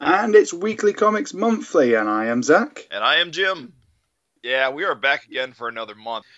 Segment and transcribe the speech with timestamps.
[0.00, 2.88] And it's Weekly Comics Monthly, and I am Zach.
[2.90, 3.74] And I am Jim.
[4.42, 6.24] Yeah, we are back again for another month.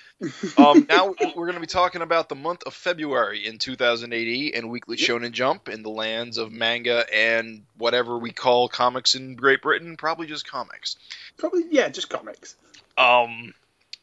[0.56, 4.70] Um, now we're going to be talking about the month of February in 2080 and
[4.70, 9.62] Weekly Shonen Jump in the lands of manga and whatever we call comics in Great
[9.62, 10.94] Britain, probably just comics.
[11.38, 12.54] Probably, yeah, just comics.
[12.96, 13.52] Um,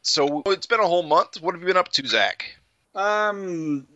[0.02, 1.40] so it's been a whole month.
[1.40, 2.54] What have you been up to, Zach?
[2.94, 3.86] Um,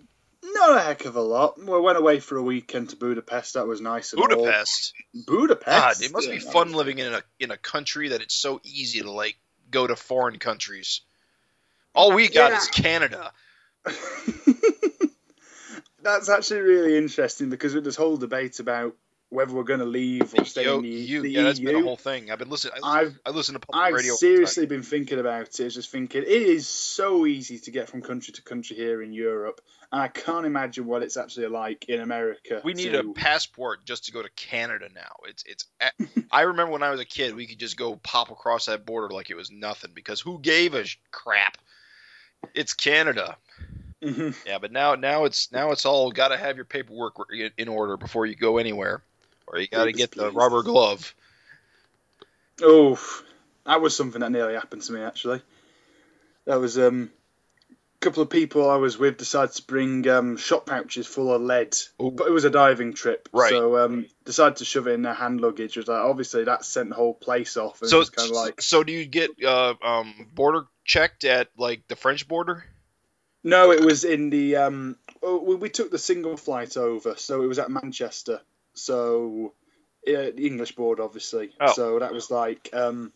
[0.53, 1.59] not a heck of a lot.
[1.59, 3.55] We went away for a weekend to Budapest.
[3.55, 4.13] That was nice.
[4.13, 4.93] And Budapest.
[5.27, 5.67] Budapest.
[5.67, 9.01] God, it must be fun living in a in a country that it's so easy
[9.01, 9.37] to like
[9.71, 11.01] go to foreign countries.
[11.95, 12.59] All we got yeah.
[12.59, 13.33] is Canada.
[16.03, 18.95] That's actually really interesting because there's this whole debate about
[19.31, 21.45] whether we're going to leave or stay Yo, in the, you, the yeah, EU.
[21.47, 22.31] that's been a whole thing.
[22.31, 22.75] I've been listening.
[22.83, 24.15] I, I've I listen to public I've radio.
[24.15, 25.71] seriously been thinking about it.
[25.71, 29.61] Just thinking it is so easy to get from country to country here in Europe,
[29.91, 32.61] and I can't imagine what it's actually like in America.
[32.65, 33.01] We need to...
[33.01, 35.17] a passport just to go to Canada now.
[35.27, 35.67] It's it's.
[36.31, 39.13] I remember when I was a kid, we could just go pop across that border
[39.13, 41.59] like it was nothing because who gave a crap?
[42.55, 43.37] It's Canada.
[44.03, 44.31] Mm-hmm.
[44.47, 47.15] Yeah, but now now it's now it's all got to have your paperwork
[47.57, 49.03] in order before you go anywhere
[49.55, 51.15] or you got to get the rubber glove.
[52.61, 52.99] Oh,
[53.65, 55.41] that was something that nearly happened to me actually.
[56.47, 57.11] That was um,
[57.71, 61.41] a couple of people I was with decided to bring um, shot pouches full of
[61.41, 62.11] lead, Ooh.
[62.11, 63.51] but it was a diving trip, right?
[63.51, 65.77] So um, decided to shove it in their hand luggage.
[65.77, 67.81] Was like obviously that sent the whole place off.
[67.81, 71.49] And so it's kind of like so do you get uh, um, border checked at
[71.57, 72.65] like the French border?
[73.45, 74.97] No, it was in the um.
[75.23, 78.41] We, we took the single flight over, so it was at Manchester
[78.75, 79.55] so
[80.07, 81.51] uh, the English board, obviously.
[81.61, 81.73] Oh.
[81.73, 83.13] So that was like, um,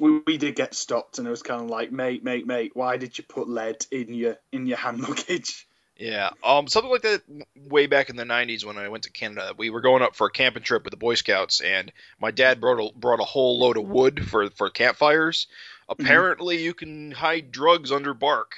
[0.00, 2.96] we, we did get stopped, and it was kind of like, mate, mate, mate, why
[2.96, 5.66] did you put lead in your in your hand luggage?
[5.96, 7.22] Yeah, um, something like that
[7.54, 9.52] way back in the '90s when I went to Canada.
[9.56, 12.58] We were going up for a camping trip with the Boy Scouts, and my dad
[12.58, 15.46] brought a, brought a whole load of wood for for campfires.
[15.88, 16.64] Apparently, mm-hmm.
[16.64, 18.54] you can hide drugs under bark,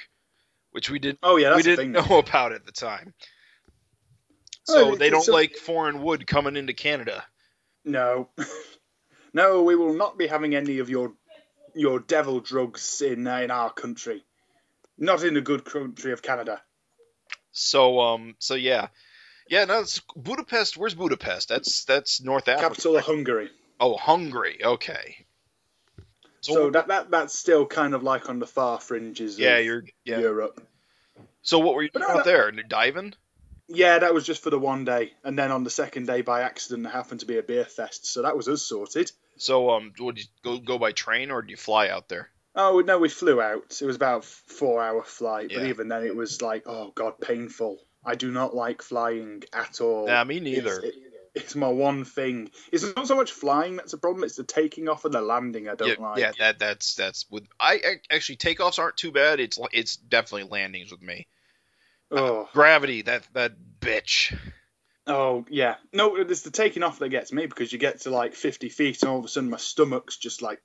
[0.71, 1.19] which we didn't.
[1.21, 3.13] Oh yeah, we didn't know about at the time.
[4.65, 7.23] So they don't so, like foreign wood coming into Canada.
[7.83, 8.29] No,
[9.33, 11.13] no, we will not be having any of your
[11.75, 14.23] your devil drugs in uh, in our country.
[14.97, 16.61] Not in the good country of Canada.
[17.51, 18.87] So um, so yeah,
[19.49, 19.65] yeah.
[19.65, 20.77] No, it's Budapest.
[20.77, 21.49] Where's Budapest?
[21.49, 22.69] That's that's North Africa.
[22.69, 23.49] Capital of Hungary.
[23.79, 24.63] Oh, Hungary.
[24.63, 25.25] Okay.
[26.41, 29.37] So, so that, that that's still kind of like on the far fringes.
[29.39, 30.19] Yeah, of you're yeah.
[30.19, 30.65] Europe.
[31.41, 32.51] So what were you doing no, out there?
[32.51, 33.13] Diving?
[33.67, 36.41] Yeah, that was just for the one day, and then on the second day, by
[36.41, 39.11] accident, there happened to be a beer fest, so that was us sorted.
[39.37, 42.29] So, um, would you go go by train or do you fly out there?
[42.55, 43.79] Oh no, we flew out.
[43.81, 45.59] It was about a four-hour flight, Yeah.
[45.59, 47.79] but even then, it was like, oh god, painful.
[48.05, 50.07] I do not like flying at all.
[50.07, 50.75] Nah, me neither.
[50.81, 51.03] It's, it-
[51.35, 52.51] it's my one thing.
[52.71, 55.67] It's not so much flying that's a problem; it's the taking off and the landing
[55.67, 56.19] I don't yeah, like.
[56.19, 59.39] yeah, that that's that's with I, I actually takeoffs aren't too bad.
[59.39, 61.25] It's it's definitely landings with me.
[62.15, 64.37] Oh, Gravity, that that bitch.
[65.07, 65.75] oh yeah.
[65.91, 69.01] No, it's the taking off that gets me because you get to like 50 feet
[69.01, 70.61] and all of a sudden my stomach's just like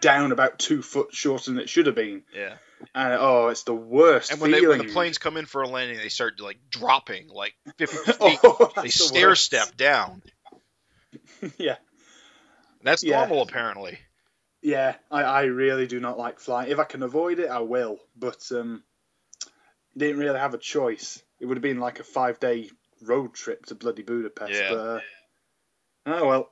[0.00, 2.22] down about two foot shorter than it should have been.
[2.34, 2.54] Yeah.
[2.94, 4.30] And oh, it's the worst.
[4.30, 7.28] And when, they, when the planes come in for a landing, they start like dropping
[7.28, 8.38] like 50 feet.
[8.44, 9.44] oh, they the stair worst.
[9.44, 10.22] step down.
[11.58, 11.76] yeah,
[12.82, 13.18] That's Yeah.
[13.20, 13.98] normal apparently.
[14.62, 14.94] yeah.
[15.10, 16.70] I, I really do not like flying.
[16.70, 17.98] If I can avoid it, I will.
[18.16, 18.84] But um,
[19.98, 21.22] didn't really have a choice.
[21.40, 22.70] It would have been like a five day
[23.02, 24.52] road trip to bloody Budapest.
[24.52, 24.68] Yeah.
[24.70, 25.00] But, uh,
[26.06, 26.50] oh well.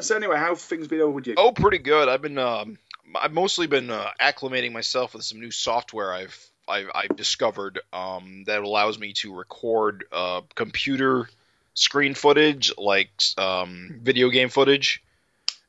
[0.00, 1.34] So anyway, how have things been over with you?
[1.36, 2.08] Oh, pretty good.
[2.08, 2.78] I've been um,
[3.14, 8.44] I've mostly been uh, acclimating myself with some new software I've I've, I've discovered um,
[8.46, 11.28] that allows me to record uh, computer
[11.74, 15.02] screen footage, like um, video game footage.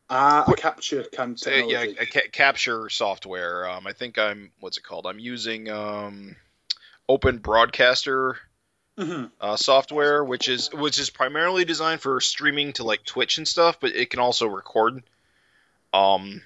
[0.10, 1.74] Ah, a capture cam Uh, technology.
[1.74, 3.68] yeah, a ca- capture software.
[3.68, 5.06] Um, I think I'm what's it called?
[5.06, 6.36] I'm using um,
[7.08, 8.38] Open Broadcaster
[8.98, 9.32] Mhm.
[9.42, 13.80] uh, software, which is which is primarily designed for streaming to like Twitch and stuff,
[13.80, 15.04] but it can also record.
[15.94, 16.42] Um,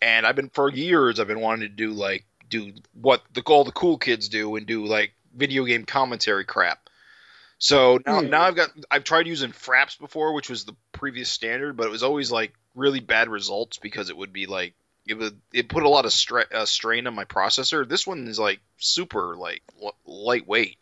[0.00, 3.64] and I've been for years I've been wanting to do like do what the all
[3.64, 6.88] the cool kids do and do like video game commentary crap.
[7.58, 8.30] So now, Hmm.
[8.30, 11.90] now I've got I've tried using Fraps before, which was the previous standard, but it
[11.90, 14.74] was always like really bad results because it would be like
[15.08, 17.88] it would it put a lot of stra- uh, strain on my processor.
[17.88, 20.76] This one is like super like l- lightweight.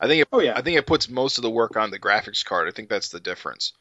[0.00, 0.56] I think it, Oh yeah.
[0.56, 2.68] I think it puts most of the work on the graphics card.
[2.68, 3.72] I think that's the difference.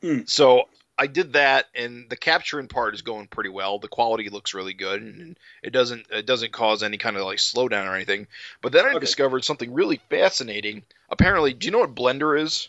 [0.00, 0.20] Hmm.
[0.26, 0.68] So
[0.98, 3.78] I did that, and the capturing part is going pretty well.
[3.78, 7.38] The quality looks really good, and it doesn't it doesn't cause any kind of like
[7.38, 8.26] slowdown or anything.
[8.62, 9.00] But then I Okay.
[9.00, 10.84] discovered something really fascinating.
[11.10, 12.68] Apparently, do you know what Blender is?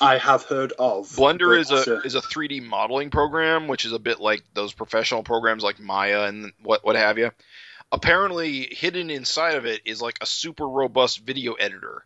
[0.00, 1.08] I have heard of.
[1.10, 5.22] Blender is a is a 3D modeling program, which is a bit like those professional
[5.22, 7.30] programs like Maya and what what have you.
[7.92, 12.02] Apparently, hidden inside of it is like a super robust video editor,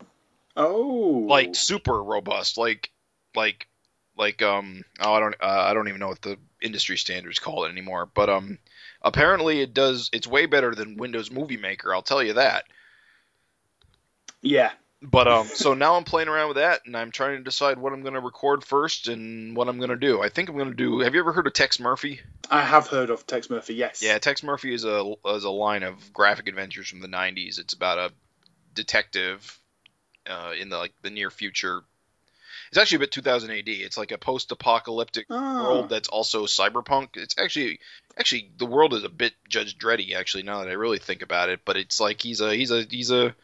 [0.57, 2.91] oh, like super robust, like
[3.35, 3.67] like
[4.19, 7.65] like um oh I don't uh, I don't even know what the industry standards call
[7.65, 8.59] it anymore, but um
[9.01, 11.95] apparently it does it's way better than Windows Movie Maker.
[11.95, 12.65] I'll tell you that.
[14.43, 14.73] yeah.
[15.01, 17.93] But um, so now I'm playing around with that, and I'm trying to decide what
[17.93, 20.21] I'm going to record first and what I'm going to do.
[20.21, 20.99] I think I'm going to do.
[21.01, 22.21] Have you ever heard of Tex Murphy?
[22.51, 23.75] I have heard of Tex Murphy.
[23.75, 24.03] Yes.
[24.03, 27.61] Yeah, Tex Murphy is a is a line of graphic adventures from the '90s.
[27.61, 28.13] It's about a
[28.75, 29.61] detective
[30.29, 31.83] uh, in the like the near future.
[32.71, 33.69] It's actually a bit 2000 AD.
[33.69, 35.63] It's like a post-apocalyptic Ah.
[35.63, 37.11] world that's also cyberpunk.
[37.17, 37.79] It's actually
[38.19, 41.51] actually the world is a bit Judge Dreddy actually now that I really think about
[41.51, 41.61] it.
[41.65, 43.35] But it's like he's a he's a he's a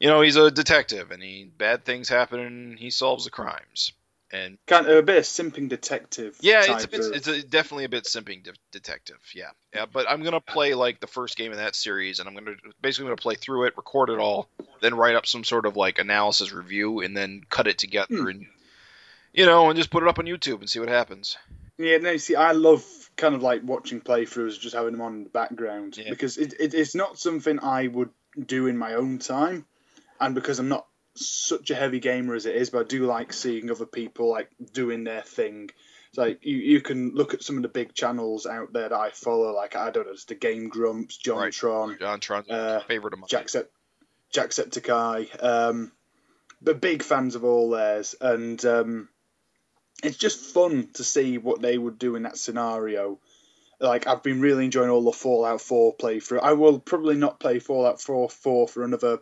[0.00, 3.92] you know he's a detective and he bad things happen and he solves the crimes.
[4.32, 6.36] And kind of a bit of simping detective.
[6.40, 9.18] yeah, it's a bit, of- it's a, definitely a bit simping de- detective.
[9.34, 9.86] Yeah, yeah.
[9.92, 13.06] But I'm gonna play like the first game in that series, and I'm gonna basically
[13.06, 14.48] gonna play through it, record it all,
[14.80, 18.26] then write up some sort of like analysis review, and then cut it together, Hmm.
[18.28, 18.46] and
[19.32, 21.36] you know, and just put it up on YouTube and see what happens.
[21.76, 22.84] Yeah, no, see, I love
[23.16, 26.10] kind of like watching playthroughs, just having them on in the background Yeah.
[26.10, 28.10] because it, it, it's not something I would
[28.46, 29.66] do in my own time,
[30.20, 30.86] and because I'm not
[31.16, 34.50] such a heavy gamer as it is, but I do like seeing other people like
[34.72, 35.70] doing their thing.
[36.12, 38.96] So like you, you can look at some of the big channels out there that
[38.98, 41.52] I follow, like I don't know, it's the Game Grumps, John Right.
[41.52, 43.28] Tron, JonTron's Uh, favorite of mine.
[43.28, 43.68] Jacksep-
[44.32, 45.92] Jacksepticeye, um,
[46.62, 49.08] but big fans of all theirs, and um,
[50.02, 53.18] it's just fun to see what they would do in that scenario.
[53.80, 56.40] Like I've been really enjoying all the Fallout 4 playthrough.
[56.42, 59.20] I will probably not play Fallout 4 4 for another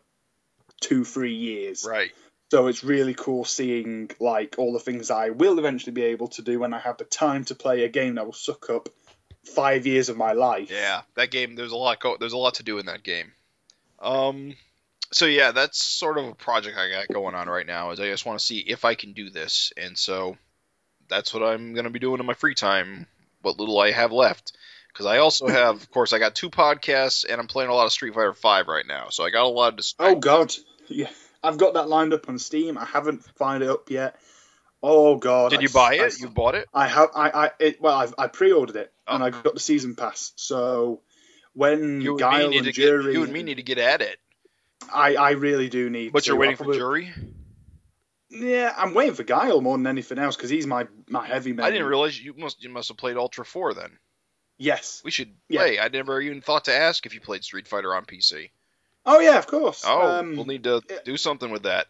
[0.80, 1.86] two three years.
[1.88, 2.10] Right.
[2.50, 6.42] So it's really cool seeing like all the things I will eventually be able to
[6.42, 8.88] do when I have the time to play a game that will suck up
[9.44, 10.70] five years of my life.
[10.70, 11.56] Yeah, that game.
[11.56, 12.00] There's a lot.
[12.00, 13.32] Go, there's a lot to do in that game.
[14.00, 14.54] Um.
[15.10, 17.90] So yeah, that's sort of a project I got going on right now.
[17.90, 20.36] Is I just want to see if I can do this, and so
[21.08, 23.06] that's what I'm gonna be doing in my free time.
[23.42, 24.52] What little I have left,
[24.92, 27.86] because I also have, of course, I got two podcasts, and I'm playing a lot
[27.86, 29.08] of Street Fighter Five right now.
[29.10, 30.54] So I got a lot of dis- Oh God,
[30.88, 31.10] yeah,
[31.42, 32.76] I've got that lined up on Steam.
[32.78, 34.16] I haven't fired it up yet.
[34.82, 36.20] Oh God, Did I- you buy I- it?
[36.20, 36.68] You bought it?
[36.72, 37.10] I have.
[37.14, 37.30] I.
[37.30, 37.50] I.
[37.58, 39.14] It, well, I've, I pre-ordered it oh.
[39.14, 39.26] and Oh.
[39.26, 40.32] I got the season pass.
[40.36, 41.00] So
[41.52, 43.78] when You and, Guile need and to Juri, get, you and me need to get
[43.78, 44.18] at it.
[44.92, 45.16] I.
[45.16, 46.12] I really do need.
[46.12, 46.28] But to.
[46.30, 47.12] you're waiting probably- for Juri.
[48.30, 51.64] Yeah, I'm waiting for Guile more than anything else because he's my my heavy man.
[51.64, 53.98] I didn't realize you must you must have played Ultra Four then.
[54.58, 55.00] Yes.
[55.04, 55.60] We should Yeah.
[55.60, 55.78] play.
[55.78, 58.50] I never even thought to ask if you played Street Fighter on PC.
[59.06, 59.84] Oh yeah, of course.
[59.86, 60.98] Oh, Um, we'll need to yeah.
[61.04, 61.86] do something with that.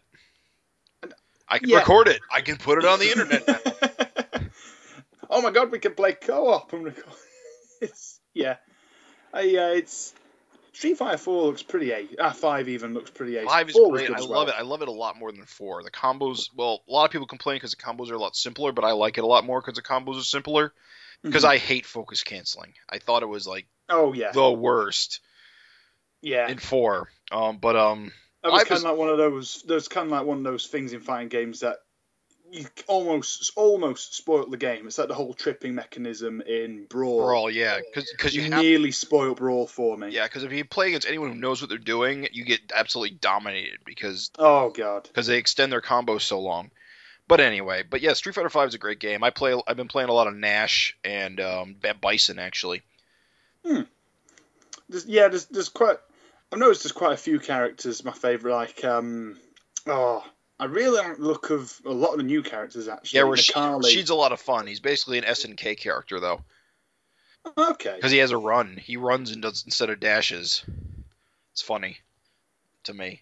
[1.47, 1.77] I can Yeah.
[1.79, 2.21] record it.
[2.31, 4.43] I can put it on the internet.
[5.29, 7.13] oh my God, we can play co-op and record.
[7.81, 8.57] it's yeah.
[9.33, 10.13] I, uh, it's
[10.73, 12.15] Street Fighter Four looks pretty ace.
[12.19, 13.47] Ah, five even looks pretty ace.
[13.47, 14.09] Five is Four great.
[14.11, 14.47] I as love well.
[14.47, 14.55] it.
[14.57, 15.83] I love it a lot more than four.
[15.83, 16.49] The combos.
[16.55, 18.91] Well, a lot of people complain because the combos are a lot simpler, but I
[18.91, 20.73] like it a lot more because the combos are simpler.
[21.23, 21.49] Because Mhm.
[21.49, 22.73] I hate focus canceling.
[22.89, 25.19] I thought it was like Oh yeah, the worst
[26.21, 26.47] yeah.
[26.49, 27.09] in four.
[27.31, 28.11] Um, but um,
[28.43, 29.63] That was kind of like one of those.
[29.67, 31.77] There's kind of like one of those things in fighting games that
[32.51, 34.87] you almost almost spoil the game.
[34.87, 37.19] It's like the whole tripping mechanism in Brawl.
[37.19, 40.09] Brawl, yeah, because you you have nearly spoiled Brawl for me.
[40.09, 43.17] yeah, because if you play against anyone who knows what they're doing, you get absolutely
[43.17, 45.03] dominated because Oh god.
[45.07, 46.71] because they extend their combos so long.
[47.29, 49.23] But anyway, but yeah, Street Fighter Five is a great game.
[49.23, 49.55] I play.
[49.67, 52.81] I've been playing a lot of Nash and um, Bison actually.
[53.63, 55.97] There's, yeah, there's there's quite.
[56.51, 58.03] I've noticed there's quite a few characters.
[58.03, 59.37] My favorite, like um,
[59.85, 60.25] oh,
[60.59, 63.19] I really like the look of a lot of the new characters actually.
[63.19, 63.91] Yeah, Necalli.
[63.91, 64.65] she's a lot of fun.
[64.65, 66.41] He's basically an SNK character though,
[67.55, 67.93] okay.
[67.95, 68.75] because he has a run.
[68.75, 70.65] He runs and does instead of dashes.
[71.51, 71.99] It's funny
[72.85, 73.21] to me.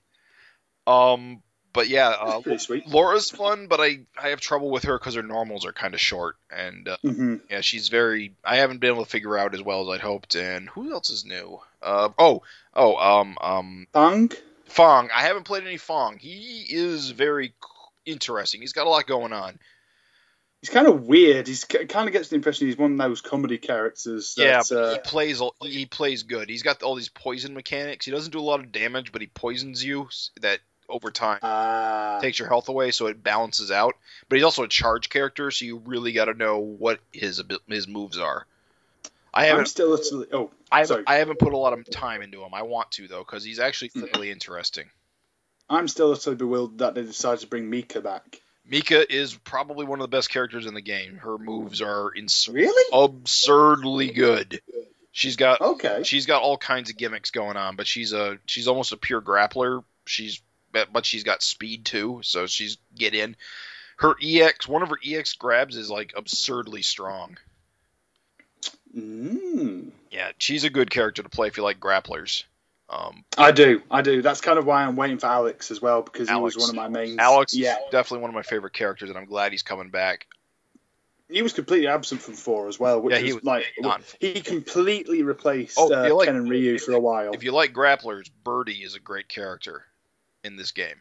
[0.88, 1.44] Um,
[1.74, 2.42] but yeah, uh.
[2.88, 6.00] Laura's fun, but I I have trouble with her because her normals are kind of
[6.00, 8.34] short, and uh, hmm yeah, she's very.
[8.44, 10.36] I haven't been able to figure out as well as I'd hoped.
[10.36, 11.60] And who else is new?
[11.82, 12.44] Uh oh
[12.74, 14.32] oh um um Bang.
[14.68, 15.12] F.A.N.G.
[15.16, 16.28] I haven't played any F.A.N.G.
[16.28, 17.54] He is very
[18.06, 18.62] interesting.
[18.62, 19.60] He's got a lot going on.
[20.62, 21.48] He's kind of weird.
[21.48, 24.34] He's kind of gets the impression he's one of those comedy characters.
[24.36, 26.50] That, yeah, uh, he plays he plays good.
[26.50, 28.06] He's got all these poison mechanics.
[28.06, 30.10] He doesn't do a lot of damage, but he poisons you
[30.42, 33.96] that over time ah, takes your health away, so it balances out.
[34.29, 37.88] But he's also a charge character, so you really got to know what his his
[37.88, 38.46] moves are.
[39.34, 40.27] I I'm haven't still actually.
[40.34, 42.53] Oh, I haven't, I haven't put a lot of time into him.
[42.53, 44.86] I want to though, because he's actually fairly interesting.
[45.70, 48.41] I'm still utterly bewildered that they decided to bring Mika back.
[48.65, 51.17] Mika is probably one of the best characters in the game.
[51.17, 52.84] Her moves are ins- Really?
[52.94, 54.62] absurdly good.
[55.12, 56.03] She's got Okay.
[56.03, 59.22] she's got all kinds of gimmicks going on, but she's a she's almost a pure
[59.22, 59.84] grappler.
[60.06, 60.41] She's
[60.91, 63.36] but she's got speed too, so she's get in.
[63.98, 67.38] Her EX, one of her EX grabs is like absurdly strong.
[68.96, 69.91] Mm.
[70.12, 72.43] Yeah, she's a good character to play if you like grapplers.
[72.89, 74.22] Um, I do, I do.
[74.22, 76.75] That's kind of why I'm waiting for Alex as well because he was one of
[76.75, 77.19] my main.
[77.19, 80.25] Alex yeah, is definitely one of my favorite characters, and I'm glad he's coming back.
[81.29, 84.01] he was completely absent from four as well, which Yeah, he was like gone.
[84.22, 87.34] he completely replaced Oh, uh, like- Ken and Ryu for a while.
[87.34, 89.84] If you like grapplers, Birdie is a great character
[90.48, 90.96] in this game.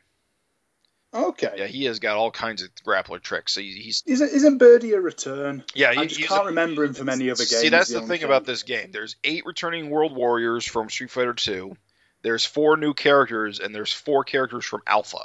[1.14, 1.54] Okay.
[1.56, 3.54] Yeah, he has got all kinds of grappler tricks.
[3.54, 5.64] He, he's Isn't isn't Birdie a return?
[5.74, 7.60] yeah, he, I just can't a- remember him from any other game.
[7.60, 8.90] See, that's the thing about this game.
[8.92, 11.74] There's eight returning World Warriors from Street Fighter 2.
[12.22, 15.20] There's four new characters, and there's four characters from Alpha,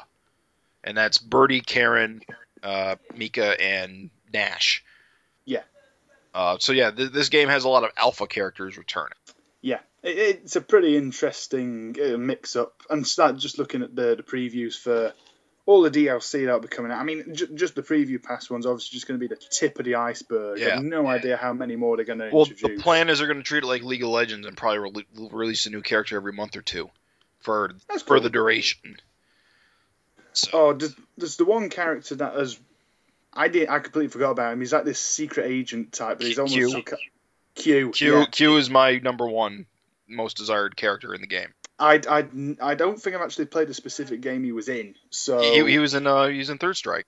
[0.84, 2.22] and that's Birdie, Karin,
[2.64, 4.86] uh, Mika, and Nash.
[5.46, 5.64] Yeah.
[6.34, 9.18] Uh, so yeah, th- this game has a lot of Alpha characters returning.
[10.04, 12.74] It's a pretty interesting uh, mix-up.
[12.90, 15.14] And start just looking at the the previews for
[15.68, 17.00] all the DLC that'll be coming out.
[17.00, 19.78] I mean, j- just the preview pass one's obviously just going to be the tip
[19.78, 20.58] of the iceberg.
[20.60, 20.76] I Yeah.
[20.76, 23.38] have no idea how many more they're going to Well, the plan is they're going
[23.38, 24.80] to treat it like League of Legends and probably
[25.20, 26.90] re- release a new character every month or two
[27.42, 28.24] for That's for cool.
[28.24, 28.98] the duration.
[30.34, 32.60] So Oh, does, does the one character that has
[33.34, 34.60] I did I completely forgot about him.
[34.60, 36.74] He's like this secret agent type, but he's almost Q.
[36.74, 36.98] like a-
[37.54, 37.92] Q.
[37.92, 38.26] Q yeah.
[38.26, 39.68] Q is my number one
[40.12, 41.54] most desired character in the game.
[41.80, 42.28] I, I,
[42.62, 44.94] I don't think I've actually played a specific game he was in.
[45.10, 47.06] So He, he was in uh, he was in Third Strike.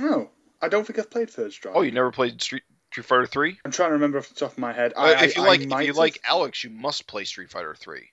[0.00, 0.30] oh,
[0.62, 1.74] I don't think I've played Third Strike.
[1.76, 2.62] Oh, you never played Street
[2.92, 3.58] Street Fighter Three?
[3.64, 4.94] I'm trying to remember off the top of my head.
[4.96, 5.96] Uh, I, if you I- I like, if you have.
[5.96, 8.08] like Alex, you must play Street Fighter Three,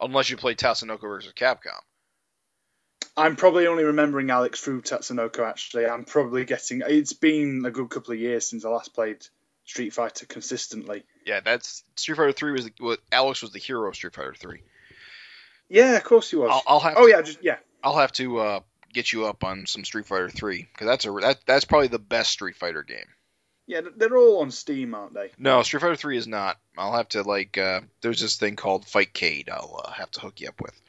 [0.00, 1.78] unless you play Tatsunoko versus Capcom.
[3.18, 5.40] I'm probably only remembering Alex through Tatsunoko.
[5.46, 6.82] Actually, I'm probably getting.
[6.86, 9.26] It's been a good couple of years since I last played
[9.66, 11.04] Street Fighter consistently.
[11.24, 14.34] Yeah, that's Street Fighter Three was the, what, Alex was the hero of Street Fighter
[14.34, 14.62] Three.
[15.68, 16.50] Yeah, of course he was.
[16.50, 17.56] I'll, I'll have oh to, yeah, just yeah.
[17.82, 18.60] I'll have to uh,
[18.92, 21.98] get you up on some Street Fighter Three because that's a that, that's probably the
[21.98, 23.06] best Street Fighter game.
[23.66, 25.32] Yeah, they're all on Steam, aren't they?
[25.38, 26.58] No, Street Fighter Three is not.
[26.78, 27.58] I'll have to like.
[27.58, 29.48] Uh, there's this thing called Fightcade.
[29.50, 30.80] I'll uh, have to hook you up with.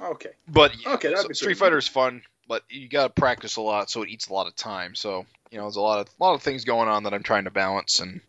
[0.00, 0.30] Okay.
[0.46, 1.58] But yeah, Okay, so Street good.
[1.58, 4.56] Fighter's fun, but you got to practice a lot, so it eats a lot of
[4.56, 4.94] time.
[4.94, 7.44] So you know, there's a lot of lot of things going on that I'm trying
[7.44, 8.00] to balance.
[8.00, 8.20] And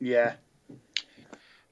[0.00, 0.34] Yeah,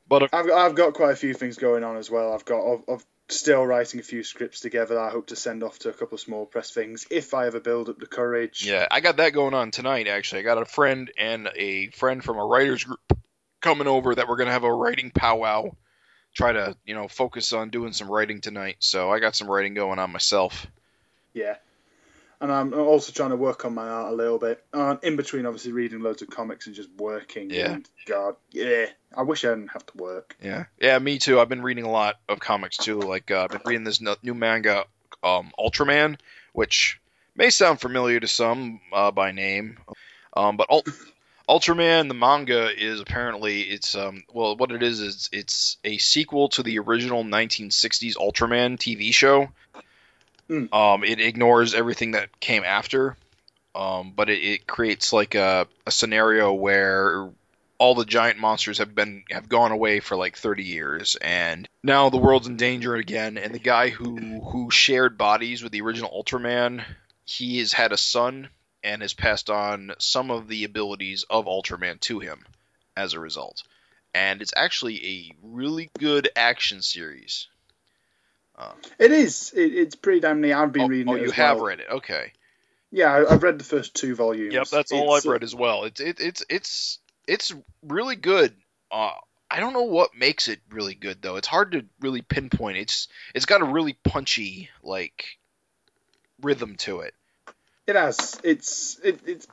[0.09, 2.33] but if, I've got, I've got quite a few things going on as well.
[2.33, 4.95] I've got I've, I've still writing a few scripts together.
[4.95, 7.47] That I hope to send off to a couple of small press things if I
[7.47, 8.67] ever build up the courage.
[8.67, 10.09] yeah, I got that going on tonight.
[10.09, 13.01] Actually, I got a friend and a friend from a writers group
[13.61, 15.71] coming over that we're gonna have a writing powwow.
[16.35, 18.77] Try to you know focus on doing some writing tonight.
[18.81, 20.67] So I got some writing going on myself.
[21.33, 21.57] Yeah.
[22.41, 24.63] And I'm also trying to work on my art a little bit.
[24.73, 27.51] Uh, in between, obviously, reading loads of comics and just working.
[27.51, 27.73] Yeah.
[27.73, 28.87] And God, yeah.
[29.17, 30.37] I wish I didn't have to work.
[30.43, 31.41] Yeah, yeah, me too.
[31.41, 33.01] I've been reading a lot of comics too.
[33.01, 34.85] Like uh, I've been reading this new manga,
[35.23, 36.19] um, Ultraman,
[36.53, 37.01] which
[37.35, 39.79] may sound familiar to some uh, by name,
[40.37, 40.85] um, but Ul-
[41.49, 46.49] Ultraman the manga is apparently it's um well what it is is it's a sequel
[46.51, 49.49] to the original 1960s Ultraman TV show.
[50.49, 50.73] Hmm.
[50.73, 53.17] Um, it ignores everything that came after,
[53.75, 57.31] um, but it, it creates like a, a scenario where
[57.79, 62.09] all the giant monsters have been have gone away for like 30 years and now
[62.09, 63.37] the world's in danger again.
[63.37, 66.85] And the guy who who shared bodies with the original Ultraman
[67.25, 68.49] he has had a son
[68.83, 72.45] and has passed on some of the abilities of Ultraman to him
[72.97, 73.63] as a result.
[74.15, 77.49] And it's actually a really good action series
[78.59, 79.53] um, It is.
[79.55, 80.53] It, it's pretty damn neat.
[80.53, 81.23] I've been oh, reading oh, it.
[81.23, 81.67] you have well.
[81.67, 82.33] read it okay
[82.91, 84.55] Yeah, I- I've read the first two volumes.
[84.55, 85.85] Yep, that's all It's, I've read as well.
[85.85, 88.55] It's it, it's it's it's really good.
[88.91, 89.13] Uh,
[89.51, 91.37] I don't know what makes it really good though.
[91.37, 92.79] It's hard to really pinpoint.
[92.79, 95.39] It's it's got a really punchy like
[96.41, 97.15] rhythm to it.
[97.87, 98.41] It has.
[98.43, 99.47] It's it, it's.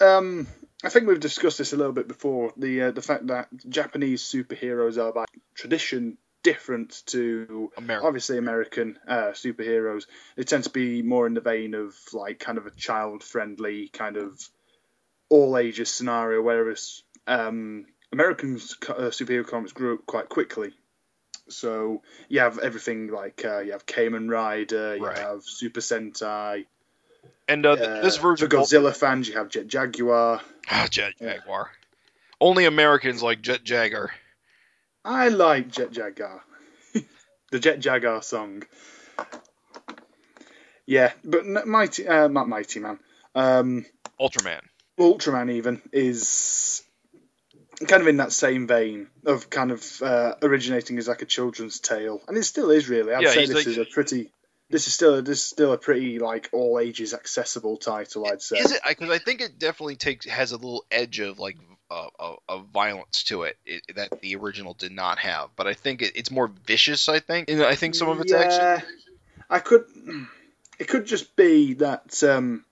[0.00, 0.46] Um,
[0.84, 2.52] I think we've discussed this a little bit before.
[2.56, 8.06] The uh, the fact that Japanese superheroes are by tradition different to America.
[8.06, 10.06] obviously American uh, superheroes.
[10.36, 13.88] They tend to be more in the vein of like kind of a child friendly
[13.88, 14.40] kind of
[15.28, 20.72] all ages scenario, whereas um, American uh, superhero comics grew up quite quickly.
[21.48, 25.16] So you have everything like uh, you have Kamen Rider, you Right.
[25.18, 26.66] have Super Sentai.
[27.48, 30.40] And uh, th- Uh, this version for Godzilla fans, you have Jet Jaguar.
[30.70, 31.14] Ah, Jet.
[31.20, 31.70] Jaguar.
[32.40, 34.10] Only Americans like Jet Jaguar.
[35.04, 36.42] I like Jet Jaguar.
[37.50, 38.62] the Jet Jaguar song.
[40.86, 42.98] Yeah, but Mighty, uh, not Mighty Man.
[43.34, 43.86] Um,
[44.20, 44.60] Ultraman.
[44.98, 46.82] Ultraman even is
[47.86, 51.80] kind of in that same vein of kind of uh, originating as like a children's
[51.80, 53.14] tale, and it still is really.
[53.14, 54.30] I'd Yeah, say this like- is a pretty.
[54.70, 58.26] This is still this is still a pretty like all ages accessible title.
[58.26, 58.56] I'd say.
[58.56, 58.80] Is it?
[58.88, 61.58] Because I think it definitely takes has a little edge of like
[62.18, 65.50] of, of violence to it, it that the original did not have.
[65.56, 67.08] But I think it, it's more vicious.
[67.08, 67.50] I think.
[67.50, 68.60] And I think some of it's action.
[68.60, 68.80] yeah,
[69.50, 69.84] I could.
[70.78, 72.64] It could just be that um,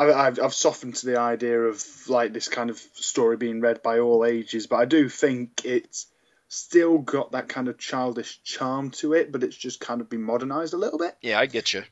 [0.00, 3.82] I, I've, I've softened to the idea of like this kind of story being read
[3.82, 6.06] by all ages, but I do think it's
[6.48, 10.22] still got that kind of childish charm to it, but it's just kind of been
[10.22, 11.16] modernized a little bit.
[11.20, 11.84] Yeah, I get you.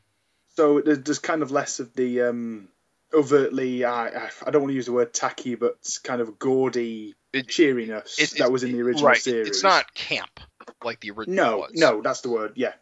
[0.57, 2.69] So there's, there's kind of less of the um,
[3.13, 7.49] overtly, I, I don't want to use the word tacky, but kind of gaudy It-
[7.49, 9.21] cheeriness it- that was in the original right.
[9.21, 9.49] series.
[9.49, 10.41] It's not camp
[10.85, 11.71] like the original No, was.
[11.75, 12.53] no, that's the word.
[12.57, 12.73] Yeah,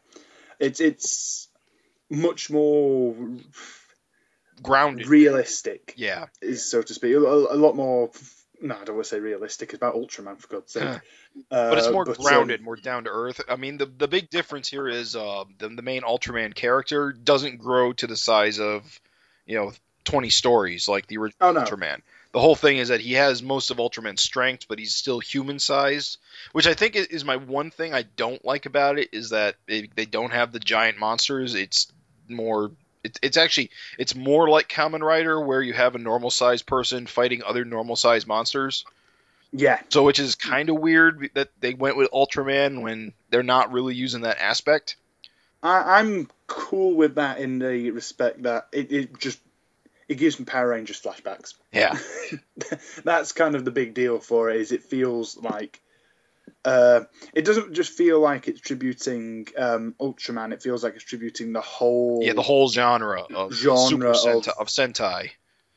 [0.59, 1.49] it's it's
[2.11, 3.15] much more
[4.63, 5.07] Grounded.
[5.09, 6.27] realistic, yeah.
[6.41, 7.15] is so to speak.
[7.15, 8.11] A, a lot more.
[8.61, 9.69] No, I don't want to say realistic.
[9.69, 10.83] It's about Ultraman, for God's sake.
[10.83, 10.99] Huh.
[11.51, 13.43] Uh, but it's more um, grounded, more down to earth.
[13.51, 17.59] I mean, the the big difference here is uh, the the main Ultraman character doesn't
[17.59, 18.99] grow to the size of,
[19.45, 19.73] you know,
[20.07, 22.01] twenty stories like the original Oh no, Ultraman.
[22.33, 25.59] The whole thing is that he has most of Ultraman's strength, but he's still human
[25.59, 26.19] sized,
[26.53, 29.89] which I think is- my one thing I don't like about it is that they,
[29.95, 31.55] they don't have the giant monsters.
[31.55, 31.91] It's
[32.29, 32.71] more.
[33.05, 37.07] It's, it's actually it's more like Kamen Rider where you have a normal sized person
[37.07, 38.85] fighting other normal sized monsters.
[39.53, 43.71] yeah, So, which is kind of weird that they went with Ultraman when they're not
[43.73, 44.97] really using that aspect.
[45.63, 49.41] I, I'm cool with that in the respect that it, it just
[50.09, 51.55] it gives me Power Rangers flashbacks.
[51.73, 51.99] Yeah,
[53.05, 54.61] That's kind of the big deal for it.
[54.61, 55.81] Is it feels like
[56.65, 57.03] uh,
[57.35, 60.53] it doesn't just feel like it's tributing um, Ultraman.
[60.53, 64.59] It feels like it's tributing the whole yeah, the whole genre of Genre of- Sentai,
[64.59, 65.31] of Sentai.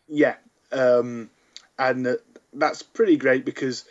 [0.08, 0.36] Yeah,
[0.72, 1.30] um,
[1.78, 2.16] and uh,
[2.54, 3.86] that's pretty great because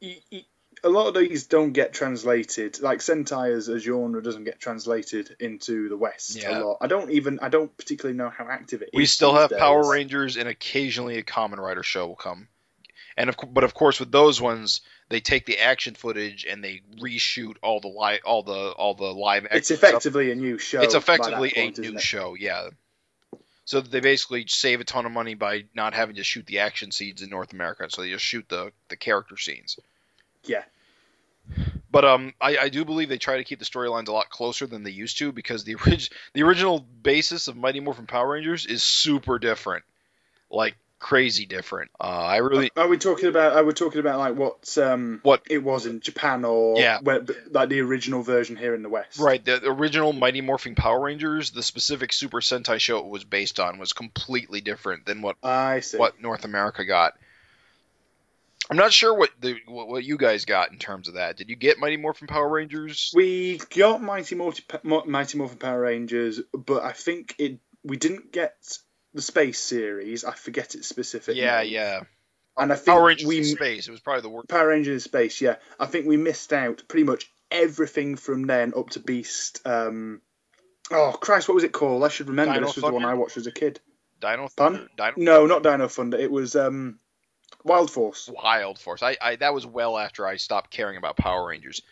[0.00, 0.44] y y
[0.84, 2.80] a lot of these don't get translated.
[2.80, 6.58] Like Sentai as a genre doesn't get translated into the West Yeah.
[6.58, 6.78] a lot.
[6.80, 8.96] I don't even I don't particularly know how active it is.
[8.96, 9.88] We still have Power.
[9.88, 12.48] Rangers, and occasionally a Kamen Rider show will come.
[13.16, 16.80] And of, but of course, with those ones, they take the action footage and they
[17.00, 19.44] reshoot all the live, all the all the live.
[19.44, 19.90] It's action stuff.
[19.90, 20.80] effectively a new show.
[20.80, 22.70] It's effectively point, a new show, yeah.
[23.64, 26.90] So they basically save a ton of money by not having to shoot the action
[26.90, 29.78] scenes in North America, so they just shoot the the character scenes.
[30.44, 30.62] Yeah.
[31.90, 34.66] But um, I, I do believe they try to keep the storylines a lot closer
[34.66, 38.64] than they used to because the orig- the original basis of Mighty Morphin Power Rangers
[38.64, 39.84] is super different,
[40.50, 41.90] like crazy different.
[42.00, 43.54] Uh, I really Are we talking about?
[43.54, 47.00] Are we talking about like what um What- it was in Japan or Yeah.
[47.02, 49.18] where, like the original version here in the West?
[49.18, 53.60] right the original Mighty Morphin Power Rangers, the specific Super Sentai show it was based
[53.60, 55.98] on was completely different than what I see.
[55.98, 57.14] what North America got.
[58.72, 61.36] I'm not sure what the what, what you guys got in terms of that.
[61.36, 63.12] Did you get Mighty Morphin Power Rangers?
[63.14, 68.56] We got Mighty Morphin, Mighty Morphin Power Rangers, but I think it we didn't get
[69.12, 70.24] the Space series.
[70.24, 71.42] I forget it specifically.
[71.42, 72.00] yeah, yeah.
[72.56, 73.88] And I think Power Rangers we in space.
[73.88, 74.48] It was probably the worst.
[74.48, 75.42] Power Rangers in Space.
[75.42, 79.60] Yeah, I think we missed out pretty much everything from then up to Beast.
[79.66, 80.22] Um,
[80.90, 82.04] oh Christ, what was it called?
[82.04, 82.54] I should remember.
[82.54, 83.80] Dino this was the one I watched as a kid.
[84.18, 86.16] Dino Thunder, Dino No, not Dino Thunder.
[86.16, 87.00] It was um,
[87.64, 88.28] Wild Force.
[88.32, 89.02] Wild Force.
[89.02, 91.82] I, I that was well after I stopped caring about Power Rangers.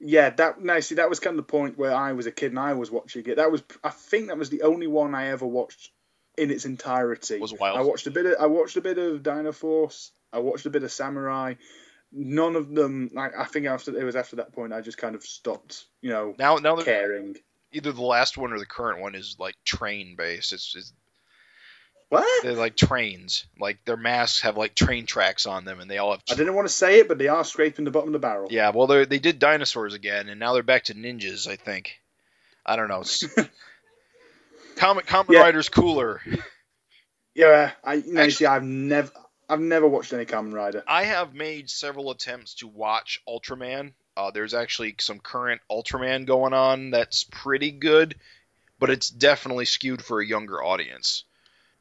[0.00, 2.52] Yeah, that no, see, that was kind of the point where I was a kid
[2.52, 3.36] and I was watching it.
[3.36, 5.90] That was, I think, that was the only one I ever watched
[6.38, 7.38] in its entirety.
[7.38, 10.10] Was Wild I watched a bit of, I watched a bit of Dino Force.
[10.32, 11.54] I watched a bit of Samurai.
[12.12, 15.14] None of them, like, I think after it was after that point, I just kind
[15.14, 17.36] of stopped, you know, Now now they're- caring.
[17.70, 20.52] either the last one or the current one is like train based.
[20.52, 20.92] It's, it's
[22.10, 22.42] What?
[22.42, 23.46] they're like trains.
[23.58, 26.22] Like their masks have like train tracks on them, and they all have.
[26.30, 28.48] I didn't want to say it, but they are scraping the bottom of the barrel.
[28.50, 31.48] Yeah, well, they they did dinosaurs again, and now they're back to ninjas.
[31.48, 32.00] I think.
[32.66, 33.00] I don't know.
[34.76, 35.40] Kamen Kamen Yeah.
[35.40, 36.20] Rider's cooler.
[37.34, 39.10] Yeah, I, you know, Actually- see, I've never,
[39.48, 40.82] I've never watched any Kamen Rider.
[40.86, 43.92] I have made several attempts to watch Ultraman.
[44.16, 48.16] Uh, there's actually some current Ultraman going on that's pretty good,
[48.78, 51.24] but it's definitely skewed for a younger audience.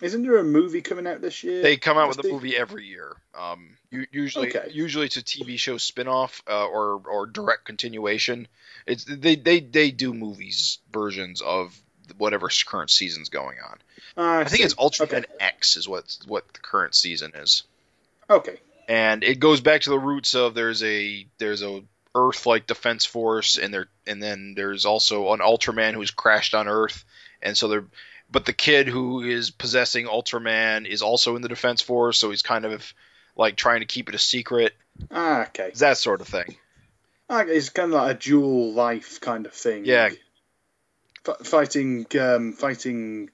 [0.01, 1.62] Isn't there a movie coming out this year?
[1.62, 3.15] They come out with a movie every year.
[3.38, 3.75] Um,
[4.12, 4.69] usually, Okay.
[4.71, 8.47] usually it's a TV show spin-off uh, or or direct continuation.
[8.85, 11.77] It's they they they do movies versions of
[12.17, 13.77] whatever current season's going on.
[14.17, 14.63] Ah, I think see.
[14.63, 15.25] it's Ultraman Okay.
[15.39, 17.63] X is what what the current season is.
[18.29, 18.57] Okay.
[18.88, 21.83] and it goes back to the roots of there's a there's a
[22.15, 26.67] Earth like defense force, and there and then there's also an Ultraman who's crashed on
[26.69, 27.03] Earth,
[27.41, 27.85] and so they're.
[28.32, 32.44] But the kid who is possessing Ultraman is also in the Defense Force, so he's
[32.44, 32.94] kind of
[33.36, 34.74] like trying to keep it a secret.
[35.10, 35.72] Ah, okay.
[35.76, 36.56] That sort of thing.
[37.30, 39.86] Ah, It's kind of like a dual life kind of thing.
[39.86, 40.10] Yeah.
[41.28, 43.30] F- fighting, um, fighting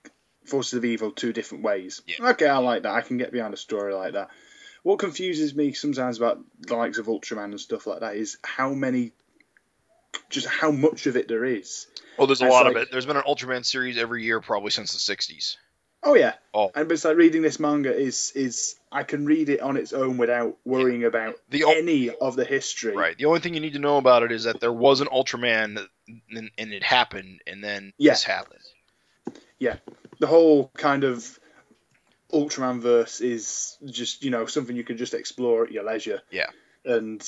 [0.46, 2.02] forces of evil two different ways.
[2.08, 2.30] Yeah.
[2.32, 2.94] Okay, I like that.
[2.94, 4.30] I can get behind a story like that.
[4.84, 8.70] What confuses me sometimes about the likes of Ultraman and stuff like that is how
[8.74, 9.12] many,
[10.30, 11.88] just how much of it there is.
[12.18, 12.90] Oh, there's a lot of it.
[12.92, 15.58] There's been an Ultraman series every year probably since the 60s.
[16.04, 16.34] Oh yeah.
[16.54, 16.72] Oh.
[16.76, 19.92] And but it's like reading this manga is is I can read it on its
[19.92, 22.96] own without worrying about The any of the history.
[22.96, 23.18] Right.
[23.18, 25.88] The only thing you need to know about it is that there was an Ultraman
[26.30, 28.12] and, and it happened, and then Yeah.
[28.12, 28.62] this happened.
[29.58, 29.78] Yeah.
[30.20, 31.40] The whole kind of
[32.32, 36.22] Ultraman verse is just you know something you can just explore at your leisure.
[36.30, 36.50] Yeah.
[36.86, 37.22] And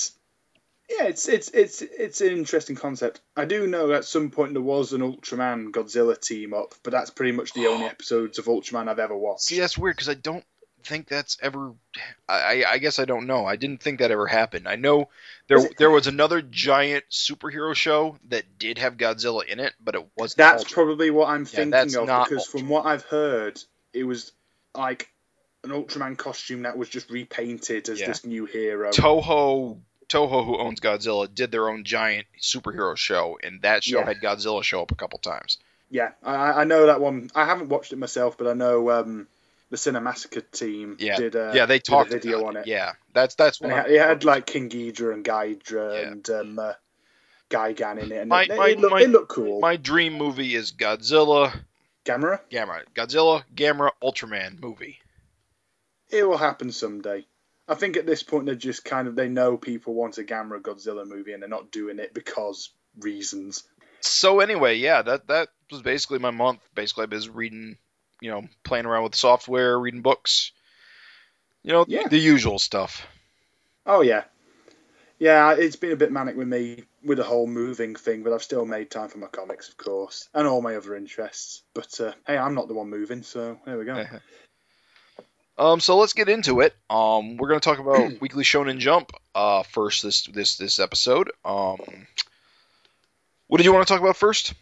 [0.89, 3.19] yeah, it's it's it's it's an interesting concept.
[3.35, 7.09] I do know at some point there was an Ultraman Godzilla team up, but that's
[7.09, 9.41] pretty much the only episodes of Ultraman I've ever watched.
[9.41, 10.45] See, that's weird because I don't
[10.83, 11.73] think that's ever.
[12.29, 13.45] I, I guess I don't know.
[13.45, 14.67] I didn't think that ever happened.
[14.67, 15.09] I know
[15.47, 19.73] there Was it- there was another giant superhero show that did have Godzilla in it,
[19.83, 20.37] but it wasn't.
[20.37, 20.73] That's Ultraman.
[20.73, 23.59] probably what I'm thinking that's of because from what I've heard,
[23.91, 24.31] it was
[24.73, 25.09] like
[25.65, 28.07] an Ultraman costume that was just repainted as Yeah.
[28.07, 28.91] this new hero.
[28.91, 34.05] Toho Toho, who owns Godzilla, did their own giant superhero show, and that show Yeah.
[34.05, 35.57] had Godzilla show up a couple times.
[35.89, 37.29] Yeah, I, I know that one.
[37.35, 39.27] I haven't watched it myself, but I know um,
[39.69, 41.35] the Cinemassacre team Yeah, did.
[41.35, 42.67] Uh, yeah, they talked a video on it.
[42.67, 43.71] Yeah, that's that's one.
[43.71, 46.07] it, had, it had like King Ghidra and Gydra Yeah.
[46.07, 46.73] and um, uh,
[47.49, 49.59] Gigan in it, and My- it, my- it, looked, my- it looked cool.
[49.61, 51.53] my dream movie is Godzilla,
[52.05, 54.99] Gamera, Gamera, Godzilla, Gamera, Ultraman movie.
[56.09, 57.25] it will happen someday.
[57.67, 60.61] I think at this point they're just kind of they know people want a Gamera
[60.61, 63.63] Godzilla movie and they're not doing it because reasons.
[64.01, 66.61] So anyway, yeah, that that was basically my month.
[66.75, 67.77] Basically, I was reading,
[68.21, 70.51] you know, playing around with software, reading books,
[71.63, 72.07] you know, Yeah.
[72.07, 73.05] the usual stuff.
[73.85, 74.23] Oh yeah,
[75.19, 75.53] yeah.
[75.53, 78.65] It's been a bit manic with me with the whole moving thing, but I've still
[78.65, 81.63] made time for my comics, of course, and all my other interests.
[81.73, 84.05] But uh, hey, I'm not the one moving, so there we go.
[85.57, 86.75] Um, so let's get into it.
[86.89, 89.11] Um, we're gonna talk about Weekly Shonen Jump.
[89.33, 91.31] Uh, first this this this episode.
[91.43, 91.79] Um,
[93.47, 94.53] what did you want to talk about first?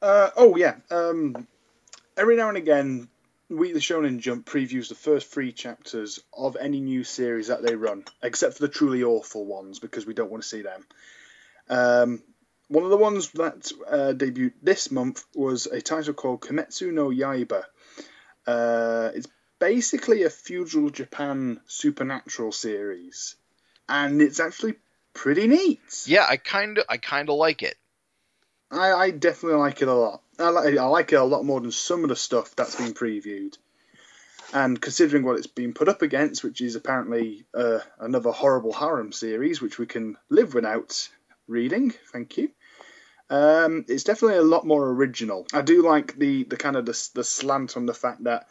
[0.00, 0.76] Uh, oh yeah.
[0.90, 1.46] Um,
[2.16, 3.08] every now and again,
[3.48, 8.04] Weekly Shonen Jump previews the first three chapters of any new series that they run,
[8.22, 10.86] except for the truly awful ones because we don't want to see them.
[11.68, 12.22] Um,
[12.68, 17.08] one of the ones that uh, debuted this month was a title called Kimetsu no
[17.08, 17.64] Yaiba.
[18.46, 19.28] Uh, it's
[19.62, 23.36] basically a feudal Japan supernatural series,
[23.88, 24.74] and it's actually
[25.14, 25.78] pretty neat.
[26.04, 27.76] Yeah, I kind of I kind of like it.
[28.72, 30.20] I, I definitely like it a lot.
[30.40, 32.92] I like, I like it a lot more than some of the stuff that's been
[32.92, 33.56] previewed.
[34.52, 39.12] And considering what it's been put up against, which is apparently uh, another horrible harem
[39.12, 41.08] series, which we can live without
[41.46, 42.50] reading, thank you.
[43.30, 45.46] Um, it's definitely a lot more original.
[45.52, 48.48] I do like the, the kind of the, the slant on the fact that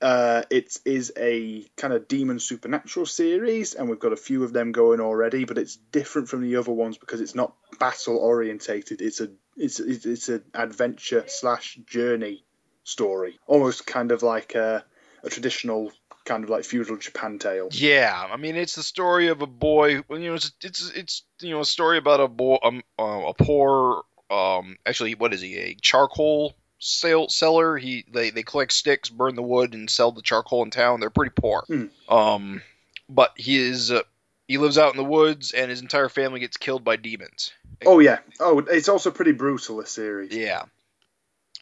[0.00, 4.52] uh, it is a kind of demon supernatural series, and we've got a few of
[4.52, 5.44] them going already.
[5.44, 9.00] But it's different from the other ones because it's not battle orientated.
[9.00, 12.44] It's a it's it's, an adventure slash journey
[12.84, 14.84] story, almost kind of like a,
[15.22, 15.92] a traditional
[16.26, 17.68] kind of like feudal Japan tale.
[17.70, 20.02] Yeah, I mean it's the story of a boy.
[20.10, 23.34] You know, it's it's it's you know a story about a boy, um, uh, a
[23.34, 25.56] poor, um, actually, what is he?
[25.56, 26.54] A charcoal
[26.86, 27.76] sale seller.
[27.76, 31.00] He they they collect sticks, burn the wood, and sell the charcoal in town.
[31.00, 31.64] They're pretty poor.
[31.66, 31.86] Hmm.
[32.08, 32.62] Um,
[33.08, 34.02] but he is uh,
[34.48, 37.52] he lives out in the woods, and his entire family gets killed by demons.
[37.84, 38.18] Oh yeah.
[38.40, 39.78] Oh, it's also pretty brutal.
[39.78, 40.34] This series.
[40.34, 40.62] Yeah.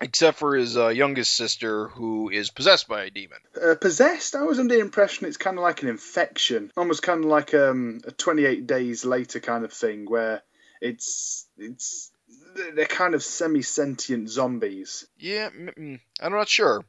[0.00, 3.38] Except for his uh, youngest sister, who is possessed by a demon.
[3.60, 4.34] Uh, possessed.
[4.34, 7.54] I was under the impression it's kind of like an infection, almost kind of like
[7.54, 10.42] um, a 28 days later kind of thing, where
[10.80, 12.10] it's it's
[12.74, 15.06] they're kind of semi-sentient zombies.
[15.18, 16.84] Yeah, mm, I'm not sure.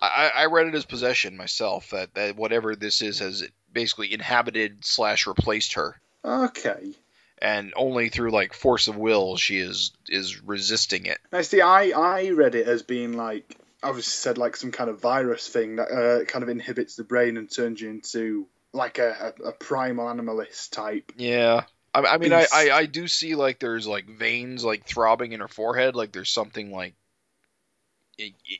[0.00, 1.90] I, I I read it as possession myself.
[1.90, 6.92] That, that whatever this is has basically inhabited slash replaced her, Okay.
[7.38, 11.18] and only through like force of will she is is resisting it.
[11.32, 15.00] Now, see, I I read it as being like obviously said like some kind of
[15.00, 19.34] virus thing that uh, kind of inhibits the brain and turns you into like a,
[19.44, 21.12] a, a primal animalist type.
[21.16, 21.64] Yeah.
[21.94, 25.40] I, I mean, I, I, I do see like there's like veins like throbbing in
[25.40, 26.94] her forehead, like there's something like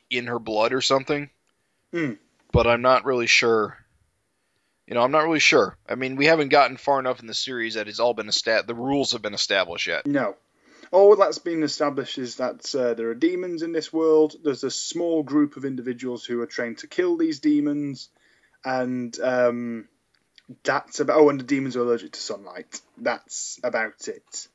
[0.09, 1.29] in her blood or something.
[1.91, 2.13] Hmm.
[2.51, 3.77] But I'm not really sure.
[4.87, 5.77] You know, I'm not really sure.
[5.89, 8.67] I mean, we haven't gotten far enough in the series that it's all been established.
[8.67, 10.05] The rules have been established yet.
[10.05, 10.35] No.
[10.91, 14.35] all that's been established is that uh, there are demons in this world.
[14.43, 18.09] There's a small group of individuals who are trained to kill these demons,
[18.63, 19.87] and um,
[20.63, 21.17] that's about.
[21.17, 22.81] Oh, and the demons are allergic to sunlight.
[22.97, 24.47] That's about it.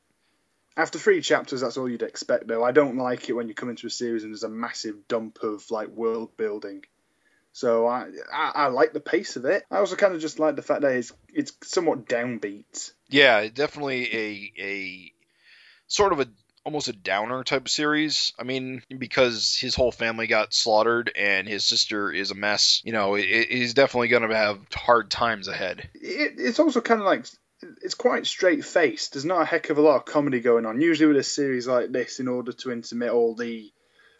[0.77, 2.63] After three chapters, that's all you'd expect, though.
[2.63, 5.39] I don't like it when you come into a series and there's a massive dump
[5.43, 6.83] of like world building.
[7.53, 9.65] So I, I, I like the pace of it.
[9.69, 12.93] I also kind of just like the fact that it's it's somewhat downbeat.
[13.09, 15.13] Yeah, definitely a a
[15.87, 16.27] sort of a
[16.63, 18.33] almost a downer type of series.
[18.37, 22.81] I mean, because his whole family got slaughtered and his sister is a mess.
[22.83, 25.89] You know, it, he's definitely going to have hard times ahead.
[25.95, 27.25] It, it's also kind of like
[27.81, 29.13] it's quite straight faced.
[29.13, 30.81] There's not a heck of a lot of comedy going on.
[30.81, 33.71] Usually with a series like this, in order to intermit all the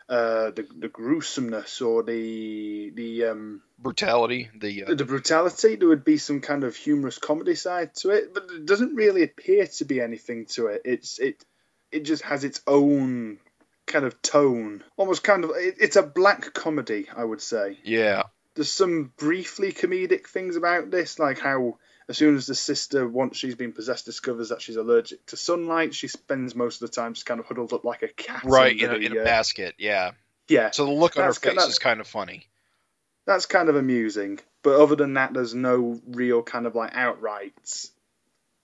[0.10, 4.94] uh, the, the gruesomeness or the the um, brutality, the uh...
[4.94, 8.66] the brutality, there would be some kind of humorous comedy side to it, but it
[8.66, 10.82] doesn't really appear to be anything to it.
[10.86, 11.44] It's it
[11.92, 13.40] it just has its own
[13.86, 17.78] kind of tone, almost kind of it, it's a black comedy, I would say.
[17.84, 18.24] Yeah.
[18.56, 21.78] There's some briefly comedic things about this, like how
[22.10, 25.96] as soon as the sister, once she's been possessed, discovers that she's allergic to sunlight,
[25.96, 28.42] she spends most of the time just kind of huddled up like a cat.
[28.44, 30.12] Right, in, a, in a, uh, basket, yeah.
[30.50, 30.72] Yeah.
[30.72, 32.48] So the look on her face is kind of funny.
[33.26, 34.40] That's kind of amusing.
[34.64, 37.54] But other than that, there's no real kind of like outright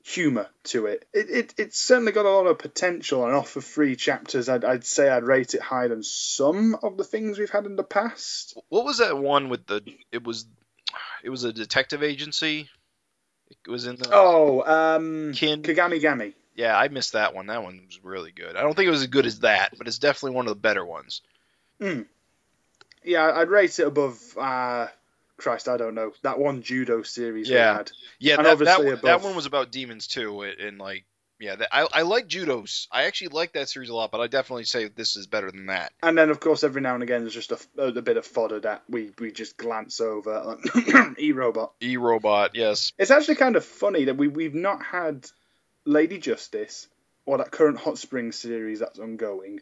[0.08, 1.08] humour to it.
[1.14, 1.54] It, it.
[1.58, 5.10] It's certainly got a lot of potential, and off of three chapters, I'd, I'd say
[5.10, 8.58] I'd rate it higher than some of the things we've had in the past.
[8.70, 9.82] What was that one with the?
[10.12, 10.46] It was,
[11.24, 12.70] it was a detective agency
[13.66, 16.34] it was in the oh um Kin Kagami Gami.
[16.56, 17.48] Yeah, I missed that one.
[17.48, 18.56] That one was really good.
[18.56, 20.60] I don't think it was as good as that, but it's definitely one of the
[20.60, 21.22] better ones.
[21.80, 22.02] Hmm.
[23.04, 24.20] Yeah, I'd rate it above.
[24.36, 24.88] Uh,
[25.38, 27.50] Christ, I don't know that one judo series.
[27.50, 27.84] Yeah,
[28.20, 29.02] yeah, that, that, above...
[29.02, 31.06] that one was about demons too, and like
[31.40, 32.88] yeah, that, I I like Judos.
[32.92, 35.68] I actually like that series a lot, but I definitely say this is better than
[35.68, 35.94] that.
[36.02, 38.60] And then, of course, every now and again, there's just a, a bit of fodder
[38.62, 40.58] that we, we just glance over.
[41.20, 41.74] e Robot.
[41.82, 42.92] E Robot, yes.
[42.98, 45.30] It's actually kind of funny that we we've not had
[45.86, 46.88] Lady Justice
[47.26, 49.60] or that current Hot Springs series that's ongoing,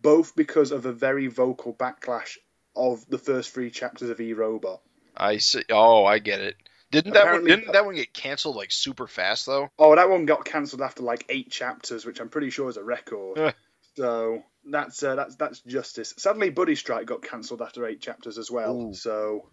[0.00, 2.36] both because of a very vocal backlash
[2.76, 4.80] of the first three chapters of E Robot.
[5.16, 5.64] I see.
[5.70, 6.56] Oh, I get it.
[6.90, 9.68] Didn't that one, didn't that one get canceled like super fast though?
[9.78, 12.84] Oh, that one got cancelled after like eight chapters, which I'm pretty sure is a
[12.84, 13.54] record.
[13.96, 16.14] so that's uh, that's that's justice.
[16.16, 18.76] Sadly, Buddy Strike got cancelled after eight chapters as well.
[18.76, 18.94] Ooh.
[18.94, 19.48] So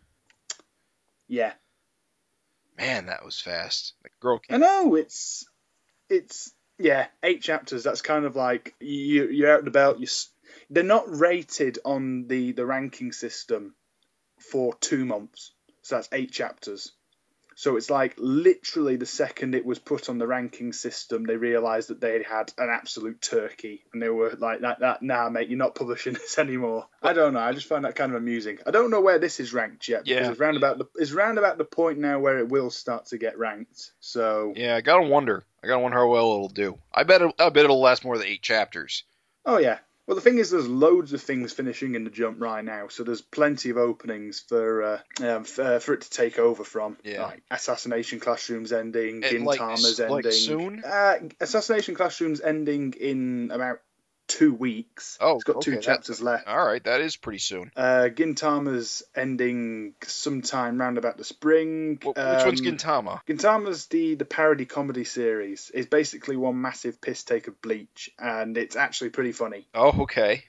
[1.27, 1.53] yeah,
[2.77, 3.93] man, that was fast.
[4.03, 4.39] The girl.
[4.49, 5.45] I know it's
[6.09, 7.83] it's yeah eight chapters.
[7.83, 9.99] That's kind of like you you're out the belt.
[9.99, 10.07] You
[10.69, 13.75] they're not rated on the the ranking system
[14.51, 15.51] for two months.
[15.81, 16.91] So that's eight chapters.
[17.55, 21.89] So it's like literally the second it was put on the ranking system, they realised
[21.89, 25.57] that they had an absolute turkey, and they were like, "That, that, nah, mate, you're
[25.57, 27.39] not publishing this anymore." I don't know.
[27.39, 28.57] I just find that kind of amusing.
[28.65, 30.07] I don't know where this is ranked yet.
[30.07, 33.07] Yeah, it's round about the it's round about the point now where it will start
[33.07, 33.91] to get ranked.
[33.99, 35.43] So yeah, I gotta wonder.
[35.63, 36.79] I gotta wonder how well it'll do.
[36.93, 39.03] I bet it, I bet it'll last more than eight chapters.
[39.45, 42.63] Oh yeah, well, the thing is, there's loads of things finishing in the jump right
[42.63, 46.39] now, so there's plenty of openings for uh, um, for, uh, for, it to take
[46.39, 46.97] over from.
[47.03, 47.23] Yeah.
[47.23, 50.25] Like Assassination Classrooms ending, Gintama's like, ending.
[50.25, 50.83] Like soon?
[50.85, 53.79] Uh, Assassination Classrooms ending in about
[54.27, 55.17] two weeks.
[55.21, 56.47] Oh, it's got okay, two chapters left.
[56.47, 57.71] All right, that is pretty soon.
[57.75, 61.99] Uh, Gintama's ending sometime round about the spring.
[62.03, 63.21] Which um, one's Gintama?
[63.27, 65.71] Gintama's the the parody comedy series.
[65.73, 69.67] It's basically one massive piss take of Bleach, and it's actually pretty funny.
[69.73, 70.43] Oh, okay.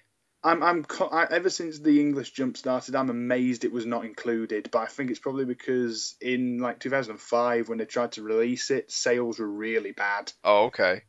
[0.44, 4.68] I'm, I'm, I, ever since the English jump started, I'm amazed it was not included.
[4.70, 8.92] But I think it's probably because in like 2005, when they tried to release it,
[8.92, 10.30] sales were really bad.
[10.44, 11.04] Oh, okay.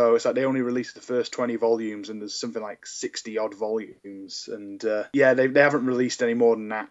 [0.00, 3.36] So it's like they only released the first 20 volumes, and there's something like 60
[3.36, 4.48] odd volumes.
[4.50, 6.88] And uh, yeah, they, they haven't released any more than that.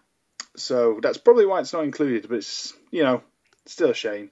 [0.54, 3.24] So that's probably why it's not included, but it's, you know,
[3.66, 4.30] still a shame.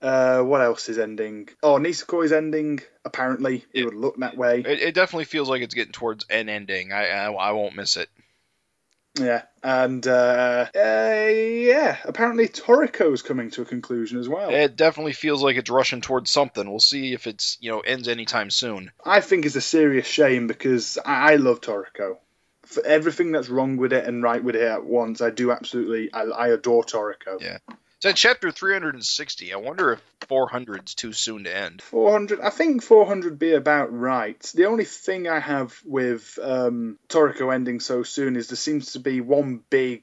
[0.00, 1.50] Uh, what else is ending?
[1.62, 2.80] Oh, Nisekoi is ending.
[3.04, 4.60] Apparently, it, it would look that way.
[4.60, 6.94] It, it, definitely feels like it's getting towards an ending.
[6.94, 8.08] I, I, I won't miss it.
[9.18, 14.50] Yeah, and uh, uh, yeah, apparently Toriko's coming to a conclusion as well.
[14.50, 16.68] It definitely feels like it's rushing towards something.
[16.68, 18.90] We'll see if it's you know ends anytime soon.
[19.04, 22.16] I think it's a serious shame because I, I love Toriko.
[22.66, 26.12] For everything that's wrong with it and right with it at once, I do absolutely.
[26.12, 27.40] I, I adore Toriko.
[27.40, 27.58] Yeah.
[28.04, 29.54] It's at chapter 360.
[29.54, 31.80] I wonder if 400 is too soon to end.
[31.80, 32.38] 400.
[32.38, 34.38] I think 400 be about right.
[34.54, 38.98] The only thing I have with um, Toriko ending so soon is there seems to
[38.98, 40.02] be one big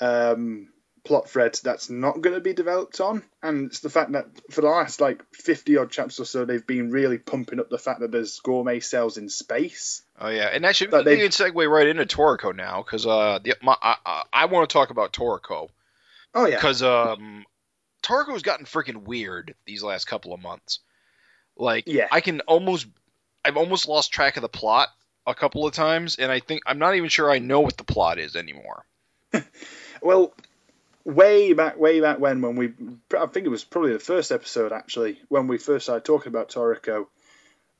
[0.00, 0.68] um,
[1.04, 4.62] plot thread that's not going to be developed on, and it's the fact that for
[4.62, 8.00] the last like fifty odd chapters or so, they've been really pumping up the fact
[8.00, 10.00] that there's gourmet cells in space.
[10.18, 13.76] Oh yeah, and actually we can segue right into Toriko now because uh, the, my,
[13.82, 15.68] I, I, I want to talk about Toriko
[16.36, 17.44] Oh yeah, because um,
[18.02, 20.80] Toriko's gotten freaking weird these last couple of months.
[21.56, 22.06] Like, Yeah.
[22.12, 22.86] I can almost,
[23.44, 24.88] I've almost lost track of the plot
[25.26, 27.84] a couple of times, and I think I'm not even sure I know what the
[27.84, 28.84] plot is anymore.
[30.02, 30.34] Well,
[31.04, 32.72] way back, way back when, when we,
[33.18, 36.50] I think it was probably the first episode actually, when we first started talking about
[36.50, 37.06] Toriko,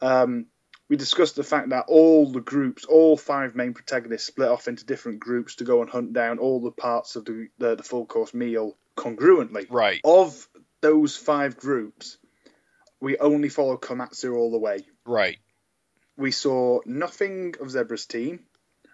[0.01, 0.47] um,
[0.89, 4.85] we discussed the fact that all the groups, all five main protagonists, split off into
[4.85, 8.07] different groups to go and hunt down all the parts of the the, the full
[8.07, 9.67] course meal congruently.
[9.71, 10.01] Right.
[10.05, 10.49] Of
[10.81, 12.19] those five groups,
[13.01, 14.87] we only follow Komatsu all the way.
[15.05, 15.39] Right.
[16.17, 18.45] We saw nothing of Zebra's team,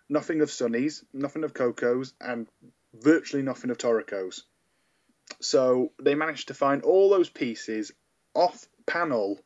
[0.08, 2.48] nothing of Sunny's, nothing of Coco's, and
[2.94, 4.44] virtually nothing of Toriko's.
[5.40, 7.92] So they managed to find all those pieces
[8.34, 9.38] off panel.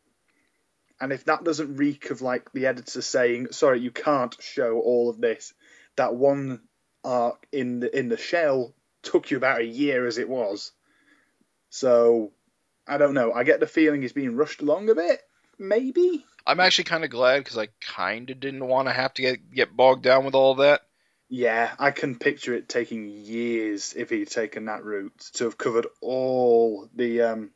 [1.00, 5.10] And if that doesn't reek of like the editor saying, "Sorry, you can't show all
[5.10, 5.52] of this,"
[5.96, 6.62] that one
[7.04, 10.72] arc in the in the shell took you about a year as it was.
[11.70, 12.32] So
[12.86, 13.32] I don't know.
[13.32, 15.20] I get the feeling it's being rushed along a bit.
[15.58, 16.24] Maybe.
[16.46, 19.50] I'm actually kind of glad because I kind of didn't want to have to get
[19.50, 20.82] get bogged down with all that.
[21.28, 25.88] Yeah, I can picture it taking years if he'd taken that route to have covered
[26.00, 27.50] all the um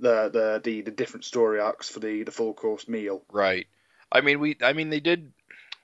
[0.00, 3.22] the the the, the different story arcs for the the full course meal.
[3.32, 3.66] Right.
[4.12, 4.56] I mean, we.
[4.62, 5.32] I mean, they did.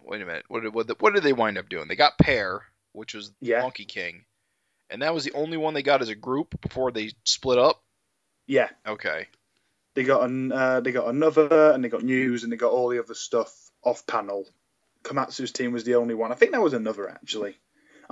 [0.04, 0.44] Wait a minute.
[0.48, 1.88] What did what, did- what did they wind up doing?
[1.88, 3.62] They got Pear, which was Yeah.
[3.62, 4.24] Monkey King,
[4.90, 7.82] and that was the only one they got as a group before they split up.
[8.46, 9.28] Yeah, Okay.
[9.94, 12.88] they got an uh, they got another and they got news and they got all
[12.88, 14.46] the other stuff off panel.
[15.04, 16.30] Komatsu's team was the only one.
[16.32, 17.56] I think that was another actually.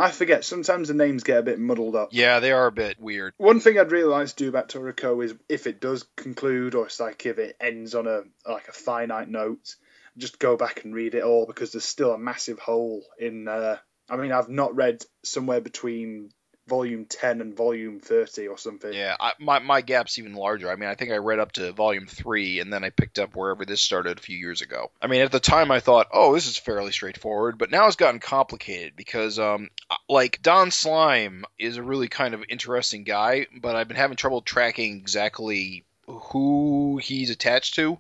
[0.01, 0.45] I forget.
[0.47, 2.09] Sometimes the names get a bit muddled up.
[2.13, 3.35] Yeah, they are a bit weird.
[3.37, 6.87] One thing I'd really like to do about Toriko is if it does conclude, or
[6.87, 9.77] it's like if it ends on a like a finite note,
[10.17, 13.47] just go back and read it all because there's still a massive hole in.
[13.47, 13.77] Uh,
[14.09, 16.31] I mean, I've not read somewhere between
[16.71, 18.93] volume ten and volume thirty or something.
[18.93, 20.71] Yeah, I, my my gap's even larger.
[20.71, 23.37] I mean, I think I read up to volume three, and then I picked up
[23.37, 24.91] wherever this started a few years ago.
[25.03, 27.97] I mean, at the time I thought, oh, this is fairly straightforward, but now it's
[27.97, 29.69] gotten complicated because, um,
[30.09, 34.41] like Don Slime is a really kind of interesting guy, but I've been having trouble
[34.41, 37.99] tracking exactly who he's attached to.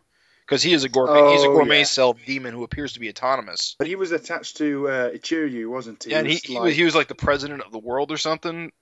[0.50, 1.84] Because he is a gourmet, he's a Oh, gourmet yeah.
[1.84, 3.76] cell demon who appears to be autonomous.
[3.78, 6.10] But he was attached to uh, Ichiryu, wasn't he?
[6.10, 8.10] Yeah, and he, was he like- was he was like the president of the world
[8.10, 8.72] or something,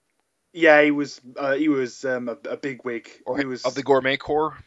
[0.51, 1.21] yeah, he was.
[1.37, 3.07] Uh, he was um, a, a big wig.
[3.27, 4.57] or he was of the gourmet corps.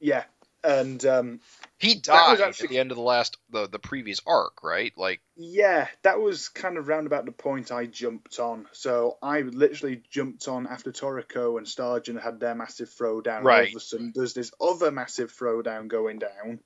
[0.00, 0.24] yeah,
[0.62, 1.40] and um,
[1.80, 4.92] He died actually- at the end of the last the the previous arc, right?
[4.96, 8.68] Like Yeah, that was kind of round about the point I jumped on.
[8.72, 13.38] So I literally jumped on after Toriko and Stargen had their massive throwdown.
[13.38, 13.70] All Right.
[13.70, 16.60] of a sudden, there's this other massive throwdown going down,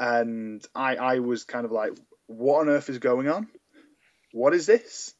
[0.00, 1.92] and I I was kind of like,
[2.26, 3.48] what on earth is going on?
[4.32, 5.14] What is this?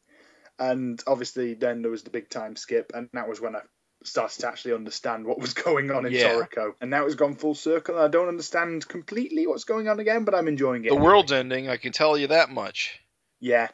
[0.58, 3.60] And obviously, then there was the big time skip, and that was when I
[4.08, 6.32] started to actually understand what was going on in Yeah.
[6.34, 6.74] Toriko.
[6.80, 7.96] And now it's gone full circle.
[7.96, 10.88] and I don't understand completely what's going on again, but I'm enjoying it.
[10.90, 13.00] the world's ending, I can tell you that much.
[13.40, 13.68] Yeah,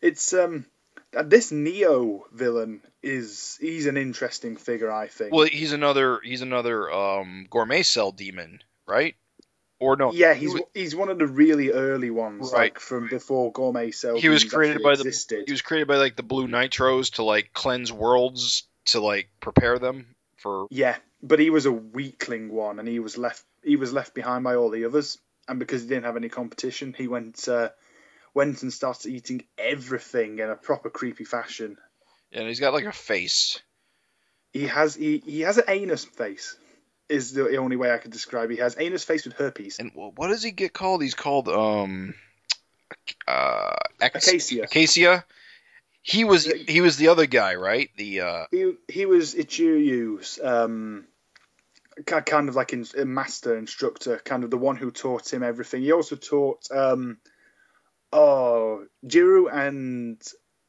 [0.00, 0.66] it's um
[1.24, 5.32] this Neo villain is he's an interesting figure, I think.
[5.32, 9.14] Well, he's another he's another um gourmet cell demon, right?
[9.80, 10.12] Or no?
[10.12, 12.72] yeah, he he's wa- he's one of the really early ones, Right.
[12.72, 14.16] like from before Gourmet Cell.
[14.16, 17.52] He was created by the- he was created by like the blue nitros to like
[17.52, 22.88] cleanse worlds to like prepare them for Yeah, but he was a weakling one, and
[22.88, 25.18] he was left he was left behind by all the others,
[25.48, 27.70] and because he didn't have any competition, he went uh,
[28.34, 31.78] went and started eating everything in a proper creepy fashion.
[32.32, 33.60] and he's got like a face.
[34.52, 36.56] He has he, he has an anus face.
[37.08, 38.50] Is the only way I could describe.
[38.50, 39.78] He has anus face with herpes.
[39.78, 41.02] And what does he get called?
[41.02, 42.14] He's called um
[43.28, 44.30] uh Acacia.
[44.30, 44.62] Acacia.
[44.62, 45.24] Acacia.
[46.06, 47.88] He was he was the other guy, right?
[47.96, 51.06] The uh He he was Ichiryu's um,
[52.04, 55.80] kind of like in, a master instructor, kind of the one who taught him everything.
[55.80, 57.16] He also taught um,
[58.12, 60.22] oh Jiro and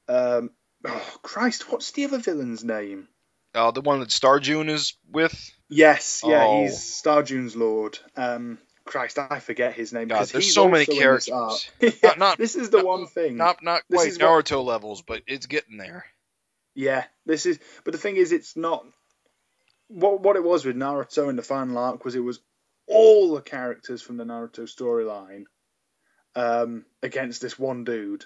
[0.07, 0.51] um,
[0.85, 3.09] oh Christ, what's the other villain's name?
[3.53, 5.35] uh the one that Star June is with.
[5.67, 6.61] Yes, yeah, Oh.
[6.61, 7.99] he's Star June's lord.
[8.15, 10.07] Um, Christ, I forget his name.
[10.07, 11.71] God, there's he's so many also in this characters.
[12.03, 13.37] Not- not- this is the not- one thing.
[13.37, 16.05] Not not This quite is what- Naruto levels, but it's getting there.
[16.75, 17.59] Yeah, this is.
[17.83, 18.85] But the thing is, it's not.
[19.87, 22.39] What what it was with Naruto in the final arc was it was
[22.87, 25.45] all the characters from the Naruto storyline
[26.35, 28.25] um, against this one dude.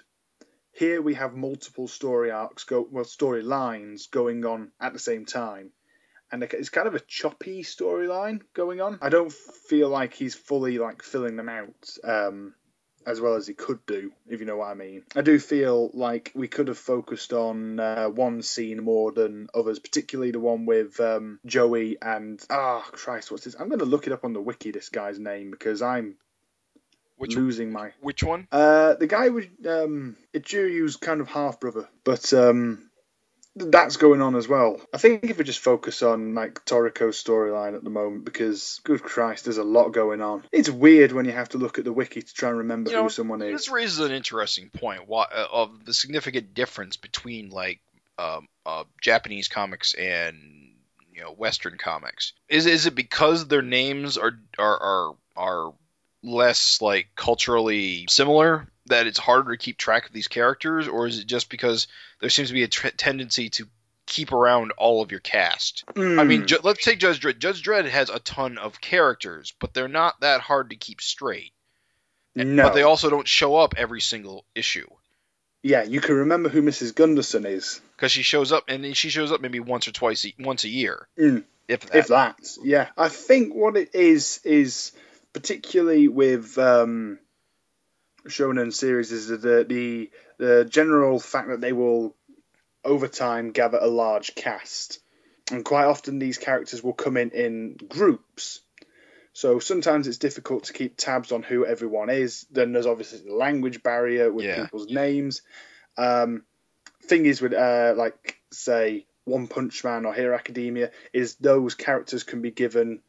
[0.72, 5.70] Here we have multiple story arcs, go well, storylines going on at the same time,
[6.32, 8.98] and it's kind of a choppy storyline going on.
[9.02, 11.96] I don't feel like he's fully like filling them out.
[12.04, 12.54] Um,
[13.06, 15.02] as well as he could do, if you know what I mean.
[15.16, 19.78] I do feel like we could have focused on uh, one scene more than others,
[19.78, 23.56] particularly the one with um, Joey and ah oh, Christ, what's this?
[23.58, 24.70] I'm going to look it up on the wiki.
[24.70, 26.16] This guy's name because I'm
[27.16, 27.92] Which losing my.
[28.00, 28.46] which one?
[28.52, 32.89] Uh, the guy with um, Ichiryu's kind of half brother, but um,
[33.66, 34.80] that's going on as well.
[34.92, 39.02] I think if we just focus on like Toriko's storyline at the moment, because good
[39.02, 40.44] Christ, there's a lot going on.
[40.52, 42.96] It's weird when you have to look at the wiki to try and remember You
[42.96, 43.52] know, who someone is.
[43.52, 47.80] This raises an interesting point why, uh, of the significant difference between like
[48.18, 50.36] um, uh, Japanese comics and
[51.12, 52.32] you know Western comics.
[52.48, 55.74] Is is it because their names are are are, are
[56.22, 61.18] less like culturally similar that it's harder to keep track of these characters, or is
[61.18, 61.88] it just because
[62.20, 63.66] there seems to be a tr- tendency to
[64.06, 65.84] keep around all of your cast?
[65.96, 66.28] I Hmm.
[66.28, 67.38] mean, Ju- let's take Judge Dredd.
[67.38, 71.52] Judge Dredd has a ton of characters, but they're not that hard to keep straight.
[72.36, 74.86] no, But they also don't show up every single issue
[75.62, 76.94] yeah, you can remember who Mrs.
[76.94, 80.32] Gunderson is, because she shows up and she shows up maybe once or twice a,
[80.38, 81.44] once a year, Mm.
[81.68, 81.96] if that.
[81.98, 82.36] if that.
[82.64, 84.92] Yeah, I think what it is is
[85.34, 87.18] particularly with um,
[88.26, 92.14] shonen series is the the the general fact that they will
[92.84, 95.00] over time gather a large cast,
[95.50, 98.60] and quite often these characters will come in in groups.
[99.32, 102.46] So sometimes it's difficult to keep tabs on who everyone is.
[102.50, 104.62] Then there's obviously the language barrier with Yeah.
[104.64, 105.42] people's names.
[105.96, 106.44] Um,
[107.04, 112.24] thing is with uh, like say One Punch Man or Hero Academia is those characters
[112.24, 113.02] can be given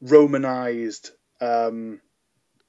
[0.00, 2.00] romanized um,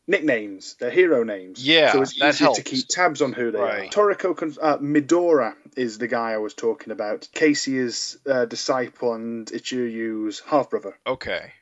[0.07, 1.65] nicknames, their hero names.
[1.65, 2.57] Yeah, so it's that easier helps.
[2.59, 3.95] to keep tabs on who they Right.
[3.97, 4.13] are.
[4.13, 7.27] Toriko, con- uh, Midora is the guy I was talking about.
[7.33, 11.53] Casey is uh, disciple and Ichiryu's half brother, Okay.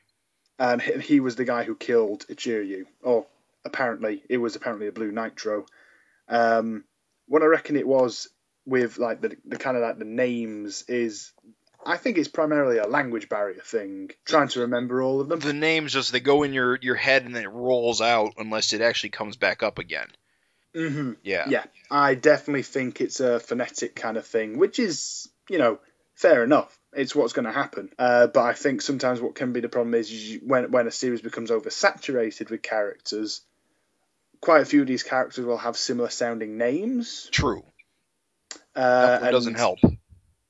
[0.58, 2.84] and he, he was the guy who killed Ichiryu.
[3.02, 3.26] Or
[3.64, 5.66] apparently, it was apparently a Blue Nitro.
[6.28, 6.84] Um,
[7.26, 8.28] what I reckon it was
[8.66, 11.32] with like the, the kind of like the names is
[11.84, 15.40] I think it's primarily a language barrier thing, trying to remember all of them.
[15.40, 18.72] The names just they go in your your head and then it rolls out unless
[18.72, 20.08] it actually comes back up again.
[20.74, 21.48] hmm Yeah.
[21.48, 25.78] Yeah, I definitely think it's a phonetic kind of thing, which is, you know,
[26.14, 26.78] fair enough.
[26.92, 27.90] It's what's going to happen.
[27.98, 30.90] Uh, but I think sometimes what can be the problem is you, when when a
[30.90, 33.42] series becomes oversaturated with characters,
[34.40, 37.28] quite a few of these characters will have similar sounding names.
[37.30, 37.64] True.
[38.74, 39.78] Uh, That doesn't help.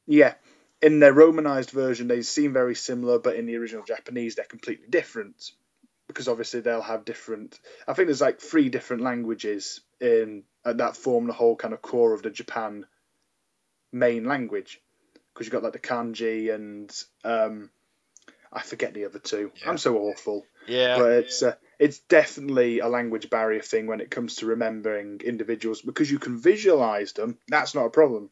[0.07, 0.35] Yeah.
[0.83, 4.87] In their romanized version, they seem very similar, but in the original Japanese, they're completely
[4.89, 5.51] different.
[6.07, 7.59] Because obviously they'll have different.
[7.87, 11.83] I think there's like three different languages in uh, that form the whole kind of
[11.83, 12.85] core of the Japan
[13.93, 14.81] main language.
[15.33, 16.93] Because you've got like the kanji and
[17.25, 17.71] um,
[18.53, 19.53] I forget the other two.
[19.61, 19.71] Yeah.
[19.71, 20.99] I'm so awful, Yeah.
[20.99, 25.81] but it's uh, it's definitely a language barrier thing when it comes to remembering individuals
[25.81, 27.39] because you can visualize them.
[27.49, 28.31] That's not a problem.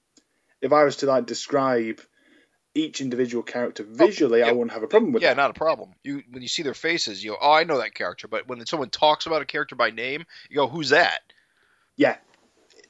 [0.61, 2.01] If I was to like describe
[2.75, 4.53] each individual character visually, I yeah.
[4.53, 5.37] wouldn't have a problem with yeah, that.
[5.37, 5.95] not a problem.
[6.05, 8.64] You when you see their faces, you go, "Oh, I know that character." But when
[8.66, 11.21] someone talks about a character by name, you go, "Who's that?"
[11.97, 12.16] Yeah,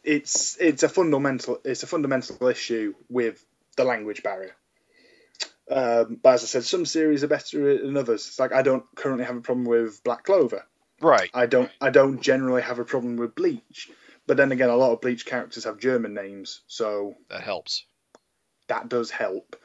[0.04, 3.44] it's it's a fundamental it's a fundamental issue with
[3.76, 4.54] the language barrier.
[5.70, 8.26] Um, but as I said, some series are better than others.
[8.26, 10.64] It's like I don't currently have a problem with Black Clover.
[11.00, 11.30] Right.
[11.34, 13.90] I don't I don't generally have a problem with Bleach.
[14.26, 17.84] But then again, a lot of Bleach characters have German names, so That helps.
[18.68, 19.56] that does help.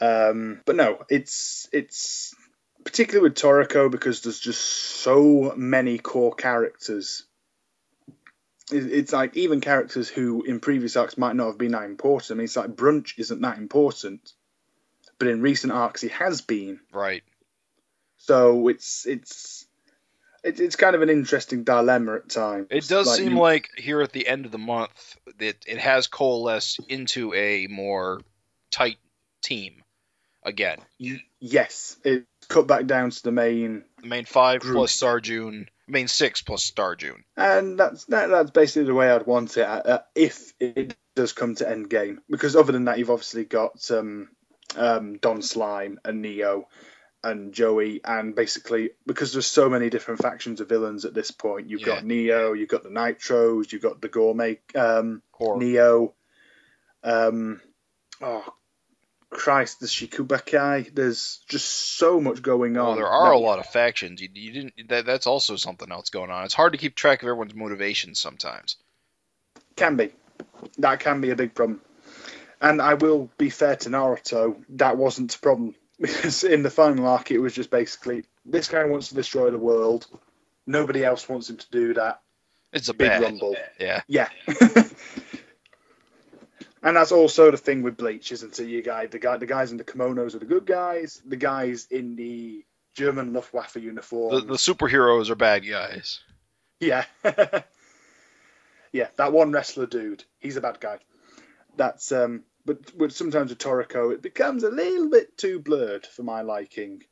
[0.00, 2.34] Um, but no, it's it's
[2.84, 7.24] particularly with Toriko because there's just so many core characters.
[8.72, 12.30] It's like even characters who in previous arcs might not have been that important.
[12.32, 14.32] I mean, it's like Brunch isn't that important,
[15.18, 16.80] but in recent arcs he has been.
[16.92, 17.22] Right.
[18.16, 19.66] So it's it's
[20.42, 22.66] it's kind of an interesting dilemma at times.
[22.70, 25.78] It does Like, seem you- like here at the end of the month that it
[25.78, 28.20] has coalesced into a more
[28.70, 28.96] tight
[29.42, 29.82] team
[30.44, 30.78] again.
[31.40, 34.76] yes, it's cut back down to the main main five Group.
[34.76, 37.24] plus Star June, main six plus Star June.
[37.36, 41.54] and that's that, that's basically the way I'd want it uh, if it does come
[41.56, 42.20] to end game.
[42.28, 44.28] Because other than that, you've obviously got um,
[44.76, 46.68] um, Don Slime and Neo
[47.22, 51.70] and Joey, and basically because there's so many different factions of villains at this point,
[51.70, 51.86] you've Yeah.
[51.86, 56.12] got Neo, you've got the Nitros, you've got the Gourmet um, Neo,
[57.02, 57.62] um,
[58.20, 58.44] oh
[59.34, 60.94] Christ, the Shikubakai.
[60.94, 62.86] There's just so much going oh, on.
[62.86, 64.22] well, there are that- a lot of factions.
[64.22, 64.88] You, you didn't.
[64.88, 66.44] That, that's also something else going on.
[66.44, 68.76] It's hard to keep track of everyone's motivations sometimes.
[69.76, 70.12] Can be.
[70.78, 71.80] that can be a big problem.
[72.60, 77.06] And I will be fair to Naruto, that wasn't a problem because in the final
[77.06, 80.06] arc it was just basically this guy wants to destroy the world.
[80.66, 82.20] Nobody else wants him to do that.
[82.72, 83.22] It's a Big bad.
[83.22, 83.54] rumble.
[83.78, 84.00] Yeah.
[84.08, 84.28] Yeah.
[86.84, 88.68] and that's also the thing with Bleach, isn't it?
[88.68, 91.22] You guy, the guy, the guys in the kimonos are the good guys.
[91.24, 92.62] The guys in the
[92.92, 94.34] German Luftwaffe uniform.
[94.34, 96.20] The, the superheroes are bad guys.
[96.80, 97.06] Yeah.
[98.92, 100.98] yeah, that one wrestler dude, he's a bad guy.
[101.76, 106.22] That's um but, but sometimes with Toriko it becomes a little bit too blurred for
[106.22, 107.02] my liking.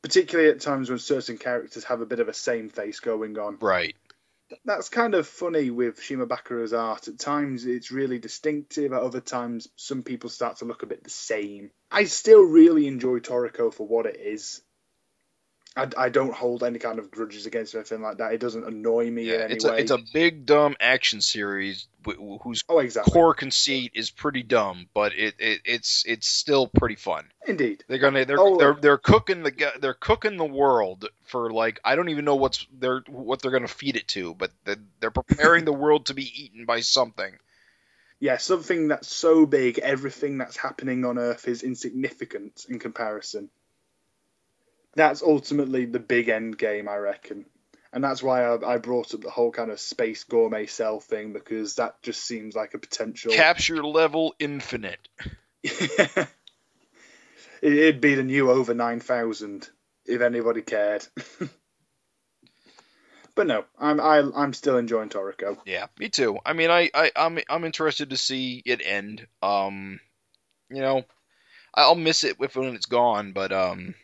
[0.00, 3.58] Particularly at times when certain characters have a bit of a same face going on.
[3.60, 3.94] Right.
[4.64, 7.08] That's kind of funny with Shimabukuro's art.
[7.08, 11.04] At times it's really distinctive, at other times some people start to look a bit
[11.04, 11.70] the same.
[11.90, 14.62] I still really enjoy Toriko for what it is.
[15.74, 18.34] I, I don't hold any kind of grudges against anything like that.
[18.34, 19.36] It doesn't annoy me Yeah.
[19.36, 19.70] in any It's way.
[19.70, 23.10] a it's a big dumb action series wh- wh- whose Oh, exactly.
[23.12, 27.24] core conceit is pretty dumb, but it, it it's it's still pretty fun.
[27.46, 27.84] Indeed.
[27.88, 28.58] They're gonna they're Oh.
[28.58, 32.36] they're uh, they're cooking the they're cooking the world for like I don't even know
[32.36, 36.14] what's they're what they're gonna feed it to, but they're, they're preparing the world to
[36.14, 37.32] be eaten by something.
[38.20, 43.48] Yeah, something that's so big, everything that's happening on Earth is insignificant in comparison.
[44.94, 47.46] That's ultimately the big end game, I reckon.
[47.92, 51.32] And that's why I, I brought up the whole kind of space gourmet cell thing,
[51.32, 53.32] because that just seems like a potential.
[53.32, 55.08] Capture level infinite.
[57.62, 59.68] It- It'd be the new over 9000
[60.04, 61.06] if anybody cared.
[63.36, 65.58] but no, I'm I, I'm still enjoying Toriko.
[65.64, 66.38] Yeah, me too.
[66.44, 69.26] I mean, I, I I'm I'm interested to see it end.
[69.42, 70.00] Um,
[70.70, 71.04] you know,
[71.72, 73.94] I'll miss it when it's gone, but um,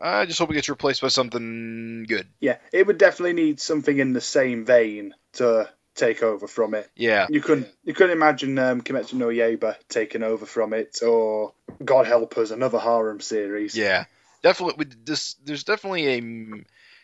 [0.00, 2.26] I just hope it gets replaced by something good.
[2.40, 6.90] Yeah, it would definitely need something in the same vein to take over from it.
[6.96, 11.52] Yeah, You couldn't you couldn't imagine um, Kimetsu no Yaiba taking over from it, or
[11.84, 13.76] God help us, another harem series.
[13.76, 14.04] yeah,
[14.42, 14.86] definitely.
[15.04, 16.08] This, there's definitely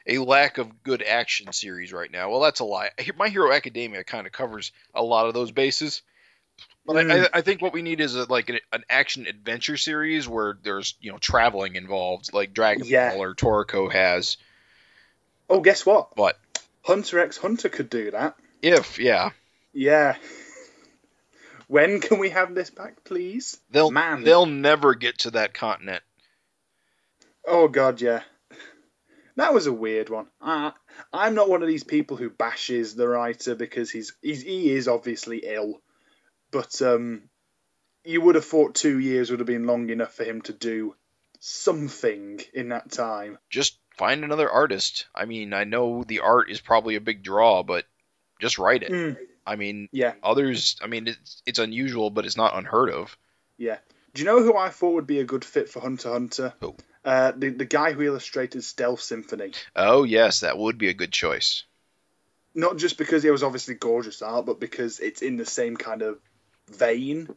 [0.06, 2.30] a a lack of good action series right now.
[2.30, 2.90] Well, that's a lie.
[3.16, 6.02] My Hero Academia kind of covers a lot of those bases.
[6.86, 7.24] But I, Mm.
[7.34, 10.56] I, I think what we need is a, like an, an action adventure series where
[10.62, 13.10] there's you know traveling involved, like Dragon Yeah.
[13.12, 14.36] Ball or Toriko has.
[15.50, 16.16] Oh, guess what?
[16.16, 16.38] What?
[16.82, 18.36] Hunter x Hunter could do that.
[18.62, 19.30] If yeah,
[19.72, 20.16] Yeah.
[21.66, 23.60] When can we have this back, please?
[23.70, 24.24] they'll Man.
[24.24, 26.02] they'll never get to that continent.
[27.46, 28.22] Oh God, yeah.
[29.36, 30.26] That was a weird one.
[30.40, 30.72] I,
[31.12, 34.88] I'm not one of these people who bashes the writer because he's, he's he is
[34.88, 35.80] obviously ill,
[36.50, 37.22] but um,
[38.04, 40.94] you would have thought two years would have been long enough for him to do
[41.40, 43.38] something in that time.
[43.50, 45.06] Just find another artist.
[45.14, 47.84] I mean, I know the art is probably a big draw, but
[48.40, 48.92] just write it.
[48.92, 50.76] Mm, I mean, yeah, others.
[50.82, 53.16] I mean, it's it's unusual, but it's not unheard of.
[53.56, 53.78] yeah.
[54.14, 56.54] Do you know who I thought would be a good fit for Hunter Hunter?
[56.60, 56.74] Who?
[57.04, 59.52] Uh, the the guy who illustrated Stealth Symphony.
[59.76, 61.64] Oh yes, that would be a good choice.
[62.54, 66.02] Not just because it was obviously gorgeous art, but because it's in the same kind
[66.02, 66.18] of
[66.68, 67.28] vein,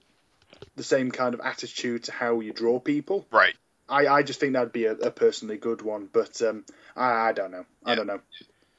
[0.76, 3.28] the same kind of attitude to how you draw people.
[3.32, 3.56] Right.
[3.90, 6.66] I, I just think that'd be a, a personally good one, but um,
[6.96, 7.66] I, I don't know.
[7.86, 7.96] I Yeah.
[7.96, 8.22] don't know.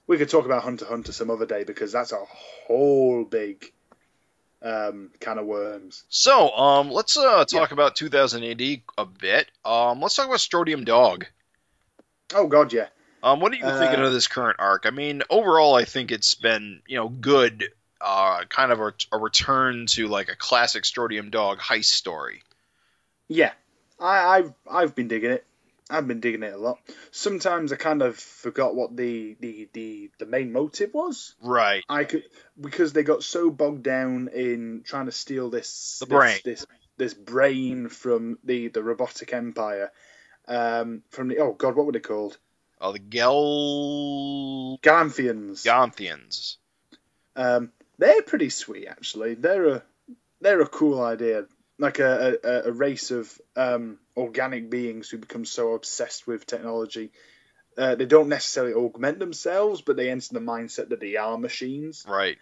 [0.06, 3.64] We could talk about Hunter Hunter some other day because that's a whole big
[4.62, 6.04] um, can of worms.
[6.08, 9.50] So, um, let's uh talk about 2000 AD a bit.
[9.64, 11.26] Um, let's talk about Strontium Dog.
[12.34, 12.88] Oh God, yeah,
[13.22, 14.84] Um, what are you Uh, thinking of this current arc?
[14.86, 17.72] I mean, overall, I think it's been you know good.
[18.02, 22.42] Uh, kind of a, a return to like a classic Strontium Dog heist story.
[23.28, 23.52] yeah.
[24.00, 25.46] I, I've I've been digging it.
[25.88, 26.78] I've been digging it a lot.
[27.12, 31.36] Sometimes I kind of forgot what the the, the, the main motive was.
[31.40, 31.84] Right.
[31.88, 32.24] I could
[32.60, 36.38] because they got so bogged down in trying to steal this The this, brain.
[36.44, 39.92] this this brain from the the robotic empire.
[40.48, 42.36] Um, from the oh god, what were they called?
[42.80, 45.62] Uh, the Gel Galanthians.
[45.64, 46.56] Gonthians.
[47.36, 47.70] Um,
[48.02, 49.34] they're pretty sweet actually.
[49.34, 49.82] They're a
[50.40, 51.46] they're a cool idea.
[51.78, 57.10] Like a, a, a race of um, organic beings who become so obsessed with technology.
[57.76, 62.04] Uh, they don't necessarily augment themselves, but they enter the mindset that they are machines.
[62.06, 62.38] Right.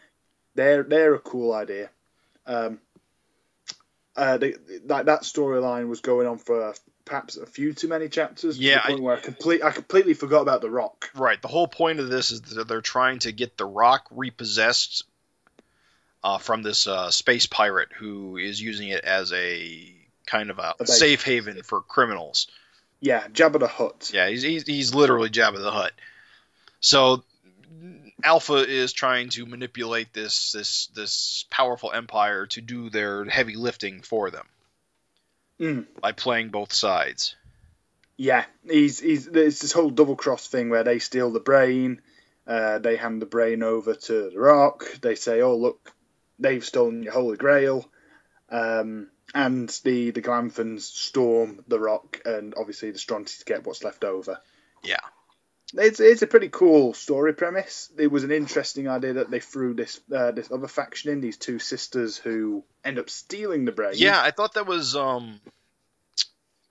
[0.57, 1.89] they're they're a cool idea.
[2.47, 2.81] Um,
[4.17, 4.55] uh, they,
[4.87, 8.57] that that storyline was going on for perhaps a few too many chapters.
[8.57, 11.11] to the Yeah, point where I complete I completely forgot about the Rock.
[11.15, 11.41] Right.
[11.41, 15.05] The whole point of this is that they're trying to get the Rock repossessed
[16.23, 19.95] uh, from this uh, space pirate who is using it as a
[20.27, 22.47] kind of a, safe haven for criminals.
[23.01, 24.11] Yeah, Jabba the Hutt.
[24.13, 25.93] Yeah, he's he's, he's literally Jabba the Hutt.
[26.81, 27.25] So
[28.23, 34.03] Alpha is trying to manipulate this this this powerful empire to do their heavy lifting
[34.03, 34.47] for them
[35.59, 35.87] Mm.
[36.01, 37.37] by playing both sides.
[38.17, 42.01] Yeah, he's he's there's this whole double cross thing where they steal the brain,
[42.47, 44.85] uh, they hand the brain over to the Rock.
[45.03, 45.93] They say, "Oh look,
[46.41, 47.89] they've stolen your Holy Grail,"
[48.51, 54.05] um, and the the Glanthans storm the Rock, and obviously the Stronti's get what's left
[54.05, 54.41] over.
[54.83, 55.01] Yeah.
[55.75, 57.91] It's it's a pretty cool story premise.
[57.97, 61.37] It was an interesting idea that they threw this uh, this other faction in, these
[61.37, 63.93] two sisters who end up stealing the brain.
[63.95, 65.41] Yeah, I thought that was um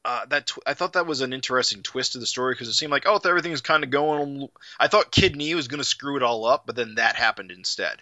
[0.04, 2.74] uh, that tw- I thought that was an interesting twist to the story because it
[2.74, 4.50] seemed like oh everything's kind of going.
[4.80, 7.52] I thought Kid Knee was going to screw it all up, but then that happened
[7.52, 8.02] instead.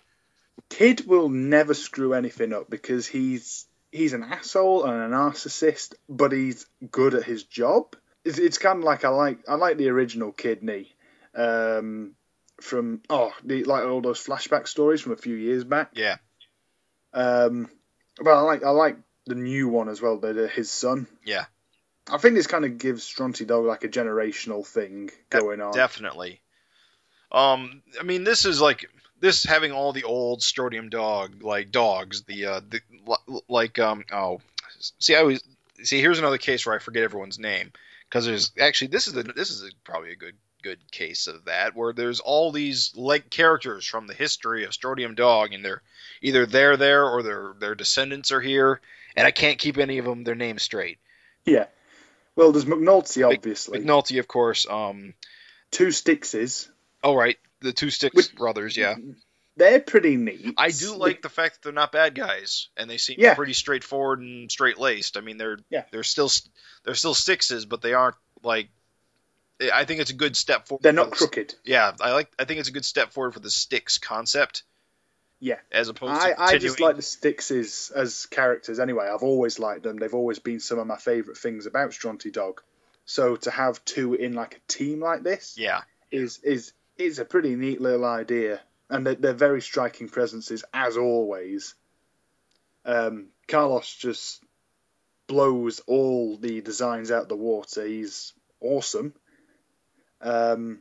[0.70, 6.32] Kid will never screw anything up because he's he's an asshole and a narcissist, but
[6.32, 7.96] he's good at his job.
[8.26, 10.94] It's, it's kind of like I like I like the original Kid Knee
[11.36, 12.14] um,
[12.62, 15.92] from oh the, like all those flashback stories from a few years back.
[15.94, 16.18] Yeah,
[17.14, 17.70] Um,
[18.20, 20.18] but I like I like the new one as well.
[20.18, 21.08] The- his son.
[21.26, 21.46] Yeah.
[22.10, 25.74] I think this kind of gives Stronty Dog like a generational thing going on.
[25.74, 26.42] definitely.
[27.30, 28.90] Um, I mean, this is like
[29.20, 32.24] this having all the old Strontium dog like dogs.
[32.24, 32.82] The uh, the
[33.48, 34.42] like um oh,
[35.00, 35.44] see I always
[35.84, 37.72] see here's another case where I forget everyone's name
[38.10, 41.46] because there's actually this is the this is a, probably a good good case of
[41.46, 45.82] that where there's all these like characters from the history of Strontium dog and they're
[46.22, 48.82] either they're there or their their descendants are here
[49.16, 51.00] and I can't keep any of them their names straight.
[51.46, 51.66] Yeah.
[52.36, 53.80] Well, there's McNulty obviously.
[53.80, 54.68] McNulty, of course.
[54.70, 55.14] Um,
[55.72, 56.70] Two Stixes.
[57.04, 58.76] oh right, the two Stix Which- brothers.
[58.78, 58.96] Yeah.
[59.56, 60.54] They're pretty neat.
[60.56, 63.34] I do like the fact that they're not bad guys, and they seem Yeah.
[63.34, 65.18] pretty straightforward and straight laced.
[65.18, 65.86] I mean, they're Yeah.
[65.92, 66.30] they're still
[66.84, 68.70] they're still sixes, but they aren't like.
[69.60, 70.84] Eh, I think it's a good step forward.
[70.84, 71.56] They're for not the- crooked.
[71.64, 72.32] Yeah, I like.
[72.38, 74.62] I think it's a good step forward for the Stix concept.
[75.40, 75.58] Yeah.
[75.72, 79.08] As opposed I, to I just like the Stixes as characters anyway.
[79.08, 79.98] I've always liked them.
[79.98, 82.62] They've always been some of my favourite things about Stronty Dog.
[83.06, 85.82] So to have two in like a team like this Yeah,
[86.12, 90.98] is is is a pretty neat little idea, and they're, they're very striking presences as
[90.98, 91.76] always.
[92.86, 94.42] Um, Carlos just
[95.28, 97.86] blows all the designs out of the water.
[97.86, 99.14] He's awesome.
[100.22, 100.80] Um,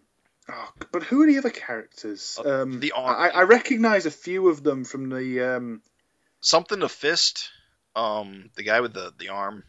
[0.49, 2.39] oh, but who are the other characters?
[2.45, 5.83] Uh, Um, the arm- I, I recognise a few of them from the um,
[6.41, 7.51] something to fist.
[7.95, 9.65] Um, the guy with the the arm.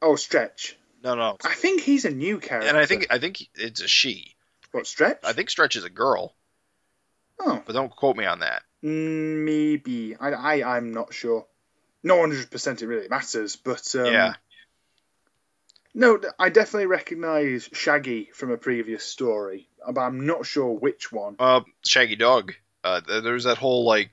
[0.00, 0.76] oh Stretch.
[1.02, 2.68] No, no, I think he's a new character.
[2.68, 4.33] and I think I think it's a she.
[4.74, 5.20] What Stretch?
[5.24, 6.34] I think Stretch is a girl,
[7.40, 8.62] oh but don't quote me on that.
[8.82, 10.14] Maybe.
[10.14, 11.46] I, I, I'm not sure.
[12.02, 13.94] No 100% it really matters, but.
[13.94, 14.34] Um, Yeah.
[15.96, 21.36] No, I definitely recognise Shaggy from a previous story, but I'm not sure which one.
[21.38, 22.52] Uh, Shaggy Dog.
[22.82, 24.10] Uh, th- there's that whole like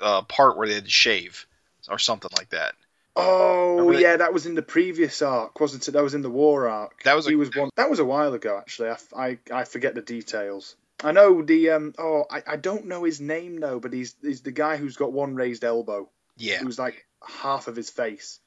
[0.00, 1.46] uh, part where they had to shave
[1.88, 2.74] or something like that.
[3.14, 5.92] Oh, yeah, that was in the previous arc, wasn't it?
[5.92, 7.02] That was in the war arc.
[7.02, 7.70] That was a- he was one.
[7.76, 8.90] That was a while ago, actually.
[8.90, 10.76] I, I, I forget the details.
[11.04, 11.94] I know the um.
[11.98, 15.12] Oh, I, I don't know his name though, but he's he's the guy who's got
[15.12, 16.08] one raised elbow,
[16.38, 18.38] Yeah, who's like half of his face.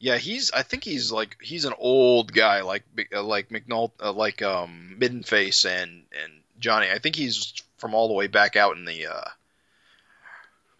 [0.00, 0.16] yeah.
[0.16, 0.50] He's.
[0.52, 2.84] I think he's like he's an old guy, like
[3.14, 6.90] uh, like McNult, uh, like um Middenface and and Johnny.
[6.90, 9.28] I think he's from all the way back out in the uh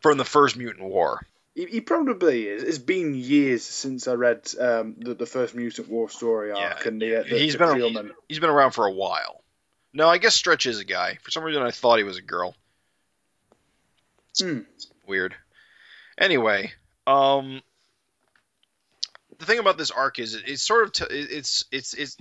[0.01, 1.21] from the first Mutant War.
[1.55, 2.63] He, he probably is.
[2.63, 6.89] It's been years since I read um, the, the first Mutant War story arc Yeah,
[6.89, 8.11] and the, uh, the, he's the been Creelman.
[8.29, 9.43] He's been around for a while.
[9.93, 11.19] No, I guess Stretch is a guy.
[11.23, 12.55] For some reason, I thought he was a girl.
[14.41, 14.61] Hmm.
[15.07, 15.35] Weird.
[16.17, 16.73] Anyway,
[17.07, 17.61] um,
[19.39, 22.17] the thing about this arc is it, it's sort of t- it's it's it's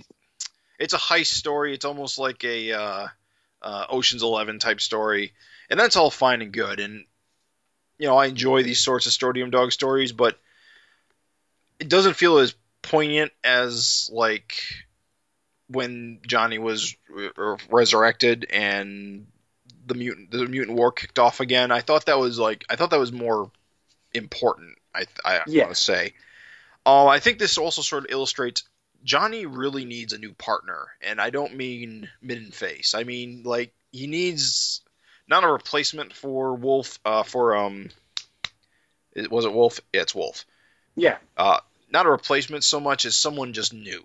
[0.78, 1.72] it's a heist story.
[1.72, 3.06] It's almost like a uh,
[3.62, 5.32] uh, Ocean's Eleven type story,
[5.70, 6.80] and that's all fine and good.
[6.80, 7.04] And
[8.02, 10.36] you know, I enjoy these sorts of Strontium Dog stories, but
[11.78, 14.60] it doesn't feel as poignant as like
[15.68, 17.30] when Johnny was re-
[17.70, 19.28] resurrected and
[19.86, 21.70] the mutant the mutant war kicked off again.
[21.70, 23.52] I thought that was like I thought that was more
[24.12, 24.78] important.
[24.92, 25.62] I I Yeah.
[25.62, 26.14] want to say.
[26.84, 28.64] Um, I think this also sort of illustrates
[29.04, 32.96] Johnny really needs a new partner, and I don't mean Midden Face.
[32.96, 34.81] I mean like he needs
[35.28, 36.98] not a replacement for Wulf.
[37.04, 37.90] Uh, for um,
[39.14, 39.80] it, was it Wulf?
[39.92, 40.44] Yeah, it's Wulf.
[40.94, 41.58] Yeah, Uh,
[41.90, 44.04] not a replacement so much as someone just new.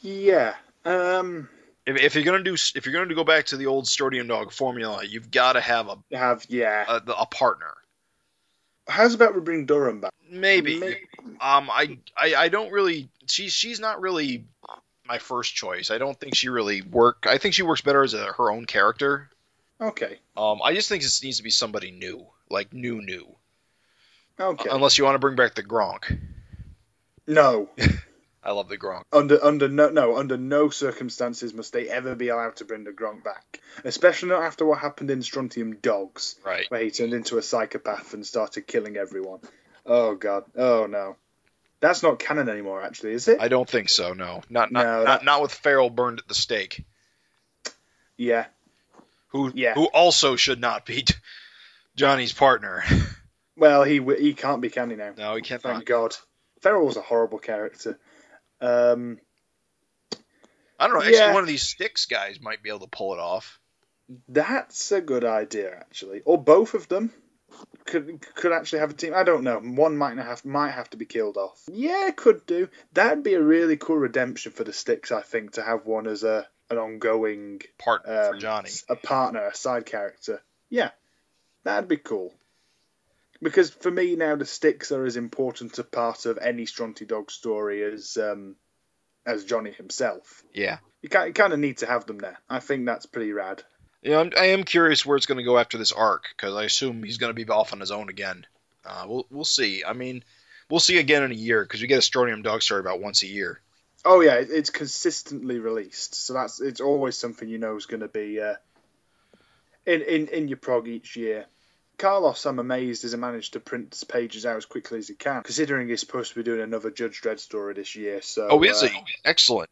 [0.00, 0.54] yeah.
[0.84, 1.48] Um,
[1.86, 4.52] If, if you're gonna do if you're gonna go back to the old Strontium Dog
[4.52, 6.84] formula, you've got to have a, have yeah.
[6.88, 7.72] a a partner.
[8.86, 10.12] How's about we bring Durham back?
[10.30, 10.78] Maybe.
[10.78, 11.00] Maybe.
[11.40, 13.08] Um, I, I I don't really.
[13.26, 14.44] She's she's not really
[15.06, 15.90] my first choice.
[15.90, 17.24] I don't think she really work.
[17.26, 19.30] I think she works better as a, her own character.
[19.80, 20.18] Okay.
[20.36, 23.26] Um, I just think this needs to be somebody new, like new, new.
[24.38, 24.68] Okay.
[24.70, 26.18] Unless you want to bring back the Gronk.
[27.26, 27.68] no.
[28.46, 29.04] I love the Gronk.
[29.10, 32.90] Under under no no under no circumstances must they ever be allowed to bring the
[32.90, 36.66] Gronk back, especially not after what happened in Strontium Dogs, Right.
[36.70, 39.40] where he turned into a psychopath and started killing everyone.
[39.86, 40.44] Oh god.
[40.56, 41.16] Oh no.
[41.80, 43.40] That's not canon anymore, actually, is it?
[43.40, 44.12] I don't think so.
[44.12, 46.84] No, not not No, not, not with Farrell burned at the stake.
[48.18, 48.44] Yeah.
[49.34, 49.74] Who Yeah.
[49.74, 51.04] who also should not be
[51.96, 52.82] Johnny's partner.
[53.56, 55.12] Well, he he can't be canny now.
[55.16, 55.62] No, he can't.
[55.62, 56.16] Thank God.
[56.60, 58.00] Ferrell was a horrible character.
[58.60, 59.20] Um,
[60.76, 61.02] I don't know.
[61.02, 61.32] Actually, Yeah.
[61.34, 63.60] one of these Stix guys might be able to pull it off.
[64.28, 67.12] that's a good idea, actually, or both of them
[67.84, 69.14] could could actually have a team.
[69.14, 69.60] I don't know.
[69.60, 71.62] One might have might have to be killed off.
[71.70, 72.68] Yeah, could do.
[72.92, 75.12] That'd be a really cool redemption for the Stix.
[75.12, 78.70] I think to have one as a an ongoing Part um, for Johnny.
[78.88, 80.42] a partner, a side character.
[80.70, 80.90] Yeah,
[81.64, 82.32] that'd be cool.
[83.42, 87.30] Because for me now, the Stix are as important a part of any Stronty Dog
[87.30, 88.56] story as um,
[89.26, 90.42] as Johnny himself.
[90.54, 90.78] Yeah.
[91.02, 92.38] You, kind you kind of need to have them there.
[92.48, 93.62] I think that's pretty rad.
[94.02, 96.64] Yeah, I'm, I am curious where it's going to go after this arc because I
[96.64, 98.46] assume he's going to be off on his own again.
[98.84, 99.82] Uh, we'll we'll see.
[99.84, 100.24] I mean,
[100.70, 103.22] we'll see again in a year because we get a Strontium Dog story about once
[103.22, 103.60] a year.
[104.04, 108.08] Oh yeah, it's consistently released, so that's it's always something you know is going to
[108.08, 108.54] be uh,
[109.86, 111.46] in in in your prog each year.
[111.96, 115.42] Carlos, I'm amazed, has managed to print his pages out as quickly as he can,
[115.42, 118.20] considering he's supposed to be doing another Judge Dredd story this year.
[118.20, 118.98] So Oh, is uh, he?
[119.24, 119.70] Excellent.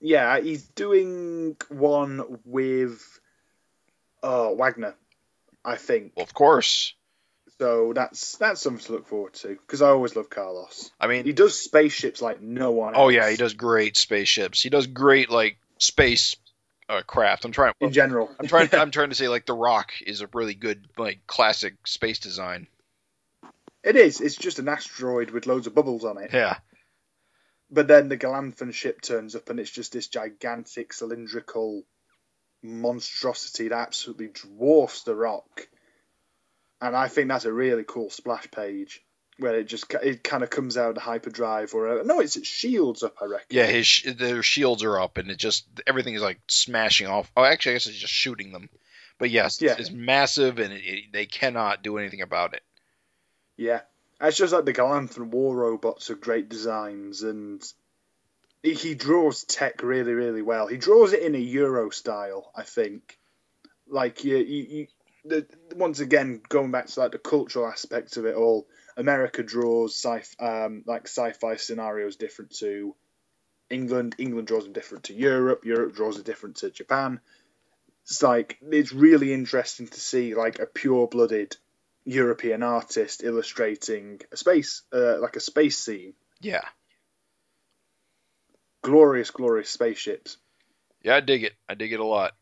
[0.00, 3.00] Yeah, he's doing one with
[4.22, 4.94] oh Wagner,
[5.64, 6.12] I think.
[6.16, 6.94] Well, of course.
[7.58, 10.90] So that's that's something to look forward to because I always love Carlos.
[10.98, 12.94] I mean, He does spaceships like no one.
[12.96, 14.62] oh else yeah, he does great spaceships.
[14.62, 16.36] He does great like space
[16.88, 17.44] uh, craft.
[17.44, 17.74] I'm trying.
[17.80, 18.30] in general.
[18.40, 18.68] I'm trying.
[18.72, 22.66] I'm trying to say like the Rock is a really good like classic space design.
[23.84, 24.20] It is.
[24.20, 26.30] It's just an asteroid with loads of bubbles on it.
[26.32, 26.56] Yeah.
[27.70, 31.84] But then the Galanthan ship turns up and it's just this gigantic cylindrical
[32.62, 35.68] monstrosity that absolutely dwarfs the rock.
[36.82, 39.00] And I think that's a really cool splash page
[39.38, 43.04] where it just it kind of comes out of hyperdrive or no, it's its shields
[43.04, 43.14] up.
[43.22, 43.46] I reckon.
[43.50, 47.30] Yeah, his their shields are up, and it just everything is like smashing off.
[47.36, 48.68] Oh, actually, I guess it's just shooting them.
[49.18, 49.72] But yes, Yeah.
[49.72, 52.62] it's, it's massive, and it, it, they cannot do anything about it.
[53.56, 53.82] Yeah,
[54.20, 57.62] it's just like the Galanthan war robots are great designs, and
[58.64, 60.66] he, he draws tech really, really well.
[60.66, 63.16] He draws it in a Euro style, I think.
[63.88, 64.86] Like you, you, you
[65.24, 65.46] the,
[65.76, 68.66] once again going back to like the cultural aspect of it all.
[68.96, 72.94] America draws sci um, like sci-fi scenarios different to
[73.70, 74.14] England.
[74.18, 75.64] England draws them different to Europe.
[75.64, 77.20] Europe draws them different to Japan.
[78.04, 81.56] It's like it's really interesting to see like a pure-blooded
[82.04, 86.14] European artist illustrating a space, uh, like a space scene.
[86.40, 86.64] Yeah,
[88.82, 90.38] Glorious, glorious spaceships.
[91.02, 91.52] yeah, I dig it.
[91.68, 92.32] I dig it a lot.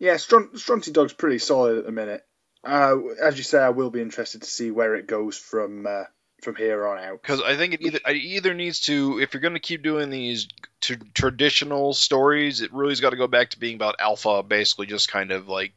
[0.00, 2.24] Yeah, Stron- Stronty Dog's pretty solid at the minute.
[2.64, 6.04] Uh, as you say, I will be interested to see where it goes from uh,
[6.42, 7.22] from here on out.
[7.22, 10.10] Because I think it either it either needs to, if you're going to keep doing
[10.10, 10.48] these
[10.80, 15.10] t- traditional stories, it really's got to go back to being about Alpha, basically just
[15.10, 15.72] kind of like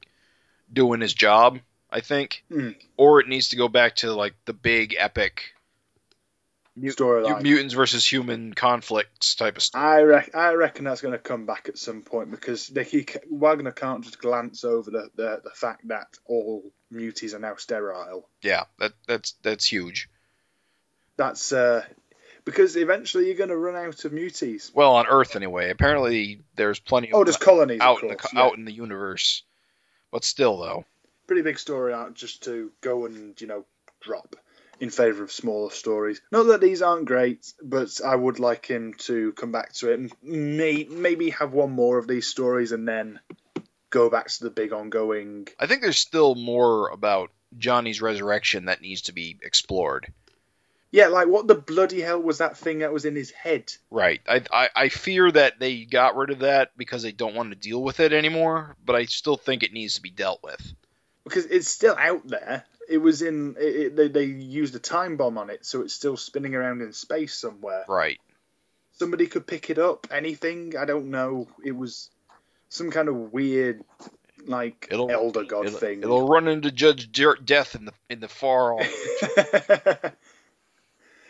[0.71, 1.59] doing his job.
[1.91, 2.75] I think, Mm.
[2.97, 5.52] or it needs to go back to like the big epic
[6.75, 7.41] mut- Storyline.
[7.41, 9.81] mutants versus human conflicts type of stuff.
[9.81, 13.71] I, rec- I reckon that's going to come back at some point because he, Wagner
[13.71, 18.27] can't just glance over the, the, the fact that all muties are now sterile.
[18.41, 20.09] Yeah, that that's that's huge.
[21.17, 21.83] That's uh,
[22.45, 24.73] because eventually you're going to run out of muties.
[24.73, 25.69] Well, on Earth anyway.
[25.69, 28.41] Apparently, there's plenty of Oh, there's colonies, out of in the yeah.
[28.41, 29.43] out in the universe,
[30.11, 30.85] but still though.
[31.27, 33.63] pretty big story arc just to go and you know
[34.01, 34.35] drop
[34.83, 36.21] in favor of smaller stories.
[36.29, 39.99] Not that these aren't great, but I would like him to come back to it
[39.99, 43.21] and may, maybe have one more of these stories and then
[43.89, 45.47] go back to the big ongoing.
[45.57, 50.11] I think there's still more about Johnny's resurrection that needs to be explored.
[50.91, 53.71] Yeah, like what the bloody hell was that thing that was in his head?
[53.89, 54.19] Right.
[54.27, 57.55] I, I I fear that they got rid of that because they don't want to
[57.55, 60.73] deal with it anymore, but I still think it needs to be dealt with.
[61.23, 62.65] Because it's still out there.
[62.93, 63.55] It was in.
[63.59, 66.81] It, it, they, they used a time bomb on it, so it's still spinning around
[66.81, 67.85] in space somewhere.
[67.87, 68.19] Right.
[68.91, 70.05] somebody could pick it up.
[70.11, 70.75] Anything?
[70.77, 71.47] I don't know.
[71.63, 72.09] It was
[72.69, 73.83] some kind of weird,
[74.45, 76.03] like It'll- elder god It'll, thing.
[76.03, 80.03] it'll run into Judge De- Death in the in the far off.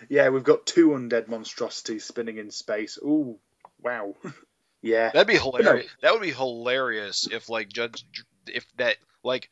[0.10, 2.98] yeah, we've got two undead monstrosities spinning in space.
[3.02, 3.38] Ooh,
[3.82, 4.16] wow.
[4.86, 5.12] Yeah.
[5.14, 5.90] That'd be hilarious.
[6.02, 8.04] That would be hilarious if like Judge
[8.48, 9.50] if that like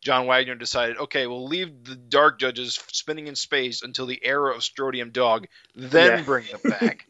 [0.00, 4.54] John Wagner decided, okay, we'll leave the Dark Judges spinning in space until the era
[4.54, 6.22] of Strontium Dog, then Yeah.
[6.24, 7.06] bring them back.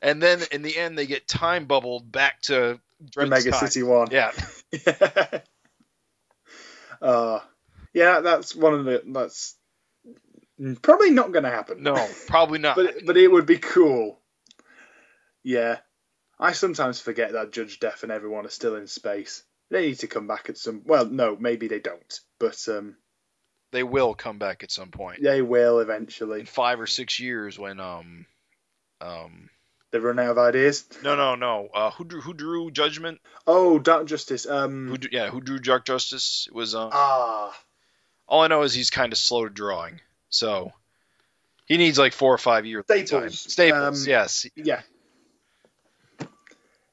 [0.00, 3.68] and then in the end, they get time bubbled back to Dredd's Mega time.
[3.68, 4.08] City One.
[4.10, 4.32] Yeah,
[7.02, 7.40] uh,
[7.92, 9.54] yeah, that's one of the that's
[10.82, 11.82] probably not going to happen.
[11.82, 12.76] no, probably not.
[12.76, 14.20] but but it would be cool.
[15.42, 15.78] Yeah,
[16.38, 19.42] I sometimes forget that Judge Death and everyone are still in space.
[19.70, 20.82] They need to come back at some.
[20.84, 22.96] Well, no, maybe they don't, but um,
[23.72, 26.40] they will come back at some point they will eventually.
[26.40, 28.26] in five or six years when um
[29.00, 29.50] um
[29.90, 30.84] They run out of ideas.
[31.02, 34.46] no no no uh who drew who drew Judgment Oh, Dark Justice.
[34.46, 37.52] Um, who drew, yeah who drew Dark Justice it was um ah,
[38.28, 40.00] All I know is he's kind of slow to drawing,
[40.30, 40.72] so
[41.66, 42.80] he needs like four or five years.
[42.82, 43.06] of time.
[43.06, 43.52] Staples.
[43.52, 44.46] Staples, Um, yes.
[44.54, 44.80] yeah,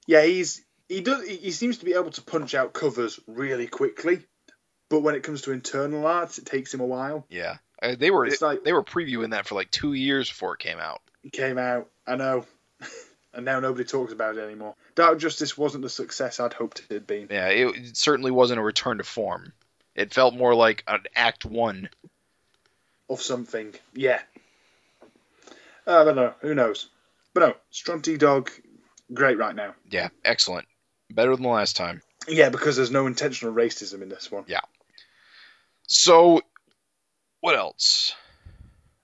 [0.08, 0.24] yeah.
[0.26, 0.64] He's
[0.94, 4.22] he does he seems to be able to punch out covers really quickly,
[4.90, 7.26] but when it comes to internal art, it takes him a while.
[7.30, 10.54] Yeah, Uh, they were It's like- they were previewing that for like two years before
[10.54, 11.02] it came out.
[11.24, 12.46] It came out, I know,
[13.34, 14.76] and now nobody talks about it anymore.
[14.96, 17.28] Dark Justice wasn't the success I'd hoped it had been.
[17.32, 19.54] Yeah, it, it certainly wasn't a return to form.
[19.96, 21.90] It felt more like an Act One.
[23.10, 23.74] of something.
[23.94, 24.22] Yeah.
[25.86, 26.34] I don't know.
[26.42, 26.90] Who knows?
[27.34, 28.52] But no, Stronty Dog,
[29.14, 29.74] great right now.
[29.90, 30.68] Yeah, excellent,
[31.14, 32.02] better than the last time.
[32.28, 34.46] Yeah, because there's no intentional racism in this one.
[34.48, 34.62] Yeah.
[35.88, 36.42] So,
[37.42, 38.14] what else?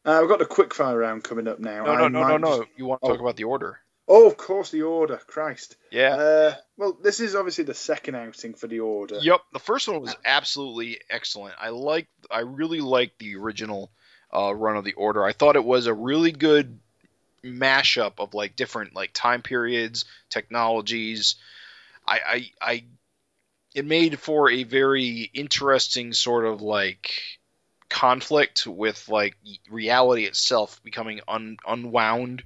[0.05, 1.85] Uh, we've got the quickfire round coming up now.
[1.85, 2.57] No, I no, no, no, no.
[2.59, 3.23] just- You want to talk Oh.
[3.23, 3.79] about the order?
[4.11, 5.17] Oh, of course, the order.
[5.27, 5.75] Christ.
[5.91, 6.15] Yeah.
[6.15, 9.19] Uh, well, this is obviously the second outing for the order.
[9.21, 11.53] Yep, the first one was absolutely excellent.
[11.59, 13.91] I like, I really liked the original
[14.33, 15.23] uh, run of the Order.
[15.23, 16.79] I thought it was a really good
[17.43, 21.35] mashup of like different like time periods, technologies.
[22.09, 22.83] I, I, I,
[23.75, 27.11] it made for a very interesting sort of like
[27.89, 29.35] conflict with like
[29.69, 32.43] reality itself becoming un, unwound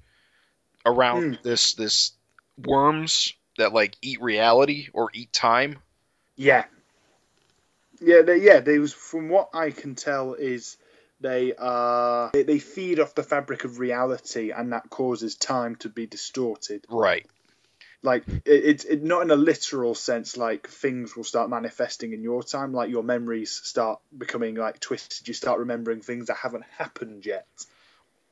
[0.86, 1.41] around hmm.
[1.43, 2.11] this this
[2.57, 5.80] worms that like eat reality or eat time.
[6.36, 6.66] Yeah.
[8.01, 8.59] Yeah, they, yeah.
[8.59, 10.78] They was from what I can tell is
[11.22, 15.89] they are they, they feed off the fabric of reality, and that causes time to
[15.89, 16.86] be distorted.
[16.89, 17.26] Right.
[18.04, 20.36] Like it's it, not in a literal sense.
[20.36, 22.74] Like things will start manifesting in your time.
[22.74, 25.28] Like your memories start becoming like twisted.
[25.28, 27.47] You start remembering things that haven't happened yet,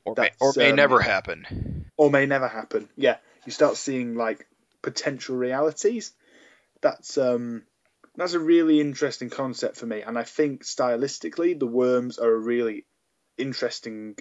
[0.04, 1.86] Or may, or may um, never happen.
[1.96, 2.88] or may never happen.
[2.96, 3.16] Yeah,
[3.46, 4.46] you start seeing like
[4.82, 6.12] potential realities.
[6.82, 7.62] That's um
[8.14, 12.38] that's a really interesting concept for me, and I think stylistically, the worms are a
[12.38, 12.84] really
[13.38, 14.16] interesting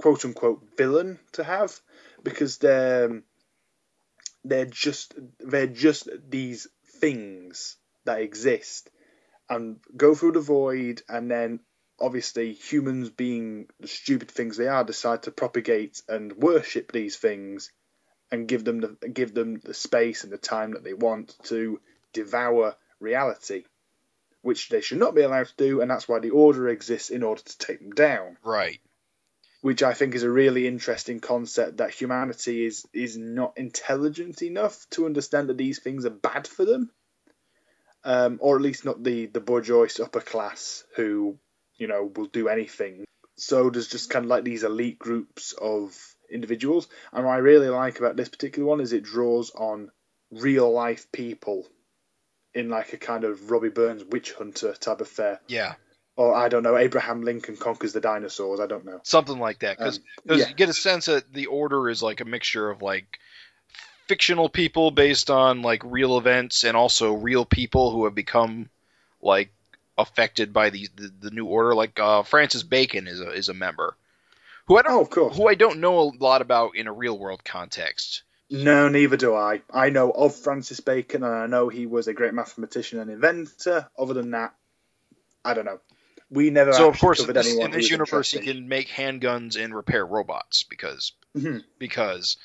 [0.00, 1.78] quote unquote villain to have
[2.22, 3.22] because they're
[4.44, 6.66] they're just they're just these
[7.00, 8.90] things that exist
[9.48, 11.60] and go through the void and then
[12.00, 17.70] obviously humans being the stupid things they are decide to propagate and worship these things
[18.30, 21.80] and give them the give them the space and the time that they want to
[22.12, 23.64] devour reality
[24.40, 27.22] which they should not be allowed to do and that's why the order exists in
[27.22, 28.80] order to take them down Right.
[29.62, 34.86] Which I think is a really interesting concept that humanity is is not intelligent enough
[34.90, 36.90] to understand that these things are bad for them,
[38.04, 41.38] um, or at least not the the bourgeois upper class who
[41.76, 43.04] you know will do anything.
[43.36, 45.96] So there's just kind of like these elite groups of
[46.30, 49.92] individuals, and what I really like about this particular one is it draws on
[50.32, 51.68] real life people
[52.52, 55.40] in like a kind of Robbie Burns witch hunter type affair.
[55.46, 55.74] Yeah.
[56.16, 58.60] Or I don't know, Abraham Lincoln conquers the dinosaurs.
[58.60, 59.00] I don't know.
[59.02, 59.78] Something like that.
[59.78, 59.98] Because
[60.28, 60.48] Um, yeah.
[60.48, 63.18] you get a sense that the order is like a mixture of like
[64.08, 68.68] fictional people based on like real events and also real people who have become
[69.22, 69.50] like
[69.96, 71.74] affected by the the, the new order.
[71.74, 73.96] Like uh, Francis Bacon is a is a member
[74.66, 77.42] who I don't Oh, who I don't know a lot about in a real world
[77.44, 78.22] context.
[78.50, 79.62] No, neither do I.
[79.72, 83.88] I know of Francis Bacon, and I know he was a great mathematician and inventor.
[83.98, 84.54] Other than that,
[85.42, 85.80] I don't know.
[86.32, 86.72] We never.
[86.72, 90.64] So of course, in this, in this universe, he can make handguns and repair robots
[90.64, 91.62] because Mhm.
[91.78, 92.36] because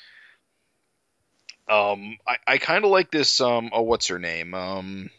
[1.68, 5.10] um I, I kind of like this um oh what's her name um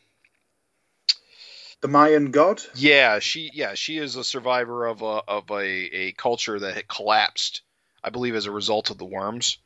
[1.82, 2.62] the Mayan god.
[2.76, 6.88] yeah she yeah she is a survivor of a of a, a culture that had
[6.88, 7.62] collapsed
[8.04, 9.58] I believe as a result of the worms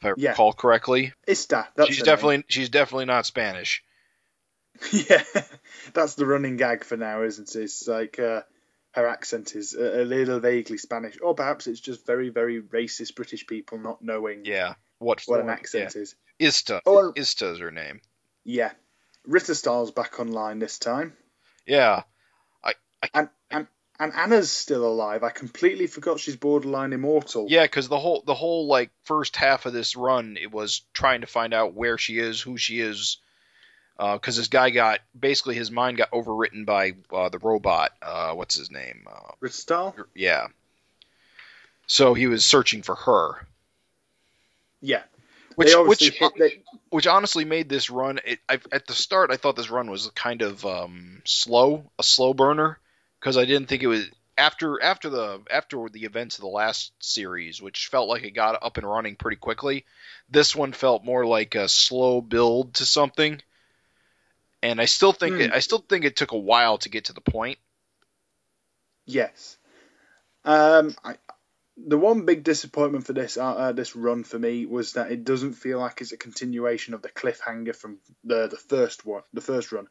[0.00, 0.30] if I Yeah.
[0.30, 1.68] recall correctly Ista.
[1.76, 2.14] That's she's her name.
[2.14, 3.82] definitely she's definitely not Spanish
[4.92, 5.24] yeah,
[5.92, 7.60] that's the running gag for now, isn't it?
[7.60, 8.42] It's like uh,
[8.92, 13.14] her accent is a, a little vaguely Spanish, or perhaps it's just very, very racist
[13.14, 16.14] British people not knowing yeah what what an accent is.
[16.38, 16.80] Ista.
[16.86, 18.00] Oh, Ista is her name.
[18.44, 18.72] yeah.
[19.26, 21.12] Ritter Stahl's back online this time.
[21.66, 22.04] Yeah.
[23.12, 23.66] And, and
[24.00, 25.22] and Anna's still alive.
[25.22, 27.46] I completely forgot she's borderline immortal.
[27.48, 31.20] Yeah, because the whole the whole like first half of this run, it was trying
[31.22, 33.18] to find out where she is, who she is,
[33.98, 37.92] because this guy got basically his mind got overwritten by uh, the robot.
[38.00, 39.06] Uh, what's his name?
[39.10, 40.46] Uh, Ritter yeah.
[41.86, 43.46] So he was searching for her,
[44.80, 45.02] Yeah.
[45.56, 48.20] which which they, which honestly made this run.
[48.24, 52.02] It, I, at the start, I thought this run was kind of um, slow, a
[52.02, 52.78] slow burner,
[53.18, 56.92] because I didn't think it was after after the after the events of the last
[57.00, 59.84] series, which felt like it got up and running pretty quickly.
[60.30, 63.40] This one felt more like a slow build to something,
[64.62, 65.40] and I still think Hmm.
[65.42, 67.58] it, I still think it took a while to get to the point.
[69.06, 69.56] Yes.
[70.44, 71.16] Um, I,
[71.76, 75.24] the one big disappointment for this uh, uh, this run for me was that it
[75.24, 79.40] doesn't feel like it's a continuation of the cliffhanger from the the first one, the
[79.40, 79.86] first run,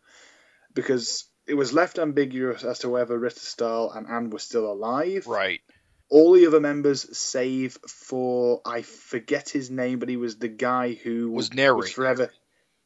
[0.73, 5.27] because it was left ambiguous as to whether Ritterstahl and Anne were still alive.
[5.27, 5.61] Right.
[6.09, 10.93] All the other members, save for I forget his name, but he was the guy
[10.93, 11.93] who Was narrating.
[11.93, 12.31] forever.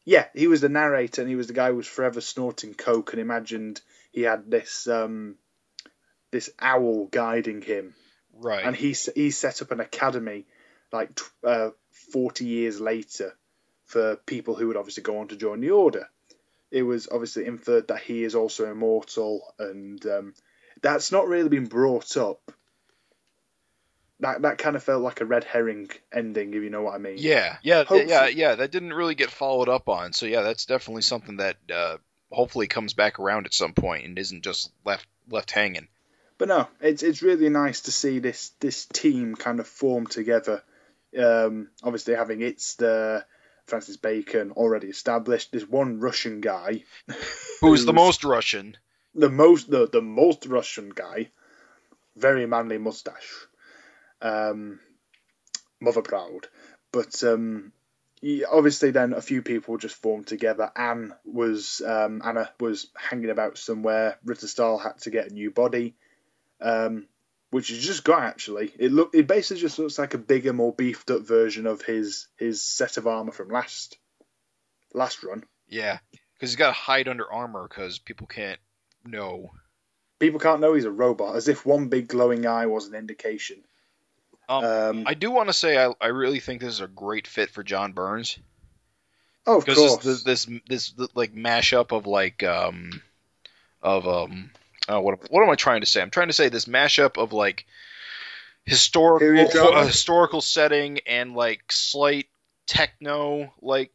[0.05, 3.13] Yeah, he was the narrator, and he was the guy who was forever snorting coke
[3.13, 3.81] and imagined
[4.11, 5.35] he had this um,
[6.31, 7.93] this owl guiding him,
[8.33, 8.65] Right.
[8.65, 10.45] and he he set up an academy
[10.91, 11.69] like uh,
[12.11, 13.37] forty years later
[13.85, 16.09] for people who would obviously go on to join the order.
[16.71, 20.33] It was obviously inferred that he is also immortal, and um,
[20.81, 22.51] that's not really been brought up.
[24.21, 26.99] That that kind of felt like a red herring ending, if you know what I
[26.99, 27.15] mean.
[27.17, 28.55] Yeah, yeah, Hopefully- yeah, yeah.
[28.55, 30.13] That didn't really get followed up on.
[30.13, 31.97] So yeah, that's definitely something that uh,
[32.31, 35.87] hopefully comes back around at some point and isn't just left left hanging.
[36.37, 40.63] But no, it's it's really nice to see this this team kind of form together.
[41.17, 43.25] Um, obviously, having it's the
[43.65, 45.51] Francis Bacon already established.
[45.51, 46.83] There's one Russian guy,
[47.61, 48.77] Who's the most Russian?
[49.13, 51.29] the most the, the most Russian guy,
[52.15, 53.45] very manly mustache,
[54.21, 54.79] um,
[55.79, 56.47] mother proud.
[56.91, 57.71] But um,
[58.49, 60.71] obviously, then a few people just formed together.
[60.75, 64.17] Anne was um, Anna was hanging about somewhere.
[64.25, 65.95] Ritterstahl had to get a new body,
[66.59, 67.07] um,
[67.49, 68.23] which he's just got.
[68.23, 71.81] Actually, it look it basically just looks like a bigger, more beefed up version of
[71.81, 73.97] his his set of armor from last
[74.93, 75.43] last run.
[75.67, 75.99] Yeah,
[76.33, 78.59] because he's got to hide under armor because people can't
[79.05, 79.51] know.
[80.19, 83.63] People can't know he's a robot, as if one big glowing eye was an indication.
[84.51, 87.27] Um, Um, I do want to say I, I really think this is a great
[87.27, 88.37] fit for John Burns
[89.47, 90.03] oh, of because course.
[90.03, 93.01] this, this this this like mashup of like um
[93.81, 94.51] of um
[94.87, 96.01] uh, what what am I trying to say?
[96.01, 97.65] I'm trying to say this mashup of like
[98.65, 102.27] historical a historical setting and like slight
[102.67, 103.91] techno like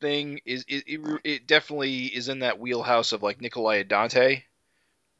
[0.00, 4.42] thing is it, it, it definitely is in that wheelhouse of like Nikolai Dante.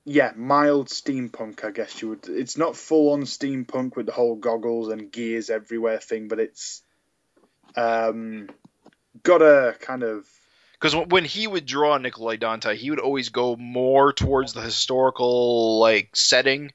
[0.05, 2.29] Yeah, mild steampunk, I guess you would.
[2.29, 6.83] It's not full on steampunk with the whole goggles and gears everywhere thing, but it's
[7.77, 8.51] um,
[9.23, 10.27] got a kind of
[10.73, 15.79] Because when he would draw Nikolai Dante, he would always go more towards the historical
[15.79, 16.73] like setting,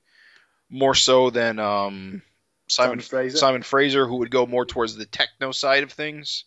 [0.70, 2.24] more so than um,
[2.68, 3.38] Simon Simon Fraser.
[3.38, 6.46] Simon Fraser, who would go more towards the techno side of things.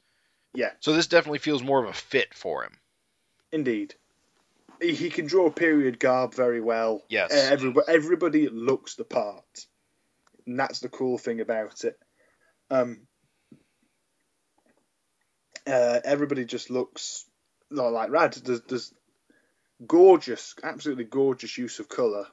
[0.52, 0.70] Yeah.
[0.80, 2.72] So this definitely feels more of a fit for him.
[3.52, 3.94] Indeed.
[4.82, 7.02] He can draw period garb very well.
[7.08, 7.32] Yes.
[7.32, 9.66] Uh, everybody, everybody looks the part.
[10.46, 11.98] And that's the cool thing about it.
[12.70, 13.06] Um,
[15.66, 17.24] uh, everybody just looks
[17.70, 18.32] not like rad.
[18.32, 18.94] There's, there's
[19.86, 22.26] gorgeous, absolutely gorgeous use of colour.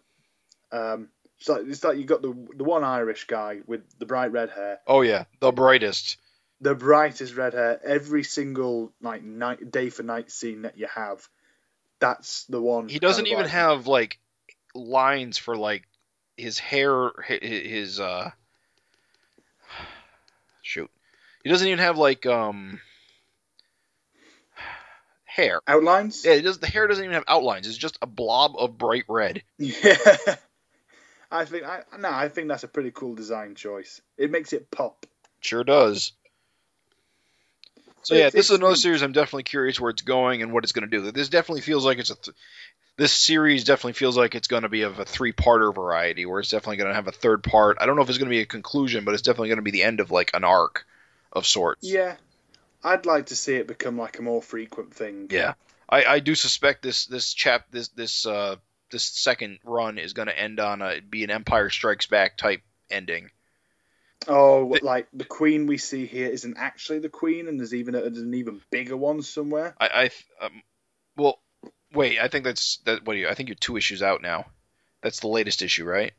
[0.71, 4.31] Um, it's like, it's like you got the the one Irish guy with the bright
[4.31, 6.17] red hair, Oh yeah, the brightest.
[6.59, 7.79] the brightest red hair.
[7.83, 11.27] Every single like night day for night scene that you have,
[11.99, 12.89] that's the one.
[12.89, 14.19] He doesn't kind of even like- have like
[14.73, 15.87] lines for like
[16.37, 18.31] his hair, his uh,
[20.61, 20.89] shoot.
[21.43, 22.79] He doesn't even have like um
[25.25, 25.61] hair.
[25.67, 26.25] outlines.
[26.25, 26.59] Yeah, it does.
[26.59, 27.67] The hair doesn't even have outlines.
[27.67, 29.43] It's just a blob of bright red.
[29.57, 29.95] Yeah.
[31.31, 34.01] I think I no, I think that's a pretty cool design choice.
[34.17, 35.05] It makes it pop.
[35.41, 36.13] Sure does.
[38.01, 39.01] So yeah, this is another series.
[39.01, 41.11] I'm definitely curious where it's going and what it's going to do.
[41.11, 42.15] This definitely feels like it's a.
[42.15, 42.35] Th-
[42.97, 46.49] this series definitely feels like it's going to be of a three-parter variety, where it's
[46.49, 47.77] definitely going to have a third part.
[47.79, 49.63] I don't know if it's going to be a conclusion, but it's definitely going to
[49.63, 50.85] be the end of like an arc
[51.31, 51.89] of sorts.
[51.89, 52.15] Yeah.
[52.83, 55.27] I'd like to see it become like a more frequent thing.
[55.31, 55.53] Yeah.
[55.87, 58.57] I, I do suspect this this chap this this uh
[58.91, 62.61] this second run is going to end on a be an Empire Strikes Back type
[62.89, 63.29] ending.
[64.27, 67.95] Oh, The- like the queen we see here isn't actually the queen, and there's even
[67.95, 69.75] a, there's an even bigger one somewhere.
[69.79, 70.09] I,
[70.41, 70.61] I um,
[71.15, 71.39] well,
[71.93, 72.19] wait.
[72.19, 73.05] I think that's that.
[73.05, 73.29] What do you?
[73.29, 74.45] I think you're two issues out now.
[75.01, 76.13] That's the latest issue, right?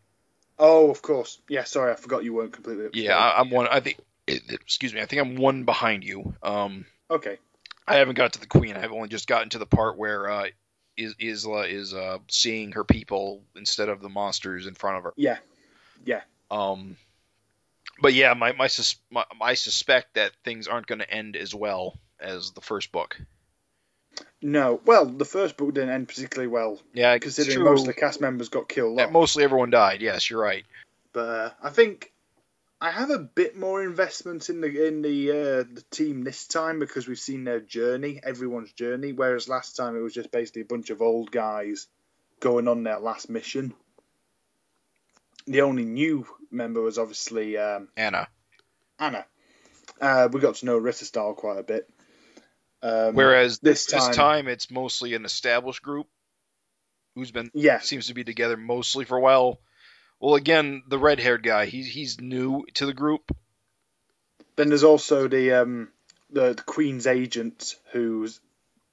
[0.58, 1.40] Oh, of course.
[1.48, 2.86] Yeah, sorry, I forgot you weren't completely.
[2.86, 3.16] Up Yeah.
[3.16, 3.66] I, I'm one.
[3.68, 3.98] I think.
[4.26, 5.00] Excuse me.
[5.00, 6.34] I think I'm one behind you.
[6.42, 7.38] Um, Okay.
[7.86, 8.76] I haven't got to the queen.
[8.76, 10.46] I've only just gotten to the part where uh,
[10.96, 15.12] is Isla is uh seeing her people instead of the monsters in front of her.
[15.16, 15.38] Yeah.
[16.04, 16.20] Yeah.
[16.50, 16.96] Um,
[18.00, 21.54] but yeah, my my, sus- my I suspect that things aren't going to end as
[21.54, 23.20] well as the first book.
[24.42, 24.80] No.
[24.84, 27.64] Well, the first book didn't end particularly well, Yeah, considering true.
[27.64, 30.00] most of the cast members got killed Yeah, mostly everyone died.
[30.00, 30.64] Yes, you're right.
[31.12, 32.12] But uh, I think
[32.80, 36.78] I have a bit more investment in the in the uh, the team this time
[36.78, 39.12] because we've seen their journey, everyone's journey.
[39.12, 41.86] Whereas last time it was just basically a bunch of old guys
[42.40, 43.74] going on their last mission.
[45.46, 48.28] The only new member was obviously um, Anna.
[48.98, 49.24] Anna.
[50.00, 51.88] Uh, we got to know Ritterstahl quite a bit.
[52.82, 56.06] Um, Whereas this this time- time it's mostly an established group
[57.14, 59.60] who's been yeah, seems to be together mostly for a while.
[60.18, 63.34] Well, again, the red-haired guy, he's he's new to the group.
[64.56, 65.88] Then there's also the um
[66.30, 68.40] the, the Queen's agent who's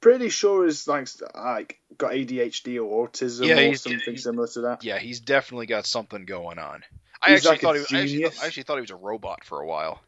[0.02, 4.84] pretty sure is like like got ADHD or autism Yeah, or something similar to that.
[4.84, 6.84] Yeah, he's definitely got something going on.
[7.22, 8.26] I He's actually like thought he, I actually.
[8.26, 10.02] I actually thought he was a robot for a while.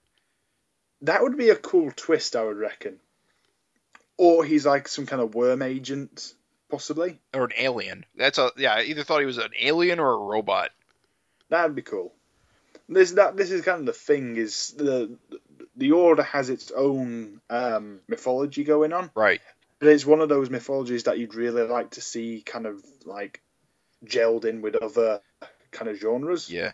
[1.01, 2.99] That would be a cool twist, I would reckon.
[4.17, 6.33] Or he's like some kind of worm agent,
[6.69, 7.19] possibly.
[7.33, 8.05] Or an alien.
[8.15, 8.73] That's a yeah.
[8.73, 10.71] I either thought he was an alien or a robot.
[11.49, 12.13] That'd be cool.
[12.87, 15.17] This that this is kind of the thing is the
[15.75, 19.09] the order has its own um, mythology going on.
[19.15, 19.41] Right.
[19.79, 23.41] But it's one of those mythologies that you'd really like to see kind of like
[24.05, 25.21] gelled in with other
[25.71, 26.49] kind of genres.
[26.51, 26.71] Yeah.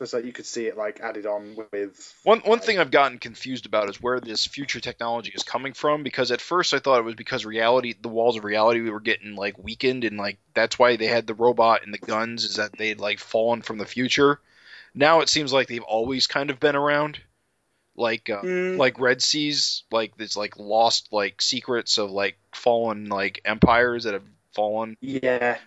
[0.00, 3.18] Like you could see it like added on with One one like- thing I've gotten
[3.18, 6.98] confused about is where this future technology is coming from because at first I thought
[6.98, 10.78] it was because reality the walls of reality were getting like weakened and like that's
[10.78, 13.84] why they had the robot and the guns is that they'd like fallen from the
[13.86, 14.40] future.
[14.94, 17.20] Now it seems like they've always kind of been around.
[17.96, 23.06] Like uh, Mm, like Red Seas, like this like lost like secrets of like fallen
[23.10, 24.24] like empires that have
[24.54, 24.96] fallen.
[25.02, 25.58] yeah.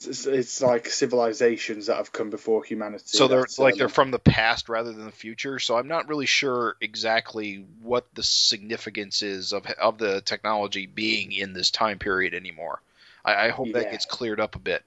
[0.00, 3.04] It's, it's like civilizations that have come before humanity.
[3.06, 5.58] So they're That's, like um, they're from the past rather than the future.
[5.58, 11.32] So I'm not really sure exactly what the significance is of of the technology being
[11.32, 12.80] in this time period anymore.
[13.24, 14.82] I, I hope that gets cleared up a bit.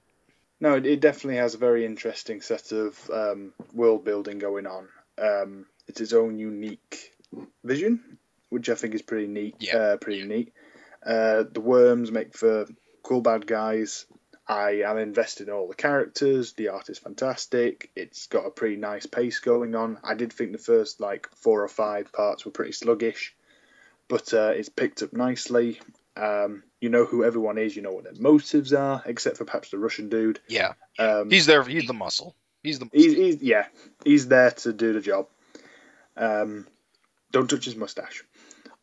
[0.60, 4.88] No, it, it definitely has a very interesting set of um, world building going on.
[5.16, 7.12] Um, it's its own unique
[7.64, 8.18] vision,
[8.50, 9.56] which I think is pretty neat.
[9.60, 9.76] Yeah.
[9.76, 10.52] Uh, pretty neat.
[11.04, 12.66] Uh, the worms make for
[13.02, 14.06] cool bad guys.
[14.48, 16.54] I am invested in all the characters.
[16.54, 17.90] The art is fantastic.
[17.94, 19.98] It's got a pretty nice pace going on.
[20.02, 23.34] I did think the first like four or five parts were pretty sluggish,
[24.08, 25.80] but uh, it's picked up nicely.
[26.16, 27.76] Um, you know who everyone is.
[27.76, 30.40] You know what their motives are, except for perhaps the Russian dude.
[30.48, 31.62] Yeah, Um, he's there.
[31.62, 32.34] He's the muscle.
[32.62, 32.88] He's the.
[32.92, 33.66] He's, he's yeah,
[34.04, 35.28] he's there to do the job.
[36.16, 36.66] Um,
[37.30, 38.24] don't touch his mustache.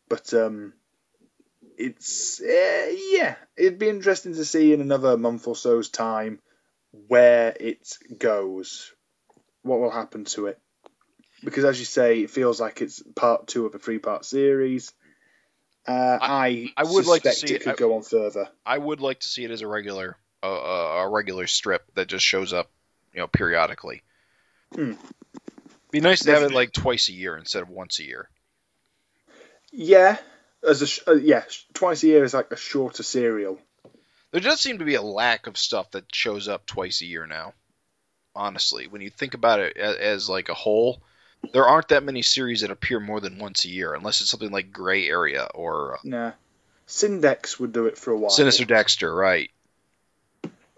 [0.07, 0.73] But um,
[1.77, 6.39] it's uh, yeah, it'd be interesting to see in another month or so's time
[7.07, 7.85] where it
[8.17, 8.93] goes,
[9.63, 10.59] what will happen to it.
[11.43, 14.93] Because as you say, it feels like it's part two of a three-part series.
[15.87, 18.49] Uh, I, I would like to see it it- could I- go on further.
[18.65, 22.07] I would like to see it as a regular, uh, uh, a regular strip that
[22.07, 22.71] just shows up,
[23.13, 24.01] you know, periodically.
[24.73, 24.93] Hmm.
[25.91, 28.29] Be nice to have it like twice a year instead of once a year.
[29.71, 30.17] Yeah,
[30.67, 33.59] as a sh- uh, yeah, sh- twice a year is like a shorter serial.
[34.31, 37.25] There does seem to be a lack of stuff that shows up twice a year
[37.25, 37.53] now.
[38.35, 41.01] Honestly, when you think about it as, as like a whole,
[41.53, 44.51] there aren't that many series that appear more than once a year, unless it's something
[44.51, 46.31] like Grey Area or uh, Nah.
[46.87, 48.29] Syndex would do it for a while.
[48.29, 49.49] Sinister Dexter, right?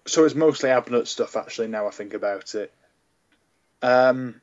[0.06, 2.72] So it's mostly Abnett stuff, actually, now I think about it.
[3.82, 4.40] Um,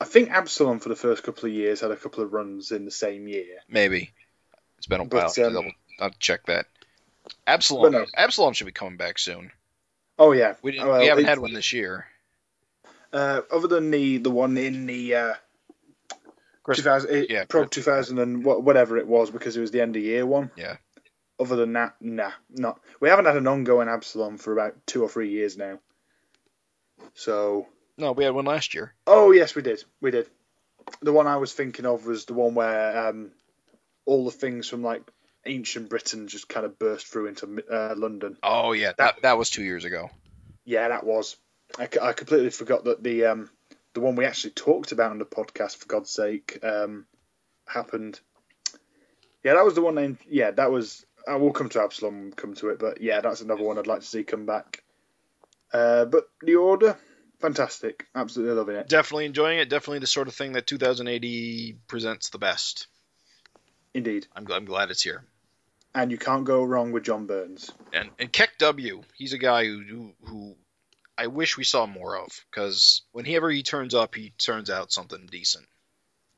[0.00, 2.84] I think Absalom for the first couple of years had a couple of runs in
[2.84, 3.58] the same year.
[3.68, 4.12] Maybe
[4.86, 5.30] it's been a while.
[5.30, 6.66] to um, double, I'll check that.
[7.46, 8.06] Absalom, no.
[8.16, 9.50] Absalom should be coming back soon.
[10.18, 10.54] Oh, yeah.
[10.62, 12.06] We didn't, Well, we haven't had one this year.
[13.12, 15.34] Uh, other than the, the one in the uh,
[16.62, 19.80] Chris- 2000, it- yeah, Prog 2000 2000 and whatever it was because it was the
[19.80, 20.50] end of year one.
[20.56, 20.76] Yeah.
[21.40, 22.80] Other than that, nah, not.
[23.00, 25.80] We haven't had an ongoing Absalom for about two or three years now.
[27.14, 27.66] So
[27.98, 28.94] No, we had one last year.
[29.06, 29.82] Oh yes, we did.
[30.00, 30.28] We did.
[31.02, 33.32] The one I was thinking of was the one where um,
[34.06, 35.02] all the things from like
[35.44, 38.36] ancient Britain just kind of burst through into uh, London.
[38.42, 40.10] Oh yeah, that that was two years ago.
[40.64, 41.36] Yeah, that was.
[41.78, 43.50] I completely forgot that the um,
[43.92, 47.06] the one we actually talked about on the podcast, for God's sake, um,
[47.66, 48.20] happened.
[49.42, 49.94] Yeah, that was the one.
[49.94, 51.04] Named, yeah, that was.
[51.28, 54.00] I will come to Absalom, come to it, but yeah, that's another one I'd like
[54.00, 54.84] to see come back.
[55.72, 56.96] Uh, but the order,
[57.40, 58.88] fantastic, absolutely loving it.
[58.88, 59.68] Definitely enjoying it.
[59.68, 61.24] Definitely the sort of thing that 2000 AD
[61.88, 62.86] presents the best.
[63.96, 65.24] Indeed, I'm, I'm glad it's here.
[65.94, 67.72] and you can't go wrong with John Burns.
[67.92, 70.56] And and Kek-W, he's a guy who who, who
[71.18, 75.26] I wish we saw more of because whenever he turns up, he turns out something
[75.30, 75.66] decent.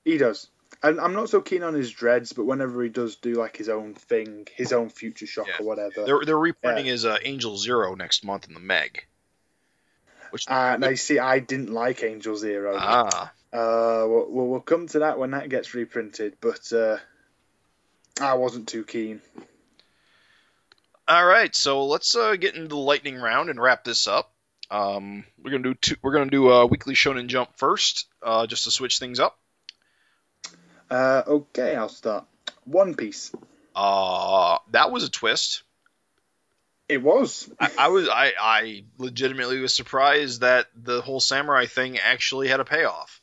[0.04, 0.46] He does.
[0.82, 3.68] And I'm not so keen on his Dredds, but whenever he does do like his
[3.68, 5.56] own thing, his own future shock Yeah.
[5.60, 6.04] or whatever.
[6.06, 9.04] They're they're reprinting his uh, Angel Zero next month in the Meg.
[10.30, 12.76] Which Uh, now you see, I didn't like Angel Zero.
[12.78, 16.98] ah Uh, we'll, we'll we'll come to that when that gets reprinted, but uh,
[18.20, 19.20] I wasn't too keen.
[21.06, 24.30] All right, so let's uh, get into the lightning round and wrap this up.
[24.70, 28.64] Um, we're gonna do two, we're gonna do a weekly Shonen Jump first, uh, just
[28.64, 29.38] to switch things up.
[30.90, 32.26] Uh, okay, I'll start.
[32.64, 33.32] One Piece.
[33.74, 35.62] Uh, that was a twist.
[36.88, 37.50] It was.
[37.60, 42.60] I, I was I, I legitimately was surprised that the whole samurai thing actually had
[42.60, 43.17] a payoff.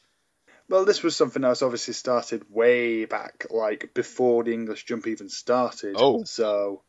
[0.67, 5.07] Well, this was something that was obviously started way back, like before the English Jump
[5.07, 5.95] even started.
[5.97, 6.23] Oh.
[6.23, 6.81] So,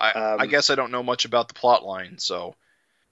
[0.00, 2.54] I, Um, I guess I don't know much about the plot line, so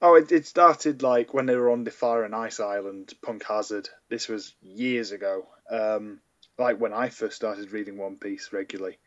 [0.01, 3.45] oh, it, it started like when they were on the Fire and Ice Island, Punk
[3.45, 3.89] Hazard.
[4.09, 5.49] This was years ago.
[5.71, 6.21] Um,
[6.59, 8.99] like when I first started reading One Piece regularly.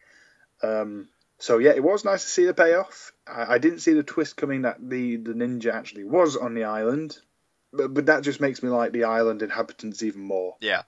[0.64, 1.08] Um,
[1.38, 3.12] so yeah, it was nice to see the payoff.
[3.28, 6.66] I, I didn't see the twist coming that the, the ninja actually was on the
[6.66, 7.18] island,
[7.74, 10.56] but but that just makes me like the island inhabitants even more.
[10.62, 10.84] yeah,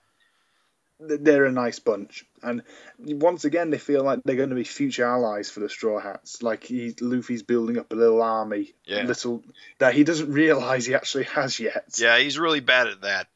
[1.00, 2.62] They're a nice bunch, and
[2.98, 6.42] once again they feel like they're going to be future allies for the Straw Hats.
[6.42, 9.02] Like he, Luffy's building up a little army, Yeah.
[9.04, 9.42] little
[9.78, 11.84] that he doesn't realize he actually has yet.
[11.98, 13.28] yeah, he's really bad at that.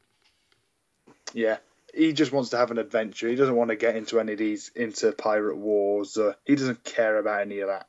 [1.33, 1.57] Yeah.
[1.93, 3.27] He just wants to have an adventure.
[3.27, 6.15] He doesn't want to get into any of these into pirate wars.
[6.17, 7.87] Uh, he doesn't care about any of that.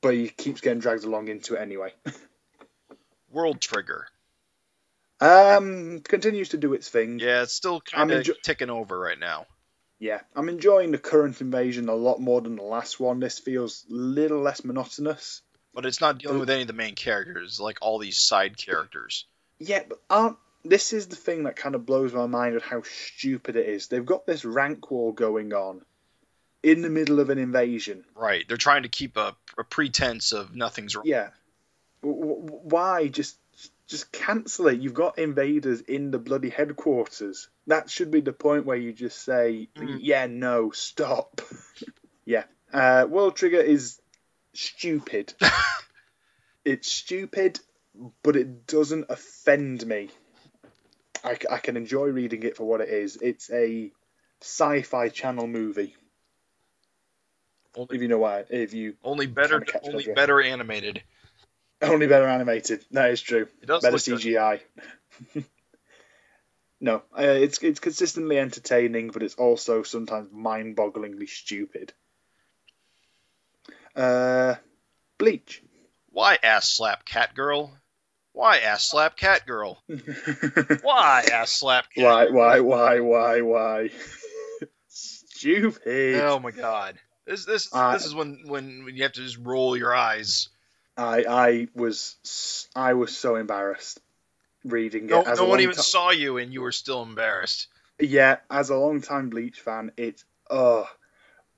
[0.00, 1.92] But he keeps getting dragged along into it anyway.
[3.30, 4.06] World Trigger.
[5.20, 7.18] Um, continues to do its thing.
[7.18, 9.46] Yeah, it's still kind of enjo- ticking over right now.
[9.98, 13.20] Yeah, I'm enjoying the current invasion a lot more than the last one.
[13.20, 15.40] This feels a little less monotonous.
[15.72, 19.26] But it's not dealing with any of the main characters, like all these side characters.
[19.58, 22.82] Yeah, but aren't this is the thing that kind of blows my mind at how
[22.82, 23.88] stupid it is.
[23.88, 25.82] They've got this rank war going on
[26.62, 28.04] in the middle of an invasion.
[28.14, 28.44] Right.
[28.48, 31.04] They're trying to keep a, a pretense of nothing's wrong.
[31.06, 31.30] Yeah.
[32.02, 33.36] W- w- why just
[33.88, 34.80] just cancel it?
[34.80, 37.48] You've got invaders in the bloody headquarters.
[37.66, 39.98] That should be the point where you just say, Mhm.
[40.00, 41.40] "Yeah, no, stop."
[42.24, 42.44] yeah.
[42.72, 44.00] Uh, World Trigger is
[44.54, 45.34] stupid.
[46.64, 47.60] it's stupid,
[48.22, 50.10] but it doesn't offend me.
[51.24, 53.16] I can enjoy reading it for what it is.
[53.16, 53.90] It's a
[54.42, 55.96] sci-fi channel movie.
[57.74, 61.02] Only, If you know why, if you only better, only better animated.
[61.88, 62.84] Only better animated.
[62.90, 63.48] That is true.
[63.62, 63.96] It does better.
[63.96, 64.60] CGI.
[66.80, 71.92] no, uh, it's it's consistently entertaining, but it's also sometimes mind-bogglingly stupid.
[73.94, 74.54] Uh,
[75.18, 75.62] Bleach.
[76.10, 77.76] Why ass slap cat girl?
[78.32, 79.82] Why ass slap cat girl?
[80.82, 82.04] Why ass slap cat?
[82.04, 83.90] why, why, why, why, why?
[84.88, 86.22] stupid.
[86.24, 86.98] Oh my god.
[87.26, 90.48] This this Uh, this is when when you have to just roll your eyes.
[90.96, 94.00] I I was I was so embarrassed
[94.64, 95.10] reading it.
[95.10, 97.68] No, as no one even saw you, and you were still embarrassed.
[97.98, 100.84] Yeah, as a long-time Bleach fan, it's uh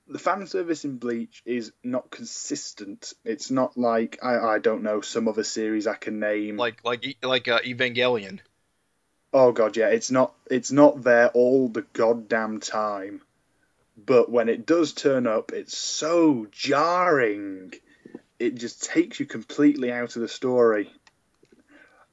[0.07, 3.13] the fan service in Bleach is not consistent.
[3.25, 6.57] It's not like I I don't know some other series I can name.
[6.57, 8.39] Like like like uh, Evangelion.
[9.33, 13.21] oh god, yeah, it's not it's not there all the goddamn time.
[13.97, 17.73] But when it does turn up, it's so jarring.
[18.39, 20.91] It just takes you completely out of the story.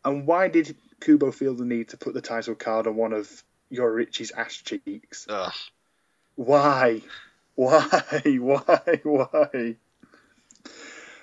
[0.04, 3.30] And why did Kubo feel the need to put the title card on one of
[3.70, 5.26] Yoruichi's ass cheeks?
[5.28, 5.52] Ugh.
[6.36, 7.02] Why?
[7.54, 8.22] Why?
[8.24, 9.00] Why?
[9.02, 9.76] Why?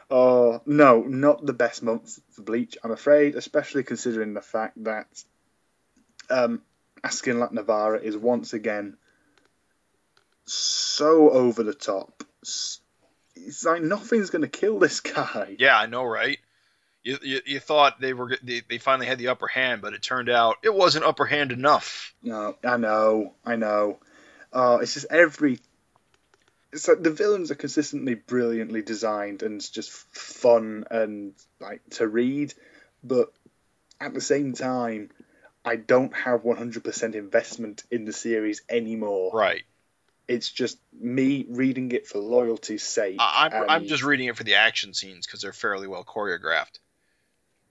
[0.09, 5.07] Oh, no, not the best month for Bleach, I'm afraid, especially considering the fact that
[6.29, 6.61] um,
[7.01, 8.97] Askin Nakk Le Vaar is once again
[10.45, 12.23] so over the top.
[13.45, 15.55] It's like nothing's going to kill this guy.
[15.59, 16.39] Yeah, I know, right?
[17.03, 20.01] You, you, you thought they were they, they finally had the upper hand, but it
[20.03, 22.13] turned out it wasn't upper hand enough.
[22.21, 23.99] No, I know, I know.
[24.53, 25.59] Oh, it's just every.
[26.71, 32.07] It's like the villains are consistently brilliantly designed and it's just fun and like to
[32.07, 32.53] read,
[33.03, 33.33] but
[33.99, 35.09] at the same time,
[35.63, 39.31] I don't have 100% investment in the series anymore.
[39.33, 39.63] Right.
[40.31, 43.17] It's just me reading it for loyalty's sake.
[43.19, 46.79] I, I'm, I'm just reading it for the action scenes because they're fairly well choreographed.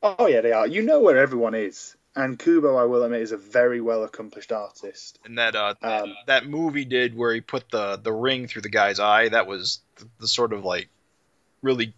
[0.03, 0.67] Oh yeah, they are.
[0.67, 4.53] You know where everyone is, and Kubo, I will admit, is a very well accomplished
[4.53, 5.19] artist.
[5.25, 8.71] And that uh, Um, that movie did where he put the the ring through the
[8.71, 9.29] guy's eye.
[9.29, 10.89] That was the, the sort of like
[11.63, 11.95] really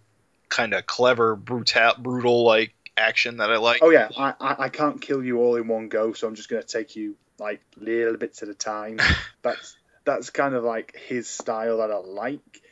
[0.48, 3.82] kind of clever, brutal, brutal like action that I like.
[3.82, 6.48] Oh yeah, I, I I can't kill you all in one go, so I'm just
[6.48, 8.98] gonna take you like little bits at a time.
[9.42, 12.62] that's that's kind of like his style that I like,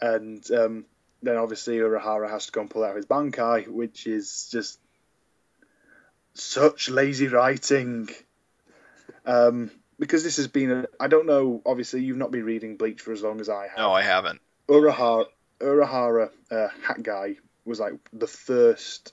[0.00, 0.84] and um,
[1.22, 4.78] then obviously Urahara has to go and pull out his Bankai, which is just
[6.34, 8.08] such lazy writing.
[9.26, 11.60] Um, because this has been a, I don't know.
[11.66, 13.78] Obviously, you've not been reading Bleach for as long as I have.
[13.78, 14.40] No, I haven't.
[14.68, 15.26] Urahara,
[15.60, 19.12] Urahara uh, Hat Guy was like the first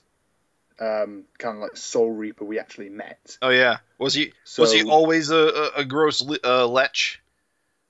[0.80, 3.38] um, kind of like Soul Reaper we actually met.
[3.42, 7.20] Oh yeah, was he So, was he always a, a, a gross uh, lech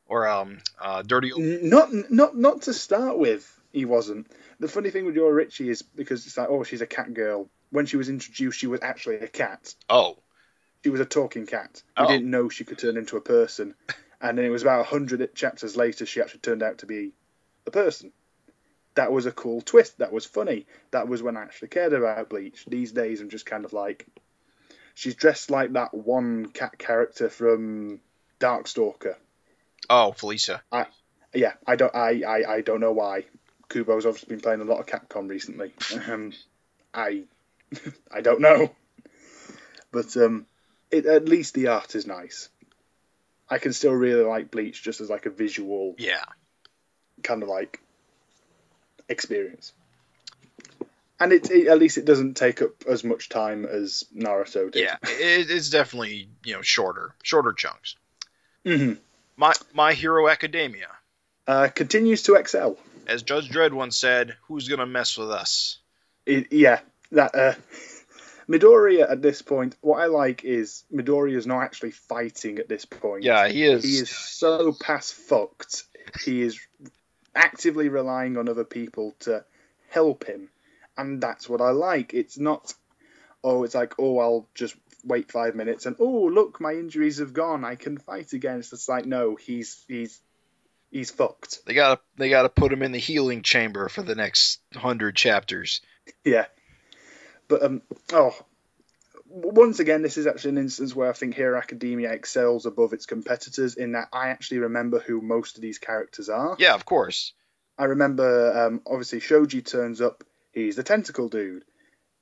[0.08, 1.32] or um uh, dirty?
[1.36, 3.44] Not, not, not to start with.
[3.72, 4.26] He wasn't.
[4.60, 7.48] The funny thing with Yoruichi is because it's like, oh, she's a cat girl.
[7.70, 9.74] When she was introduced, she was actually a cat.
[9.90, 10.16] Oh,
[10.82, 11.82] She was a talking cat.
[11.98, 12.08] We Oh.
[12.08, 13.74] didn't know she could turn into a person.
[14.20, 17.12] And then it was about a hundred chapters later, she actually turned out to be
[17.68, 18.10] a person.
[18.96, 19.98] That was a cool twist.
[19.98, 20.66] That was funny.
[20.90, 22.64] That was when I actually cared about Bleach.
[22.66, 24.06] These days, I'm just kind of like,
[24.94, 28.00] she's dressed like that one cat character from
[28.40, 29.14] Darkstalker.
[29.90, 30.62] Oh, Felicia.
[31.34, 33.24] Yeah, I don't, I, I, I don't know why.
[33.68, 35.74] Kubo's obviously been playing a lot of Capcom recently.
[36.08, 36.32] Um,
[36.94, 37.24] I,
[38.10, 38.74] I don't know,
[39.92, 40.46] but um,
[40.90, 42.48] it, at least the art is nice.
[43.48, 46.24] I can still really like Bleach just as like a visual Yeah,
[47.22, 47.80] kind of like
[49.10, 49.74] experience,
[51.20, 54.82] and it, it at least it doesn't take up as much time as Naruto did.
[54.82, 54.96] yeah.
[55.02, 57.96] It, it's definitely you know shorter, shorter chunks.
[58.64, 58.94] hmm
[59.38, 60.88] My My Hero Academia,
[61.46, 62.76] Uh, continues to excel.
[63.06, 65.78] as Judge Dredd once said, "Who's gonna mess with us?"
[66.26, 66.80] It, yeah,
[67.12, 67.54] that uh,
[68.48, 69.76] Midoriya at this point.
[69.80, 73.22] What I like is Midoriya is not actually fighting at this point.
[73.22, 73.84] Yeah, he is.
[73.84, 75.84] he is so past fucked.
[76.24, 76.58] He is
[77.34, 79.44] actively relying on other people to
[79.88, 80.50] help him,
[80.96, 82.12] and that's what I like.
[82.12, 82.74] It's not,
[83.44, 84.74] oh, it's like, oh, I'll just
[85.04, 87.64] wait five minutes and oh, look, my injuries have gone.
[87.64, 88.58] I can fight again.
[88.58, 90.20] It's just like, no, he's he's
[90.90, 91.64] he's fucked.
[91.66, 95.80] They gotta they gotta put him in the healing chamber for the next hundred chapters.
[96.24, 96.46] Yeah.
[97.48, 98.34] But um oh
[99.26, 103.06] once again this is actually an instance where I think Hero Academia excels above its
[103.06, 106.56] competitors in that I actually remember who most of these characters are.
[106.58, 107.32] Yeah, of course.
[107.76, 111.64] I remember um obviously Shoji turns up, he's the tentacle dude.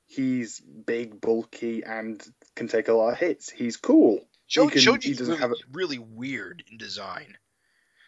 [0.09, 2.25] He's big, bulky, and
[2.57, 3.49] can take a lot of hits.
[3.49, 4.27] He's cool.
[4.47, 7.37] Shoji, He Shoji's he doesn't really, have really weird in design.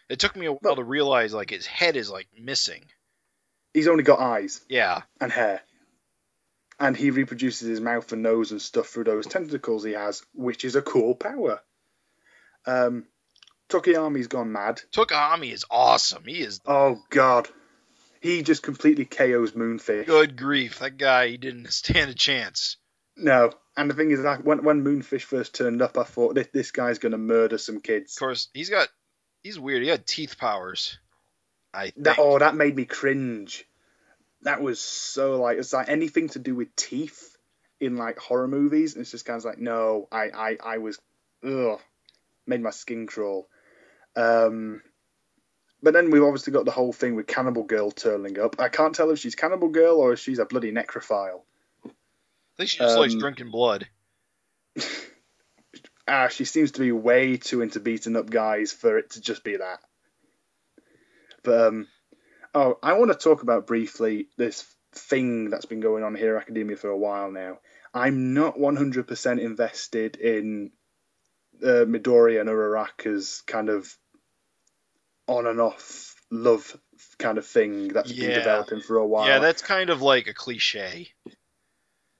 [0.08, 2.84] It took me a while to realize like his head is like missing.
[3.72, 5.60] He's only got eyes Yeah, and hair.
[6.80, 10.64] And he reproduces his mouth and nose and stuff through those tentacles he has, which
[10.64, 11.60] is a cool power.
[12.66, 13.06] Um,
[13.68, 14.80] Tokoyami's gone mad.
[14.92, 16.24] Tokoyami is awesome.
[16.26, 17.48] He is Oh god,
[18.20, 20.06] he just completely KOs Moonfish.
[20.06, 20.78] good grief.
[20.80, 22.76] That guy he didn't stand a chance.
[23.20, 26.48] No, and the thing is, that when when Moonfish first turned up, I thought this
[26.52, 28.16] this guy's gonna murder some kids.
[28.16, 28.88] Of course, he's got
[29.42, 29.82] he's weird.
[29.82, 30.98] He had teeth powers.
[31.72, 32.04] I think.
[32.04, 33.66] That oh, that made me cringe.
[34.42, 37.36] That was so like it's like anything to do with teeth
[37.78, 38.94] in like horror movies.
[38.94, 40.98] And it's just kind of like no, I I I was
[41.44, 41.78] ugh,
[42.46, 43.48] made my skin crawl.
[44.16, 44.82] Um,
[45.82, 48.56] but then we've obviously got the whole thing with Cannibal Girl turning up.
[48.58, 51.42] I can't tell if she's Cannibal Girl or if she's a bloody necrophile.
[52.60, 53.88] Think she just likes um, drinking blood.
[56.12, 59.44] Ah, she seems to be way too into beating up guys for it to just
[59.44, 59.78] be that.
[61.44, 61.86] But um,
[62.52, 66.76] oh, I want to talk about briefly this thing that's been going on Hero Academia
[66.76, 67.58] for a while now.
[67.94, 70.72] I'm not 100% invested in
[71.62, 73.96] uh, Midori and Uraraka's kind of
[75.28, 76.76] on and off love
[77.18, 79.28] kind of thing that's been developing for a while.
[79.28, 81.08] Yeah, that's kind of like a cliche.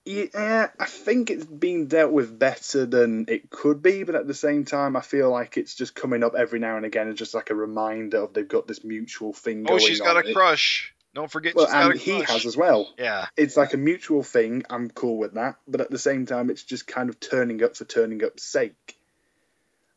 [0.05, 4.35] Yeah, I think it's being dealt with better than it could be, but at the
[4.35, 7.35] same time, I feel like it's just coming up every now and again as just
[7.35, 10.07] like a reminder of they've got this mutual thing Oh, she's on.
[10.07, 10.95] got a crush.
[11.15, 12.93] Don't forget well, she's got and he has as well.
[12.99, 14.65] Yeah, It's like a mutual thing.
[14.71, 17.77] I'm cool with that, but at the same time, it's just kind of turning up
[17.77, 18.97] for turning up's sake.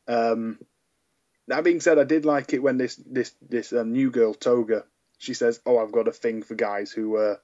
[0.07, 0.59] Um,
[1.47, 4.83] that being said, I did like it when this this this um, new girl Toga
[5.23, 7.39] she says, "Oh, I've got a thing for guys who are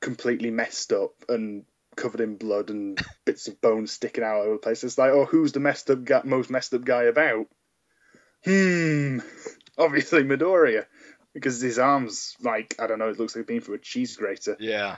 [0.00, 1.64] completely messed up and
[1.96, 4.84] covered in blood and bits of bone sticking out all over the place.
[4.84, 7.46] It's like, oh, who's the messed up guy, most messed up guy about?
[8.44, 9.20] Hmm,
[9.78, 10.84] obviously Midoriya,
[11.34, 14.56] because his arms, like, I don't know, it looks like being through a cheese grater.
[14.60, 14.96] Yeah.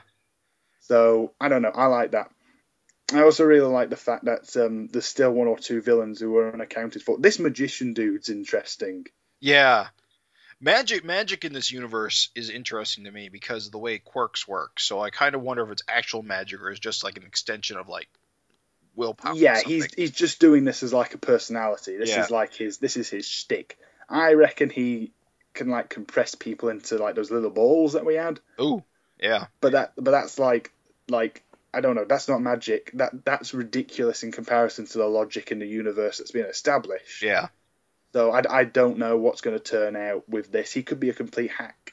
[0.81, 1.73] So I don't know.
[1.75, 2.31] I like that.
[3.13, 6.37] I also really like the fact that um, there's still one or two villains who
[6.37, 7.19] are unaccounted for.
[7.19, 9.07] This magician dude's interesting.
[9.41, 9.89] Yeah.
[10.61, 14.81] Magic magic in this universe is interesting to me because of the way quirks work.
[14.81, 17.77] So I kind of wonder if it's actual magic or is just like an extension
[17.77, 18.09] of like
[18.97, 19.35] willpower.
[19.37, 21.97] yeah, he's he's just doing this as like a personality.
[21.97, 22.25] This Yeah.
[22.25, 23.79] is like his this is his shtick.
[24.09, 25.13] I reckon he
[25.55, 28.41] can like compress people into like those little balls that we had.
[28.61, 28.83] Ooh.
[29.21, 29.47] Yeah.
[29.61, 30.73] But that but that's like
[31.09, 32.05] like I don't know.
[32.05, 32.91] That's not magic.
[32.95, 37.23] That that's ridiculous in comparison to the logic in the universe that's been established.
[37.23, 37.49] Yeah.
[38.13, 40.73] So I, I don't know what's going to turn out with this.
[40.73, 41.93] He could be a complete hack.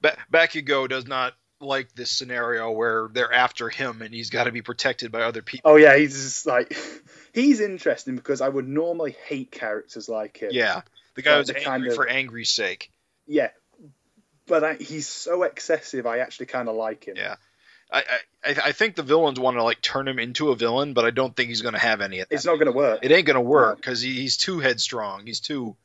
[0.00, 4.52] Ba- Bakugo does not like this scenario where they're after him and he's got to
[4.52, 5.70] be protected by other people.
[5.70, 6.76] Oh yeah, he's just like
[7.32, 10.50] he's interesting because I would normally hate characters like him.
[10.52, 10.82] Yeah.
[11.14, 12.90] The guy who's angry kind of- for angry's sake.
[13.26, 13.50] Yeah.
[14.46, 16.04] But I, he's so excessive.
[16.04, 17.14] I actually kind of like him.
[17.16, 17.36] Yeah.
[17.92, 18.04] I,
[18.44, 21.10] I I think the villains want to like turn him into a villain, but I
[21.10, 22.34] don't think he's going to have any of that.
[22.34, 23.00] It's not going to work.
[23.02, 25.26] It ain't going to work because he, he's too headstrong.
[25.26, 25.76] He's too.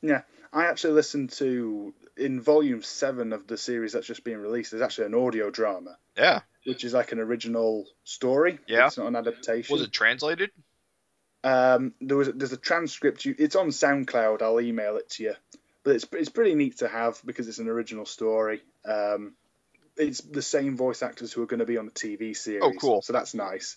[0.00, 0.22] Yeah,
[0.52, 4.70] I actually listened to in volume seven of the series that's just being released.
[4.70, 6.40] There's actually an audio drama, Yeah.
[6.64, 8.58] which is like an original story.
[8.66, 8.86] Yeah.
[8.86, 9.72] It's not an adaptation.
[9.72, 10.50] Was it translated?
[11.44, 13.24] Um, there was there's a transcript.
[13.24, 14.42] You, it's on SoundCloud.
[14.42, 15.34] I'll email it to you.
[15.84, 18.60] But it's it's pretty neat to have because it's an original story.
[18.84, 19.34] Um,
[19.96, 22.62] it's the same voice actors who are going to be on the TV series.
[22.64, 23.02] Oh, cool.
[23.02, 23.76] So that's nice.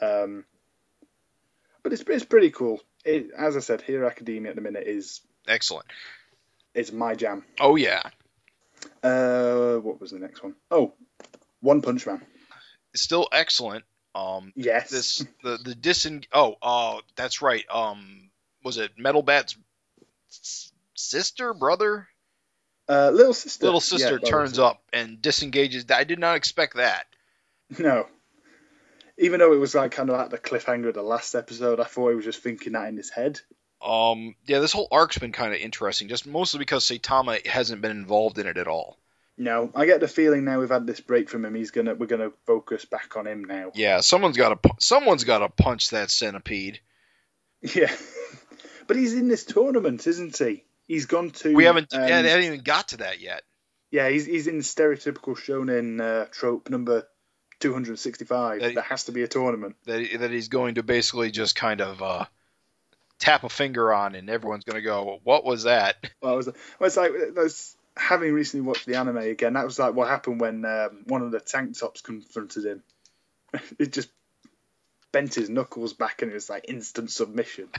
[0.00, 0.44] Um,
[1.82, 2.80] but it's it's pretty cool.
[3.04, 5.86] It, as I said, Hero Academia at the minute is Excellent.
[6.74, 7.44] It's my jam.
[7.58, 8.02] Oh yeah.
[9.02, 10.54] Uh, what was the next one?
[10.70, 10.92] Oh,
[11.60, 12.22] One Punch Man.
[12.92, 13.84] It's still excellent.
[14.14, 14.90] Um, Yes.
[14.90, 16.24] this the the disen.
[16.32, 17.64] Oh, oh, that's right.
[17.70, 18.30] Um,
[18.64, 19.56] was it Metal Bat's
[20.94, 22.08] sister, brother,
[22.90, 23.66] uh, little sister.
[23.66, 25.86] little sister Yeah, turns up and disengages?
[25.90, 27.06] I did not expect that.
[27.78, 28.06] No.
[29.16, 31.84] Even though it was like kind of like the cliffhanger of the last episode, I
[31.84, 33.40] thought he was just thinking that in his head.
[33.80, 37.92] Um, yeah, this whole arc's been kind of interesting, just mostly because Saitama hasn't been
[37.92, 38.98] involved in it at all.
[39.38, 41.54] No, I get the feeling now we've had this break from him.
[41.54, 43.70] He's gonna we're gonna focus back on him now.
[43.74, 46.80] Yeah, someone's got to someone's got to punch that centipede.
[47.74, 47.94] Yeah,
[48.86, 50.64] but he's in this tournament, isn't he?
[50.90, 51.54] He's gone to.
[51.54, 53.44] We haven't um, yeah, they haven't even got to that yet.
[53.92, 57.06] yeah, he's he's in stereotypical shonen uh, trope number
[57.60, 58.60] two hundred sixty-five.
[58.60, 59.76] That- there has to be a tournament.
[59.84, 62.24] That that he's going to basically just kind of uh,
[63.20, 66.46] tap a finger on, and everyone's going to go, "What was that?" Well, it was,
[66.46, 69.52] well, it's like that's having recently watched the anime again.
[69.52, 72.82] That was like what happened when um, one of the tank tops confronted him.
[73.78, 74.08] it just
[75.12, 77.68] bent his knuckles back, and it was like instant submission.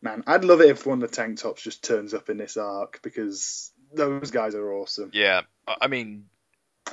[0.00, 2.56] Man, I'd love it if one of the tank tops just turns up in this
[2.56, 5.10] arc because those guys are awesome.
[5.12, 6.26] yeah, I mean,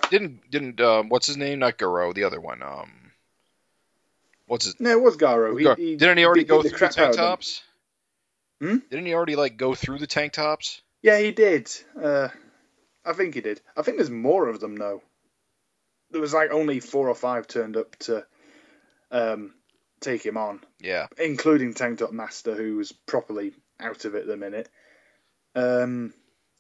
[0.10, 1.60] didn't didn't um, what's his name?
[1.60, 2.62] Not Garo, the other one.
[2.64, 3.12] Um,
[4.48, 4.80] what's his?
[4.80, 5.62] No, it was Garo.
[5.64, 7.62] Gar- He, he didn't he already beat go through the tank tops?
[8.62, 8.78] Hmm?
[8.90, 10.82] Didn't he already like go through the tank tops?
[11.02, 11.70] Yeah, he did.
[12.02, 12.30] Uh,
[13.06, 13.62] I think he did.
[13.78, 15.04] I think there's more of them though.
[16.12, 18.26] There was like only four or five turned up to
[19.12, 19.54] um,
[20.02, 20.62] take him on.
[20.80, 24.70] Yeah, including Tank Top Master, who's properly out of it at the minute.
[25.56, 26.14] Um,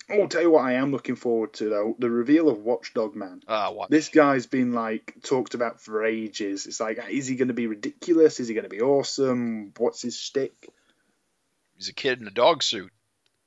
[0.09, 3.41] I'll tell you what I am looking forward to though: the reveal of Watchdog Man.
[3.47, 3.89] uh, what?
[3.89, 6.65] This guy's been like talked about for ages.
[6.67, 8.39] It's like, is he going to be ridiculous?
[8.39, 9.73] Is he going to be awesome?
[9.77, 10.53] What's his stick?
[11.75, 12.91] He's a kid in a dog suit.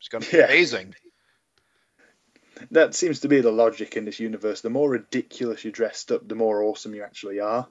[0.01, 0.45] It's going to be Yeah.
[0.45, 0.95] amazing.
[2.73, 4.61] That seems to be the logic in this universe.
[4.63, 7.69] The more ridiculous you're dressed up, the more awesome you actually are.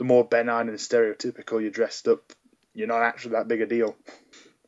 [0.00, 2.32] The more benign and stereotypical you're dressed up,
[2.72, 3.94] you're not actually that big a deal.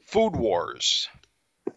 [0.04, 1.09] Food Wars.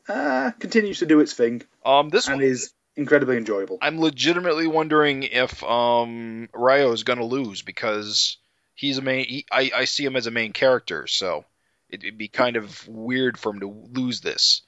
[0.10, 3.78] Uh, continues to do its thing Um, this and one is incredibly enjoyable.
[3.82, 8.36] I'm legitimately wondering if um Ryo is going to lose because
[8.74, 9.24] he's a main.
[9.24, 11.46] He, I I see him as a main character, so
[11.90, 14.64] it, it'd be kind of weird for him to lose this.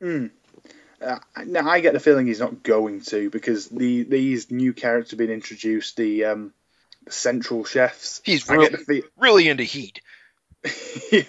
[0.00, 0.30] Mm.
[1.02, 5.18] Uh, now I get the feeling he's not going to because the these new characters
[5.18, 6.54] being introduced, the um,
[7.10, 8.20] central chefs.
[8.24, 10.00] He's really, the really into heat.
[10.64, 11.24] feel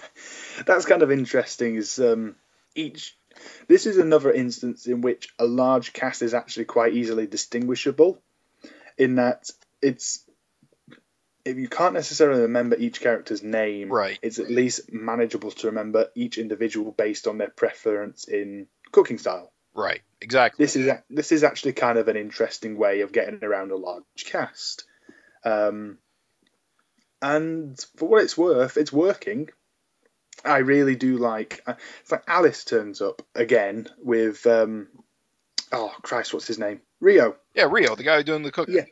[0.66, 1.76] that's kind of interesting.
[1.76, 2.36] Is um,
[2.74, 3.16] each
[3.68, 8.20] this is another instance in which a large cast is actually quite easily distinguishable,
[8.98, 9.48] in that
[9.80, 10.24] it's
[11.44, 14.18] if you can't necessarily remember each character's name, Right.
[14.20, 19.50] it's at least manageable to remember each individual based on their preference in cooking style.
[19.72, 20.02] Right.
[20.20, 20.62] Exactly.
[20.62, 23.76] This is a- this is actually kind of an interesting way of getting around a
[23.76, 24.84] large cast.
[25.44, 25.98] Um,
[27.22, 29.50] and for what it's worth, it's working.
[30.44, 31.62] I really do like.
[31.66, 34.46] uh, It's like Alice turns up again with.
[34.46, 34.88] Um,
[35.72, 36.80] oh Christ, what's his name?
[37.00, 37.36] Ryo.
[37.54, 38.74] Yeah, Ryo, the guy doing the cooking.
[38.76, 38.84] Yeah.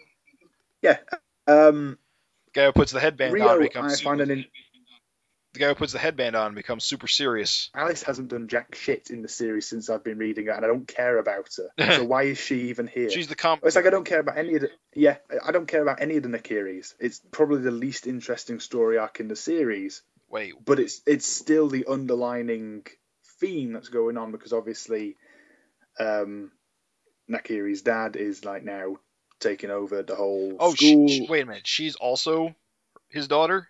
[0.82, 0.98] Yeah.
[1.46, 1.98] Um,
[2.46, 4.30] The guy who puts the headband on Ryo, I becomes find an.
[4.30, 4.44] In-
[5.58, 7.70] the guy who puts the headband on and becomes super serious.
[7.74, 10.68] Alice hasn't done jack shit in the series since I've been reading it, and I
[10.68, 11.94] don't care about her.
[11.96, 13.10] so why is she even here?
[13.10, 13.58] She's the com.
[13.64, 16.16] It's like I don't care about any of the yeah, I don't care about any
[16.16, 16.94] of the Nakiris.
[17.00, 21.68] It's probably the least interesting story arc in the series, Wait, but it's it's still
[21.68, 22.86] the underlining
[23.40, 25.16] theme that's going on because obviously,
[25.98, 26.52] um,
[27.28, 28.96] Nakiri's dad is like now
[29.40, 31.08] taking over the whole oh, school.
[31.08, 31.66] she, she- wait a minute.
[31.66, 32.54] She's also
[33.08, 33.68] his daughter.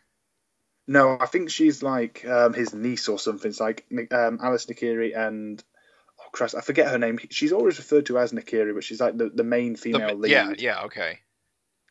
[0.91, 3.51] No, I think she's like um, his niece or something.
[3.51, 5.63] It's like um, Alice Nakiri and
[6.19, 7.19] oh Christ, I forget her name.
[7.31, 10.31] She's always referred to as Nakiri, but she's like the, the main The- female lead.
[10.33, 11.19] yeah, yeah, okay.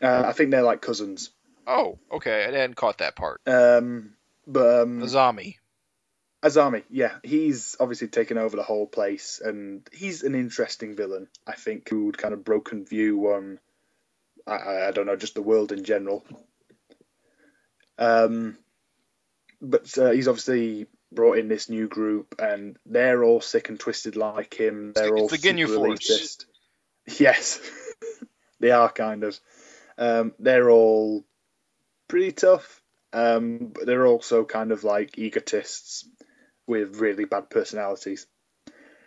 [0.02, 1.30] Uh, I think they're like cousins.
[1.68, 2.42] Oh, okay.
[2.44, 3.40] I hadn't caught that part.
[3.46, 4.14] Um,
[4.48, 5.56] but um, Azami.
[6.44, 11.28] Azami, yeah, he's obviously taken over the whole place, and he's an interesting villain.
[11.46, 13.60] I think who would kind of broken view on,
[14.48, 16.24] I- I, I don't know, just the world in general.
[17.98, 18.58] Um,
[19.62, 24.16] but uh, he's obviously brought in this new group, and they're all sick and twisted
[24.16, 24.94] like him.
[24.94, 26.46] They're It's all the super elitist.
[27.20, 27.62] Yes,
[28.60, 29.40] they are kind of.
[29.98, 31.24] Um, they're all
[32.10, 32.82] pretty tough,
[33.14, 36.06] um, but they're also kind of like egotists
[36.68, 38.28] with really bad personalities.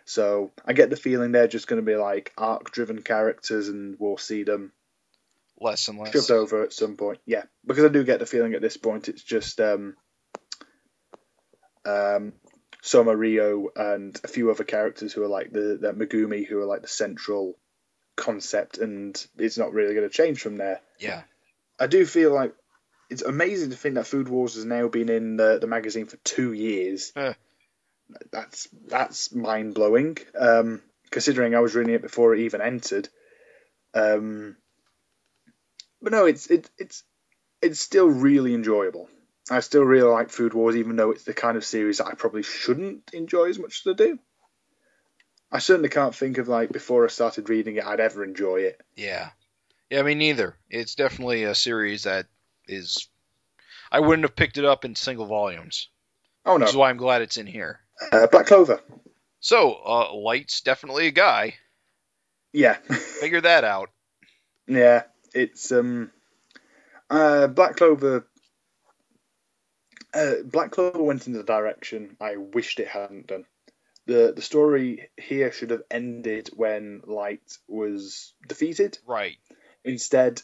[0.05, 4.17] So I get the feeling they're just going to be like arc-driven characters, and we'll
[4.17, 4.71] see them
[5.59, 6.11] Less and less.
[6.11, 7.19] shoved over at some point.
[7.27, 9.95] Yeah, because I do get the feeling at this point it's just um,
[11.85, 12.33] um,
[12.81, 16.65] Soma Ryo and a few other characters who are like the, the Megumi, who are
[16.65, 17.57] like the central
[18.15, 20.81] concept, and it's not really going to change from there.
[20.99, 21.21] Yeah.
[21.79, 22.53] I do feel like
[23.09, 26.17] it's amazing to think that Food Wars has now been in the, the magazine for
[26.17, 27.11] two years.
[27.15, 27.33] Huh.
[28.31, 30.17] That's that's mind blowing.
[30.37, 30.81] Um,
[31.11, 33.07] considering I was reading it before it even entered.
[33.93, 34.57] Um,
[36.01, 37.03] but no, it's it, it's
[37.61, 39.09] it's still really enjoyable.
[39.49, 42.13] I still really like Food Wars, even though it's the kind of series that I
[42.13, 44.19] probably shouldn't enjoy as much as I do.
[45.51, 48.79] I certainly can't think of like before I started reading it, I'd ever enjoy it.
[48.95, 49.29] Yeah.
[49.89, 50.55] Yeah, I mean neither.
[50.69, 52.27] It's definitely a series that
[52.67, 53.09] is.
[53.91, 55.89] I wouldn't have picked it up in single volumes.
[56.45, 57.81] Oh no, Which is why I'm glad it's in here.
[58.11, 58.79] uh, Black Clover.
[59.41, 61.55] So, uh, Light's definitely a guy.
[62.53, 62.73] Yeah,
[63.19, 63.89] Figure that out.
[64.67, 65.03] yeah.
[65.33, 66.11] It's um,
[67.09, 68.25] uh, Black Clover.
[70.13, 73.45] Uh, Black Clover went in the direction I wished it hadn't done.
[74.07, 78.97] the The story here should have ended when Light was defeated.
[79.07, 79.37] Right.
[79.85, 80.41] Instead,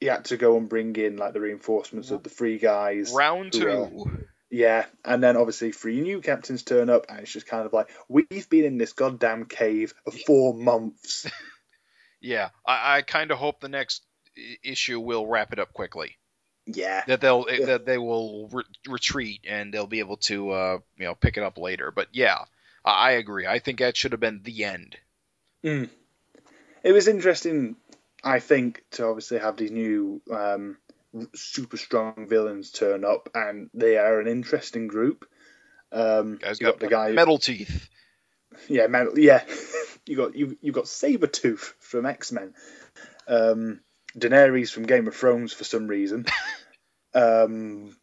[0.00, 3.12] he had to go and bring in like the reinforcements of the three guys.
[3.12, 4.26] Round who are- two.
[4.52, 7.88] Yeah, and then obviously three new captains turn up, and it's just kind of like
[8.08, 11.30] we've been in this goddamn cave for four months.
[12.22, 12.50] Yeah.
[12.66, 14.02] I, I kind of hope the next
[14.62, 16.18] issue will wrap it up quickly.
[16.66, 17.66] Yeah, That they'll Yeah.
[17.66, 21.42] that they will re- retreat and they'll be able to uh, you know pick it
[21.42, 21.90] up later.
[21.90, 22.44] But yeah,
[22.84, 23.46] I, agree.
[23.46, 24.96] I think that should have been the end.
[25.64, 25.90] Mm.
[26.82, 27.76] It was interesting,
[28.24, 30.78] I think, to obviously have these new um,
[31.34, 35.26] super strong villains turn up, and they are an interesting group.
[35.92, 37.88] Um, you got got the guy, metal teeth.
[38.68, 39.42] yeah, man, yeah.
[40.06, 42.54] you got you you got saber tooth from X Men,
[43.28, 43.80] um,
[44.18, 46.26] Daenerys from Game of Thrones for some reason.
[47.14, 47.96] um,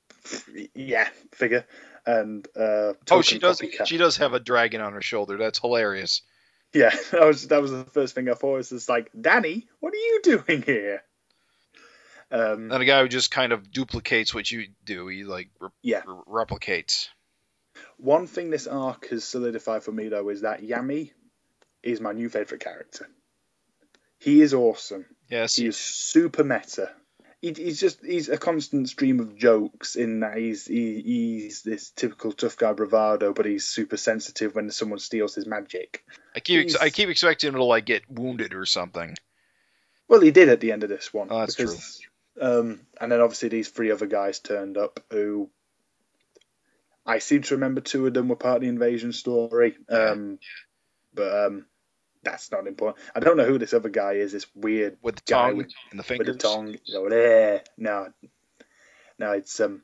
[0.73, 1.65] yeah, figure.
[2.05, 3.59] And uh, Oh, she does.
[3.59, 3.85] copycat.
[3.87, 5.37] She does have a dragon on her shoulder.
[5.37, 6.21] That's hilarious.
[6.73, 8.53] Yeah, that was that was the first thing I thought.
[8.57, 11.03] Was just like, Danny, what are you doing here?
[12.29, 15.07] Um, And a guy who just kind of duplicates what you do.
[15.07, 16.01] He like re- Yeah.
[16.05, 17.07] re- replicates.
[17.97, 21.11] one thing this arc has solidified for me though is that Yami
[21.83, 23.07] is my new favorite character.
[24.19, 25.05] He is awesome.
[25.29, 25.55] Yes.
[25.55, 26.91] He is super meta.
[27.41, 31.91] He, he's just he's a constant stream of jokes in that he's he, he's this
[31.91, 36.03] typical tough guy bravado, but he's super sensitive when someone steals his magic.
[36.35, 39.15] I keep ex- he's- I keep expecting him to like get wounded or something.
[40.07, 41.27] Well, he did at the end of this one.
[41.29, 41.75] Oh, that's true.
[42.41, 45.49] Um, and then obviously these three other guys turned up who
[47.05, 49.75] I seem to remember two of them were part of the invasion story.
[49.89, 50.39] Um,
[51.13, 51.65] but um,
[52.27, 53.03] that's not important.
[53.15, 54.31] I don't know who this other guy is.
[54.31, 56.75] This weird With the guy tongue with, and the with the tongue.
[56.93, 57.63] Oh, there.
[57.77, 58.11] No,
[59.17, 59.81] no, it's um,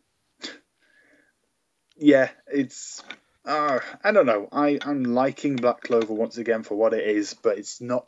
[1.98, 3.02] yeah, it's
[3.46, 4.48] Uh, I don't know.
[4.52, 8.08] I I'm liking Black Clover once again for what it is, but it's not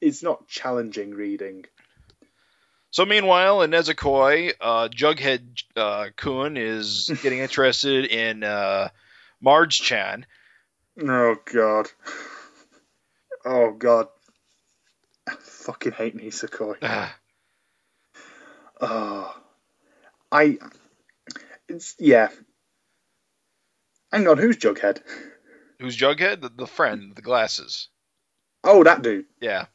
[0.00, 1.64] it's not challenging reading.
[2.90, 8.90] So meanwhile, in Nisekoi, uh, Jughead uh, Kun is getting interested in uh,
[9.40, 10.26] Marge Chan.
[11.00, 11.88] Oh god.
[13.44, 14.08] Oh god.
[15.28, 16.76] I fucking hate Nisekoi.
[16.82, 17.16] Ah,
[18.80, 19.34] Oh.
[20.32, 20.58] I
[21.68, 22.28] it's yeah.
[24.10, 25.00] Hang on, who's Jughead?
[25.78, 26.40] Who's Jughead?
[26.42, 27.88] The, the friend, the glasses.
[28.64, 29.26] Oh, that dude.
[29.40, 29.66] Yeah.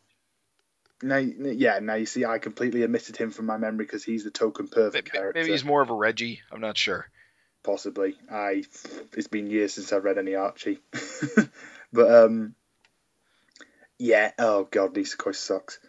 [1.01, 4.31] Now, yeah, now you see, I completely omitted him from my memory because he's the
[4.31, 5.39] token perfect Maybe, character.
[5.39, 6.41] maybe he's more of a Reggie.
[6.51, 7.07] I'm not sure.
[7.63, 8.15] possibly.
[8.31, 8.63] I
[9.13, 10.79] it's been years since I've read any Archie,
[11.93, 12.55] but um,
[13.99, 14.31] yeah.
[14.39, 15.79] Oh god, Nisekoi sucks.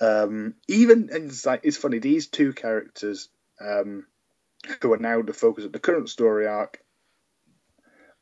[0.00, 1.98] Um, even and it's like it's funny.
[1.98, 3.28] These two characters,
[3.60, 4.06] um,
[4.80, 6.80] who are now the focus of the current story arc,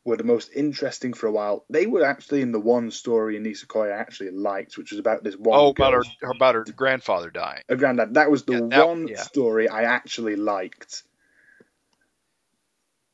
[0.04, 1.64] were the most interesting for a while.
[1.70, 5.24] They were actually in the one story in Nisekoi I actually liked, which was about
[5.24, 5.58] this one.
[5.58, 7.62] Oh, about her about her grandfather dying.
[7.68, 8.14] a granddad.
[8.14, 9.22] That was the Yeah, that- one yeah.
[9.22, 11.04] story I actually liked.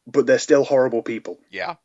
[0.06, 1.38] But they're still horrible people.
[1.50, 1.76] Yeah.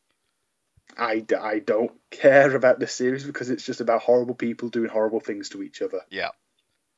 [0.97, 5.19] I, I don't care about this series because it's just about horrible people doing horrible
[5.19, 6.01] things to each other.
[6.09, 6.29] Yeah.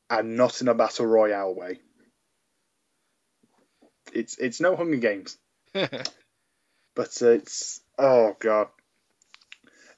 [0.09, 1.79] And not in a battle royale way.
[4.13, 5.37] It's it's no Hunger Games,
[5.73, 8.67] but it's oh god,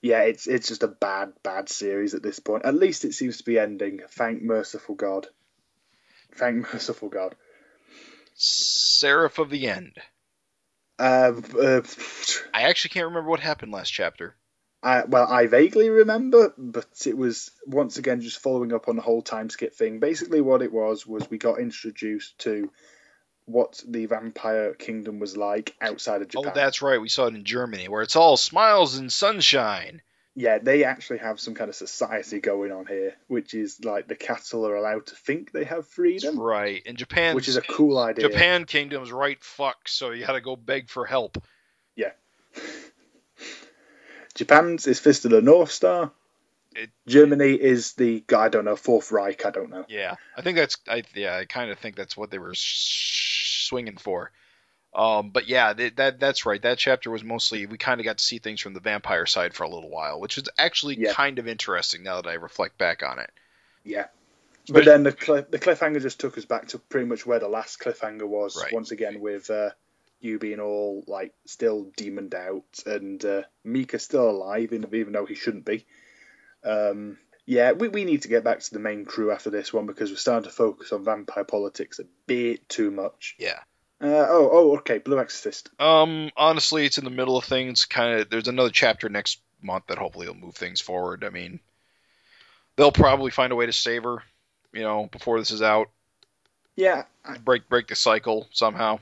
[0.01, 2.65] yeah, it's it's just a bad bad series at this point.
[2.65, 3.99] At least it seems to be ending.
[4.11, 5.27] Thank merciful God.
[6.35, 7.35] Thank merciful God.
[8.35, 9.93] Seraph of the End.
[10.99, 11.81] Uh, uh,
[12.57, 14.35] I actually can't remember what happened last chapter.
[14.81, 19.03] I, well, I vaguely remember, but it was once again just following up on the
[19.03, 19.99] whole time skip thing.
[19.99, 22.71] Basically, what it was was we got introduced to
[23.45, 26.51] what the vampire kingdom was like outside of Japan.
[26.51, 26.99] Oh, that's right.
[26.99, 30.01] We saw it in Germany, where it's all smiles and sunshine.
[30.33, 34.15] yeah, they actually have some kind of society going on here, which is like the
[34.15, 36.81] cattle are allowed to think they have That's freedom, right.
[36.87, 38.27] In Japan, which is a cool idea.
[38.27, 41.37] Japan kingdom's right fuck, so you gotta go beg for help.
[44.35, 46.11] Japan's is Fist of the North Star.
[46.75, 49.45] It- Germany is the I don't know Fourth Reich.
[49.45, 49.85] I don't know.
[49.89, 53.65] Yeah, I think that's I yeah I kind of think that's what they were sh-
[53.67, 54.31] swinging for.
[54.93, 56.61] Um, but yeah, th- that that's right.
[56.61, 59.53] That chapter was mostly we kind of got to see things from the vampire side
[59.55, 61.13] for a little while, which is actually Yeah.
[61.13, 63.31] kind of interesting now that I reflect back on it.
[63.83, 64.05] Yeah.
[64.65, 67.39] Especially- But then the cli- the cliffhanger just took us back to pretty much where
[67.39, 68.55] the last cliffhanger was.
[68.61, 68.71] Right.
[68.73, 69.71] Once again, with uh,
[70.19, 75.25] you being all like still demoned out and uh, Mika still alive, even even though
[75.25, 75.85] he shouldn't be.
[76.63, 79.85] Um, yeah, we we need to get back to the main crew after this one
[79.85, 83.35] because we're starting to focus on vampire politics a bit too much.
[83.39, 83.59] Yeah.
[83.99, 84.99] Uh, oh, oh, okay.
[84.99, 85.69] Blue Exorcist.
[85.79, 87.85] Um, honestly, it's in the middle of things.
[87.85, 91.23] Kind of, there's another chapter next month that hopefully will move things forward.
[91.23, 91.59] I mean,
[92.75, 94.21] they'll probably find a way to save her,
[94.71, 95.89] you know, before this is out.
[96.75, 98.99] Yeah, I, Break break the cycle somehow.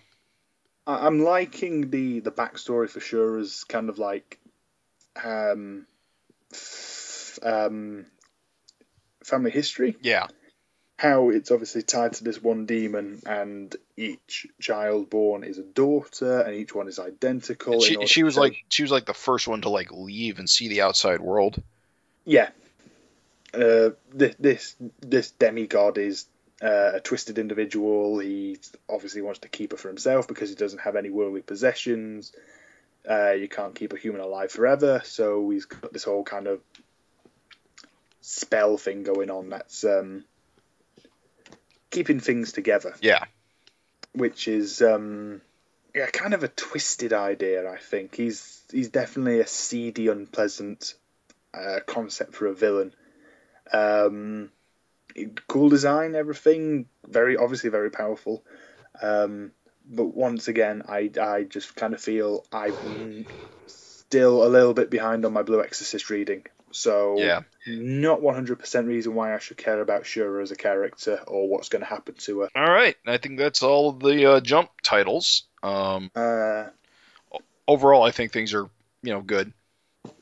[0.88, 4.40] I- I'm liking the the backstory for sure as kind of like
[5.24, 5.86] um
[7.44, 8.06] um
[9.24, 9.98] family history.
[10.02, 10.28] Yeah,
[10.98, 16.40] how it's obviously tied to this one demon and each child born is a daughter
[16.40, 19.48] and each one is identical And she she was like she was like the first
[19.48, 21.62] one to like leave and see the outside world.
[22.26, 22.50] yeah.
[23.54, 26.26] Uh this this, this demigod is
[26.62, 28.20] uh, a twisted individual.
[28.20, 28.58] He
[28.90, 32.32] obviously wants to keep her for himself because he doesn't have any worldly possessions.
[33.10, 35.02] Uh, you can't keep a human alive forever.
[35.04, 36.62] So he's got this whole kind of
[38.22, 40.24] spell thing going on that's um
[41.92, 42.96] keeping things together.
[43.02, 43.26] Yeah,
[44.14, 45.42] which is um,
[45.94, 47.72] yeah, kind of a twisted idea.
[47.72, 48.16] I think.
[48.16, 50.94] He's he's definitely a seedy, unpleasant
[51.54, 52.94] uh, concept for a villain.
[53.72, 54.52] Um,
[55.48, 58.44] cool design, everything very obviously very powerful.
[59.02, 59.52] Um,
[59.88, 63.26] but once again, I I just kind of feel I'm
[63.68, 66.46] still a little bit behind on my Blue Exorcist reading.
[66.72, 67.42] So yeah.
[67.66, 71.82] not 100% reason why I should care about Shura as a character or what's going
[71.82, 72.50] to happen to her.
[72.56, 75.44] All right, I think that's all of the uh, jump titles.
[75.64, 76.66] Um, Uh,
[77.68, 78.70] overall, I think things are
[79.02, 79.54] you know good.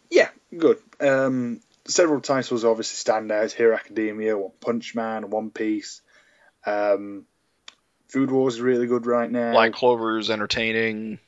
[0.10, 0.78] Yeah, good.
[1.00, 6.02] Um, several titles obviously stand out here Academia, One Punch Man, One Piece.
[6.66, 7.26] Um,
[8.10, 9.54] Food Wars is really good right now.
[9.54, 11.20] Black Clover is entertaining.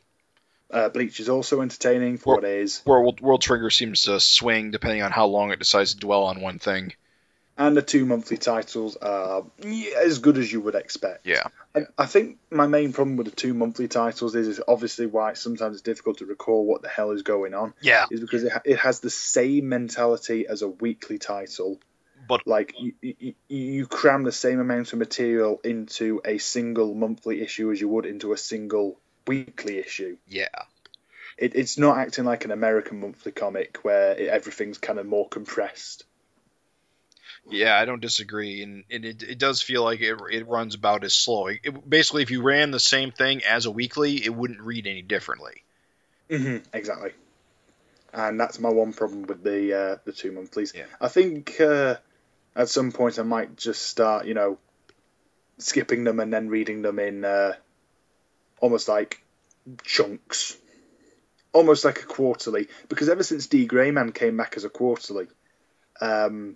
[0.69, 2.81] Uh, Bleach is also entertaining for Well- what it is.
[2.85, 6.41] World World Trigger seems to swing depending on how long it decides to dwell on
[6.41, 6.93] one thing.
[7.57, 9.43] And the two monthly titles are
[9.97, 11.25] as good as you would expect.
[11.25, 11.43] Yeah.
[11.73, 15.31] I, I think my main problem with the two monthly titles is, is obviously why
[15.31, 17.73] it's sometimes it's difficult to recall what the hell is going on.
[17.81, 18.05] Yeah.
[18.11, 21.79] Is because it, ha- it has the same mentality as a weekly title.
[22.27, 27.41] But- like you, you, you cram the same amount of material into a single monthly
[27.41, 30.17] issue as you would into a single weekly issue.
[30.27, 30.47] Yeah.
[31.37, 35.27] It, it's not acting like an American monthly comic where it, everything's kind of more
[35.29, 36.05] compressed.
[37.49, 41.03] Yeah, I don't disagree, and, and it, it does feel like it, it runs about
[41.03, 41.47] as slow.
[41.47, 45.01] It, basically, if you ran the same thing as a weekly, it wouldn't read any
[45.01, 45.63] differently.
[46.29, 47.11] hmm exactly.
[48.13, 50.73] And that's my one problem with the uh, the two monthlies.
[50.75, 50.85] Yeah.
[50.99, 51.95] I think uh,
[52.55, 54.57] at some point I might just start, you know,
[55.57, 57.53] skipping them and then reading them in uh,
[58.59, 59.21] almost like
[59.83, 60.57] chunks,
[61.53, 62.69] almost like a quarterly.
[62.89, 65.27] Because ever since D.Gray-man came back as a quarterly,
[65.99, 66.55] um,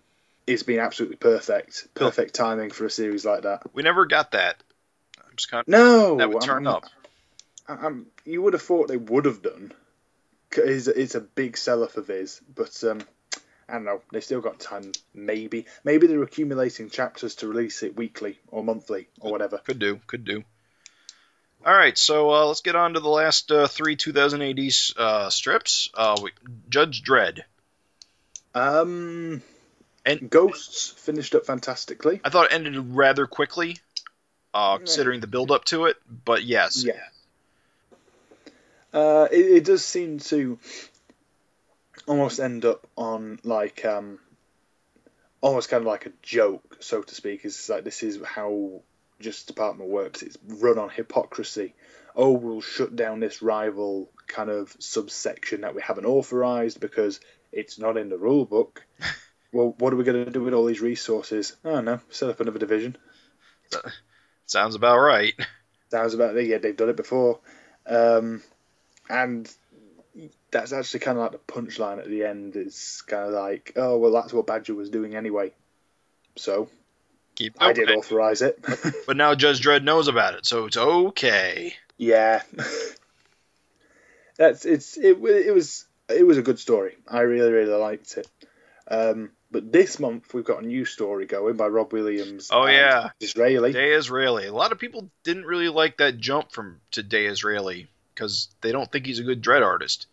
[0.49, 3.61] it's been absolutely perfect, perfect timing for a series like that.
[3.73, 4.61] We never got that.
[5.19, 6.85] I'm just kind of, No, that would turn I'm- up.
[7.67, 9.71] I'm, you would have thought they would have done.
[10.57, 13.01] It's, it's a big seller for Viz, but um,
[13.69, 14.01] I don't know.
[14.11, 14.91] They've still got time.
[15.13, 19.59] Maybe, maybe they're accumulating chapters to release it weekly or monthly or whatever.
[19.59, 20.43] Could do, could do.
[21.63, 24.59] All right, so uh, let's get on to the last uh, three 2000 AD
[24.97, 25.91] uh, strips.
[25.93, 26.31] Uh, we,
[26.69, 27.41] Judge Dredd.
[28.55, 29.43] Um,
[30.09, 32.21] And- Ghosts finished up fantastically.
[32.23, 33.77] I thought it ended rather quickly,
[34.53, 35.97] uh, considering the build up to it.
[36.25, 36.93] But yes, Yeah.
[38.91, 40.57] Uh, it, it does seem to
[42.07, 44.17] almost end up on like um,
[45.41, 47.45] almost kind of like a joke, so to speak.
[47.45, 48.81] Is like this is how
[49.19, 50.23] Justice Department works.
[50.23, 51.75] It's run on hypocrisy.
[52.15, 57.19] Oh, we'll shut down this rival kind of subsection that we haven't authorized because
[57.51, 58.83] it's not in the rule book.
[59.51, 61.55] well, what are we going to do with all these resources?
[61.65, 61.99] I don't know.
[62.09, 62.97] Set up another division.
[64.45, 65.33] sounds about right.
[65.91, 66.47] Sounds about it.
[66.47, 67.39] Yeah, they've done it before.
[67.87, 68.43] Um,
[69.09, 69.51] and
[70.51, 72.55] that's actually kind of like the punchline at the end.
[72.55, 75.51] Is kind of like, oh well, that's what Badger was doing anyway.
[76.35, 76.69] So
[77.35, 77.97] Keep I did it.
[77.97, 78.63] authorize it.
[79.07, 81.73] But now Judge Dredd knows about it, so it's okay.
[81.97, 82.43] yeah,
[84.37, 85.17] that's it's it.
[85.23, 86.97] It was it was a good story.
[87.07, 88.27] I really really liked it.
[88.87, 92.49] Um, but this month we've got a new story going by Rob Williams.
[92.51, 93.09] Oh, yeah.
[93.19, 93.73] Israeli.
[93.73, 94.47] D'Israeli.
[94.47, 98.91] A lot of people didn't really like that jump from to D'Israeli because they don't
[98.91, 100.07] think he's a good Dredd artist.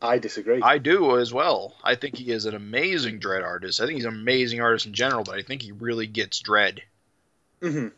[0.00, 0.60] I disagree.
[0.60, 1.74] I do as well.
[1.82, 3.80] I think he is an amazing Dredd artist.
[3.80, 6.80] I think he's an amazing artist in general, but I think he really gets Dredd.
[7.60, 7.88] hmm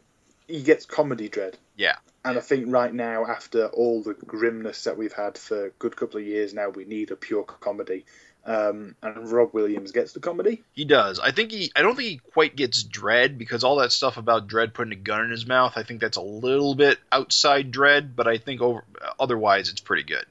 [0.46, 1.54] He gets comedy Dredd.
[1.76, 1.96] Yeah.
[2.26, 5.96] And I think right now, after all the grimness that we've had for a good
[5.96, 8.04] couple of years now, we need a pure comedy.
[8.46, 10.62] Um, and Rob Williams gets the comedy.
[10.74, 11.18] He does.
[11.18, 11.72] I think he.
[11.74, 14.96] I don't think he quite gets Dredd because all that stuff about Dredd putting a
[14.96, 15.72] gun in his mouth.
[15.76, 18.84] I think that's a little bit outside Dredd, but I think over
[19.18, 20.26] otherwise it's pretty good.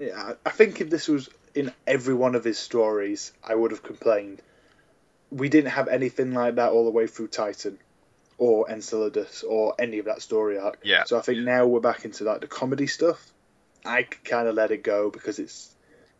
[0.00, 3.84] Yeah, I think if this was in every one of his stories, I would have
[3.84, 4.42] complained.
[5.30, 7.78] We didn't have anything like that all the way through Titan,
[8.38, 10.80] or Enceladus, or any of that story arc.
[10.82, 11.04] Yeah.
[11.04, 13.24] So I think now we're back into like the comedy stuff.
[13.84, 15.71] I kind of let it go because it's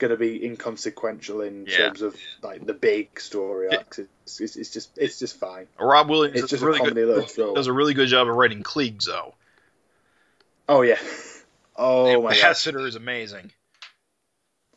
[0.03, 1.77] going to be inconsequential in Yeah.
[1.77, 4.01] terms of like the big story arcs.
[4.01, 5.69] It's, it's, it's just it's just fine.
[5.79, 7.03] Rob Williams It's does just a a really comedy
[7.37, 9.35] good, does a really good job of writing Klegg's though.
[10.69, 10.99] Oh yeah.
[11.77, 12.37] Oh the my god.
[12.37, 13.53] Ambassador is amazing.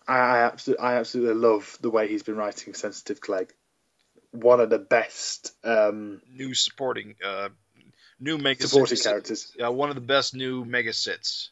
[0.08, 3.50] I, I absolutely, I absolutely love the way he's been writing Sensitive Klegg.
[4.32, 7.50] One of the best um, New supporting, uh,
[8.20, 9.08] new mega supporting sits.
[9.08, 9.52] characters.
[9.58, 11.50] Yeah, one of the best new mega sits.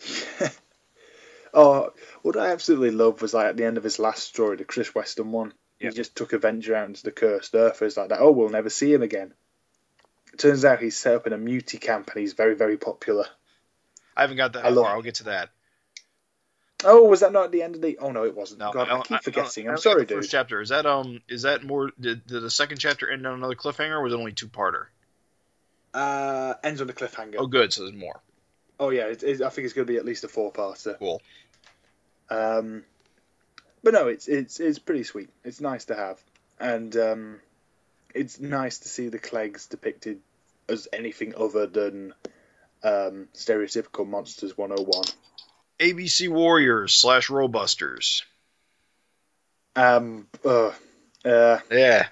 [1.54, 4.64] oh, what I absolutely loved was like at the end of his last story, the
[4.64, 5.52] Chris Weston one.
[5.80, 5.90] Yeah.
[5.90, 7.82] He just took Avenger out into the cursed earth.
[7.82, 8.20] It's like that.
[8.20, 9.32] Oh, we'll never see him again.
[10.32, 13.26] It Turns out he's set up in a muti camp and he's very, very popular.
[14.16, 14.90] I haven't got that I far.
[14.90, 15.50] I'll get to that.
[16.84, 17.98] Oh, was that not at the end of the?
[17.98, 18.60] Oh no, it wasn't.
[18.60, 19.68] No, God, I, I- keep forgetting.
[19.68, 20.18] I I'm sorry, the dude.
[20.18, 23.34] First chapter is that um is that more did, did the second chapter end on
[23.34, 24.86] another cliffhanger or was it only two parter?
[25.94, 27.36] Uh, ends on a cliffhanger.
[27.38, 27.72] Oh, good.
[27.72, 28.20] So there's more.
[28.80, 30.98] Oh yeah, it, it, I think it's going to be at least a four-parter.
[30.98, 31.22] Cool.
[32.30, 32.84] Um,
[33.82, 35.30] but no, it's it's it's pretty sweet.
[35.44, 36.18] It's nice to have,
[36.58, 37.40] and um,
[38.14, 40.20] it's nice to see the Kleggs depicted
[40.68, 42.14] as anything other than
[42.82, 45.04] um, stereotypical monsters 101.
[45.80, 48.22] ABC Warriors slash Robusters.
[49.76, 50.70] Um, uh,
[51.24, 52.06] uh, Yeah.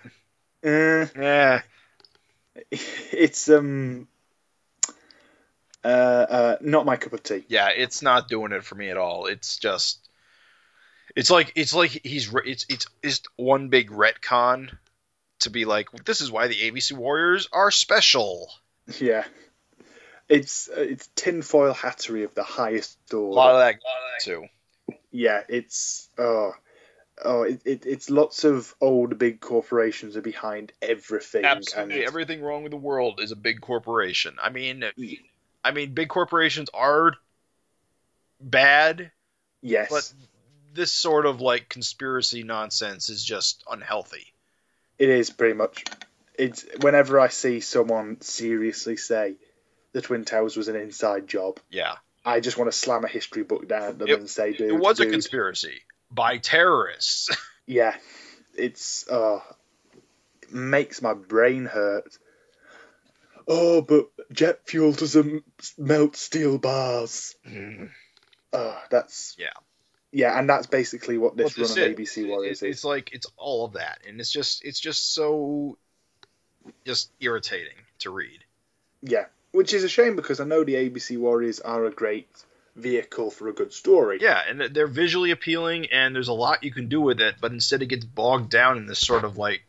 [0.64, 1.62] eh, Yeah.
[2.70, 4.08] it's um,
[5.84, 7.44] uh, uh, not my cup of tea.
[7.48, 7.68] Yeah.
[7.70, 9.26] It's not doing it for me at all.
[9.26, 9.98] It's just.
[11.14, 14.70] It's like it's like he's it's it's just one big retcon
[15.40, 18.50] to be like, this is why the ABC Warriors are special.
[18.98, 19.24] Yeah,
[20.28, 23.34] it's uh, it's tinfoil hattery of the highest A order.
[23.34, 23.80] lot of that
[24.22, 24.46] too.
[25.10, 26.52] yeah, it's oh
[27.22, 31.44] oh it, it it's lots of old big corporations are behind everything.
[31.44, 34.36] Absolutely, everything wrong with the world is a big corporation.
[34.42, 34.82] I mean,
[35.64, 37.12] I mean, big corporations are
[38.40, 39.10] bad,
[39.60, 40.12] yes, but
[40.74, 44.26] this sort of like conspiracy nonsense is just unhealthy.
[44.98, 45.84] it is pretty much.
[46.34, 49.36] It's whenever I see someone seriously say
[49.92, 53.42] the Twin Towers was an inside job, Yeah, I just want to slam a history
[53.42, 57.30] book down at them It- and say, "Dude, it was a conspiracy by terrorists.
[57.64, 57.96] Yeah,
[58.54, 59.40] it's uh
[60.50, 62.18] makes my brain hurt.
[63.48, 65.44] Oh, but jet fuel doesn't
[65.78, 67.34] melt steel bars.
[68.52, 69.52] Oh, that's Yeah.
[70.12, 72.76] yeah, and that's basically what this Well, run of is- ABC Warriors it's, is.
[72.76, 75.78] it's like it's all of that, and it's just it's just so
[76.84, 78.44] just irritating to read.
[79.02, 82.28] Yeah, which is a shame because I know the ABC Warriors are a great
[82.76, 84.18] vehicle for a good story.
[84.20, 87.52] Yeah, and they're visually appealing, and there's a lot you can do with it, but
[87.52, 89.62] instead it gets bogged down in this sort of like,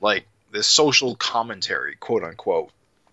[0.00, 2.70] like this social commentary, quote unquote.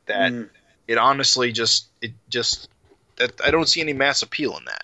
[0.07, 0.49] That Mm,
[0.87, 2.69] it honestly just it just
[3.17, 4.83] that I don't see any mass appeal in that.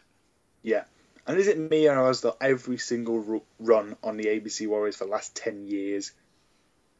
[0.63, 0.83] yeah.
[1.27, 5.05] And is it me or has the every single run on the ABC Warriors for
[5.05, 6.11] the last ten years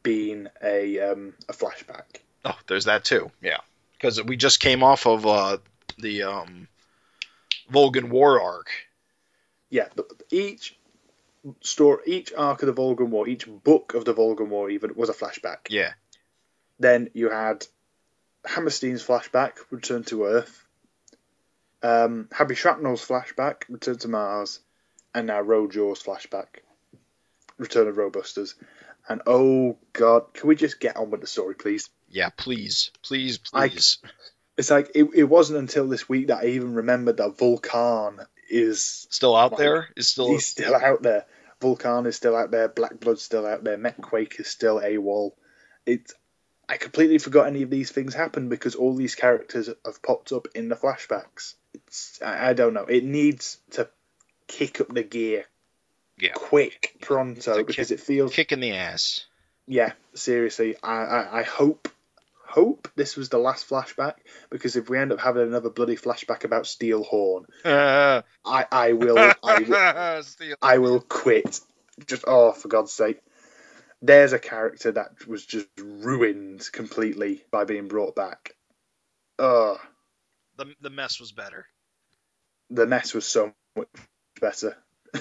[0.02, 2.20] been a um, a flashback?
[2.44, 3.30] Oh, there's that too.
[3.42, 3.58] Yeah,
[3.94, 5.58] because we just came off of uh,
[5.98, 6.68] the um,
[7.70, 8.70] Volgan War arc.
[9.70, 10.76] Yeah, but each
[11.60, 15.08] story, each arc of the Volgan War, each book of the Volgan War, even was
[15.08, 15.58] a flashback.
[15.68, 15.92] Yeah,
[16.78, 17.66] Then you had
[18.44, 20.64] Hammerstein's flashback, Return to Earth.
[21.82, 24.60] Um, Happy Shrapnel's flashback, Return to Mars,
[25.14, 26.60] and now Rojaw's flashback,
[27.58, 28.54] Return of Robusters.
[29.08, 31.90] And oh god, can we just get on with the story, please?
[32.08, 32.28] yeah.
[32.36, 33.98] Please, please, I- please.
[34.58, 38.20] It's like it, it wasn't until this week that I even remembered that Vulcan
[38.52, 39.88] is Still out Like, there?
[39.96, 41.24] Is still he's still out there.
[41.60, 42.68] Vulcan is still out there.
[42.68, 43.76] Black Blood's still out there.
[43.78, 45.32] Mek-Quake is still AWOL.
[45.86, 46.14] It's
[46.68, 50.48] I completely forgot any of these things happened because all these characters have popped up
[50.54, 51.54] in the flashbacks.
[51.74, 52.84] It's I, I don't know.
[52.84, 53.88] It needs to
[54.46, 55.44] kick up the gear
[56.18, 56.32] yeah.
[56.34, 58.32] quick, pronto, because kick- it feels.
[58.34, 59.26] Kick in the ass.
[59.66, 60.76] Yeah, seriously.
[60.82, 61.88] I, I I hope
[62.52, 64.14] hope this was the last flashback
[64.50, 69.38] because if we end up having another bloody flashback about Steelhorn, Uh, I I will
[69.42, 69.78] I will.
[70.62, 71.60] I will quit.
[72.06, 73.20] Just oh, for God's sake.
[74.02, 78.54] There's a character that was just ruined completely by being brought back.
[79.38, 79.78] Oh,
[80.58, 81.66] The the mess was better.
[82.70, 83.88] the mess was so much
[84.40, 84.76] better.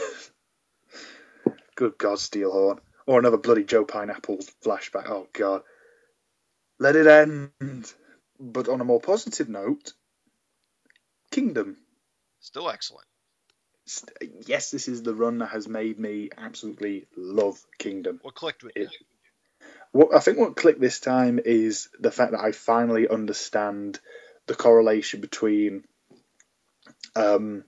[1.76, 2.80] Good God, Steelhorn.
[3.08, 5.10] Or another bloody Joe Pineapple flashback.
[5.10, 5.64] Oh God.
[6.82, 7.94] Let it end.
[8.42, 9.94] But on a more positive note,
[11.32, 11.78] Kingdom.
[12.42, 13.08] Still excellent.
[14.48, 18.20] Yes, this is the run that has made me absolutely love Kingdom.
[18.24, 19.00] What clicked with It- you?
[19.94, 24.00] What I think what clicked this time is the fact that I finally understand
[24.48, 25.86] the correlation between
[27.16, 27.66] um,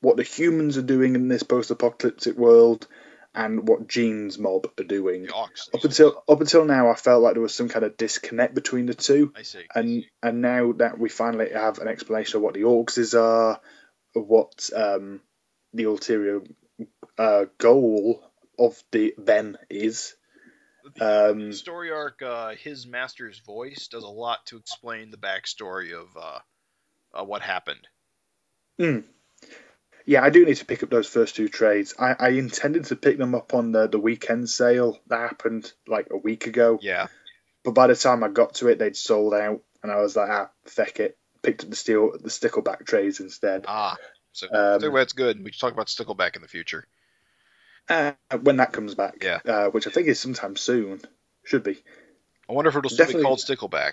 [0.00, 2.88] what the humans are doing in this post-apocalyptic world
[3.34, 5.24] and what Gene's mob are doing.
[5.24, 5.48] The Aux.
[5.74, 8.86] Up until up until now, I felt like there was some kind of disconnect between
[8.86, 9.64] the two, I see.
[9.74, 12.86] and and now that we finally have an explanation of what the Aux
[13.18, 13.60] are,
[14.14, 15.20] what um,
[15.72, 16.42] the ulterior
[17.18, 18.22] uh, goal
[18.58, 20.14] of the them is.
[20.96, 25.16] The, Um, the story arc, uh, his master's voice does a lot to explain the
[25.16, 26.38] backstory of uh,
[27.14, 27.88] uh, what happened.
[30.06, 31.94] Yeah, I do need to pick up those first two trades.
[31.98, 36.08] I, I intended to pick them up on the, the weekend sale that happened like
[36.10, 37.06] a week ago, Yeah.
[37.64, 40.28] but by the time I got to it, they'd sold out, and I was like,
[40.30, 41.16] ah, feck it.
[41.42, 43.64] Picked up the steel the stickleback trades instead.
[43.68, 43.96] Ah.
[44.32, 45.42] So Um, so that's good.
[45.44, 46.86] We should talk about Stickleback in the future.
[47.88, 48.12] Uh,
[48.42, 49.40] when that comes back, Yeah.
[49.44, 51.00] uh, which I think is sometime soon,
[51.44, 51.82] should be.
[52.48, 53.92] I wonder if it'll still Definitely- be called Stickleback.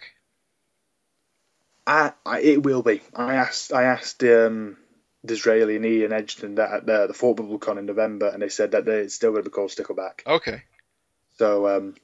[1.85, 3.01] I, I it will be.
[3.13, 4.77] I asked I asked um,
[5.25, 8.87] D'Israeli and Ian Edginton at the, the Thought BubbleCon in November, and they said that
[8.87, 10.25] it's still going to be called Stickleback.
[10.25, 10.63] Okay.
[11.37, 11.95] So um,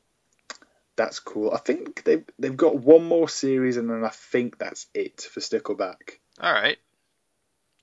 [0.96, 1.52] that's cool.
[1.52, 5.40] I think they've they've got one more series, and then I think that's it for
[5.40, 6.20] Stickleback.
[6.40, 6.78] All right.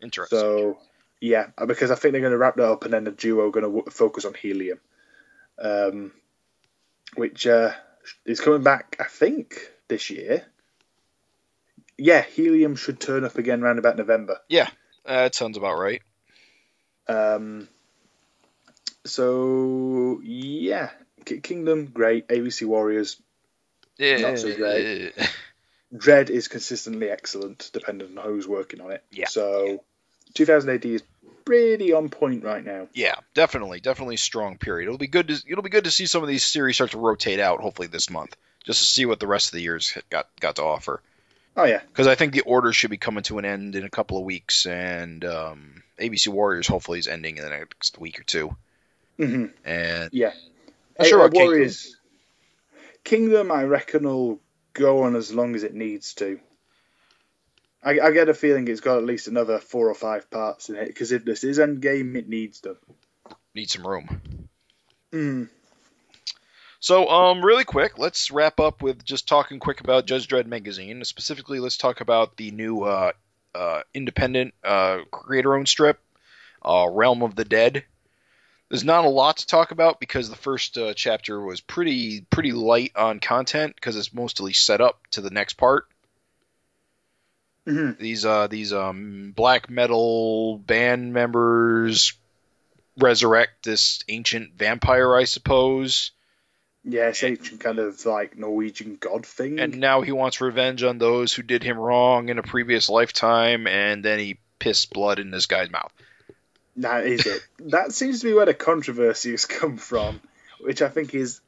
[0.03, 0.39] Interesting.
[0.39, 0.79] So
[1.21, 3.51] yeah, because I think they're going to wrap that up, and then the duo are
[3.51, 4.79] going to w- focus on Helium,
[5.59, 6.13] um,
[7.17, 7.73] which uh,
[8.25, 8.97] is coming back.
[9.01, 9.59] I think
[9.89, 10.45] this year.
[11.97, 14.41] Yeah, Helium should turn up again around about November.
[14.67, 14.71] Uh,
[15.05, 16.03] that sounds about right.
[17.09, 17.69] Um,
[19.05, 20.91] so yeah,
[21.25, 22.29] K- Kingdom, great.
[22.29, 23.21] ABC Warriors,
[23.99, 25.13] Not so great.
[25.95, 29.05] Dredd is consistently excellent, depending on who's working on it.
[29.13, 29.29] Yeah.
[29.29, 29.85] So,
[30.35, 31.03] 2000 AD is
[31.45, 32.89] pretty on point right now.
[32.95, 34.87] Yeah, definitely, definitely strong period.
[34.87, 36.99] It'll be good to it'll be good to see some of these series start to
[36.99, 37.61] rotate out.
[37.61, 40.65] Hopefully this month, just to see what the rest of the year's got got to
[40.65, 41.01] offer.
[41.57, 43.91] Oh yeah, Because I think the order should be coming to an end in a
[43.91, 48.25] couple of weeks, and um, ABC Warriors hopefully is ending in the next week or
[48.25, 48.57] two.
[49.17, 50.33] hmm And yeah.
[50.99, 51.97] Not sure Uh, what Kingdom- Warriors.
[53.05, 54.41] Kingdom, I reckon, will
[54.73, 56.41] go on as long as it needs to.
[57.83, 60.77] I, I get a feeling it's got at least another four or five parts in
[60.77, 62.77] it because if this is Endgame, it needs to
[63.55, 64.09] need some room.
[65.13, 65.49] Mm.
[66.85, 71.03] So, um, really quick, let's wrap up with just talking quick about Judge Dredd magazine.
[71.03, 73.13] Specifically, let's talk about the new uh,
[73.55, 75.99] uh, independent uh, creator-owned strip,
[76.63, 77.85] uh, Realm of the Dead.
[78.69, 82.53] There's not a lot to talk about because the first uh, chapter was pretty pretty
[82.53, 85.87] light on content because it's mostly set up to the next part.
[87.67, 92.13] hmm These uh these um black metal band members
[92.99, 96.11] resurrect this ancient vampire, I suppose.
[96.85, 99.59] Yeah, it's ancient kind of like Norwegian god thing.
[99.59, 103.67] and now he wants revenge on those who did him wrong in a previous lifetime,
[103.67, 105.93] and then he pissed blood in this guy's mouth.
[106.77, 107.43] That is it.
[107.71, 110.21] that seems to be where the controversy has come from,
[110.61, 111.41] which I think is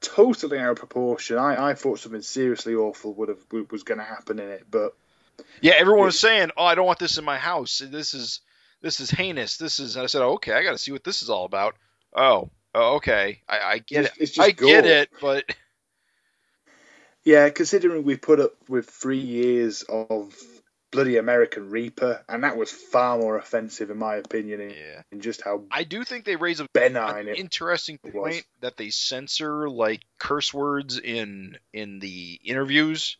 [0.00, 1.38] totally out of proportion.
[1.38, 4.94] I, I thought something seriously awful would have was going to happen in it, but
[5.60, 7.82] Yeah, everyone was saying, "Oh, I don't want this in my house.
[7.84, 8.40] This is
[8.80, 9.56] this is heinous.
[9.56, 11.44] This is." And I said, oh, "Okay, I got to see what this is all
[11.44, 11.74] about."
[12.14, 14.22] Oh, oh okay, I, I get It's- it.
[14.22, 15.44] it's I get it, but
[17.24, 20.34] yeah, considering we put up with three years of
[20.90, 25.20] bloody American Reaper, and that was far more offensive in my opinion in, yeah, in
[25.20, 28.12] just how I do think they raise a benign interesting was.
[28.12, 33.16] point that they censor like curse words in in the interviews.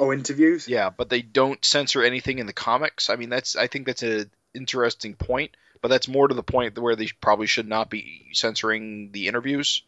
[0.00, 0.68] Oh, interviews.
[0.68, 3.10] Yeah, but they don't censor anything in the comics.
[3.10, 6.78] I mean, that's I think that's an interesting point, but that's more to the point
[6.78, 9.82] where they probably should not be censoring the interviews.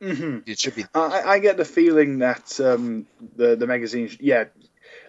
[0.00, 3.06] hmm It should be I, I get the feeling that um,
[3.36, 4.44] the the magazine, yeah,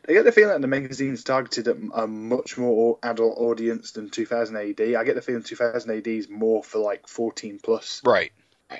[0.08, 4.10] I get the feeling that the magazine's targeted at a much more adult audience than
[4.10, 4.82] 2000 AD.
[4.96, 8.32] I get the feeling 2000 AD is more for like 14 plus, right.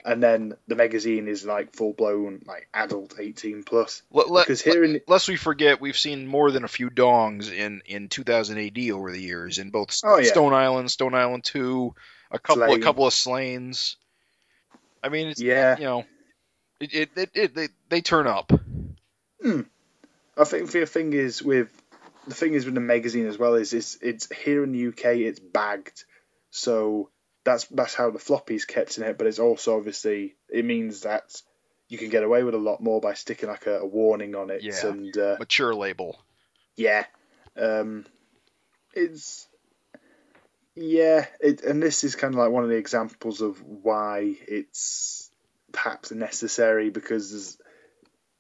[0.06, 4.02] And then the magazine is like full blown like adult 18 plus.
[4.12, 7.52] Let, let, Because here in lest we forget, we've seen more than a few dongs
[7.52, 10.30] in in 2000 AD over the years in both Oh, yeah.
[10.30, 11.96] Stone Island, Stone Island Two,
[12.32, 13.98] a couple a couple of slains.
[15.04, 16.06] I mean, it's Yeah, you know,
[16.80, 18.52] it it, it, it they they turn up.
[19.42, 19.62] Hmm.
[20.38, 21.70] I think the thing is with
[22.28, 25.18] the thing is with the magazine as well is it's it's here in the UK
[25.18, 26.06] it's bagged,
[26.50, 27.10] so
[27.44, 29.18] that's that's how the floppy's kept in it.
[29.18, 31.42] But it's also obviously it means that
[31.88, 34.50] you can get away with a lot more by sticking like a, a warning on
[34.50, 34.62] it.
[34.64, 34.86] Yeah.
[34.88, 36.20] And uh, Mature label.
[36.78, 37.06] yeah,
[37.58, 38.06] um,
[38.94, 39.48] it's
[40.76, 45.30] yeah, it and this is kind of like one of the examples of why it's
[45.72, 47.58] perhaps necessary because there's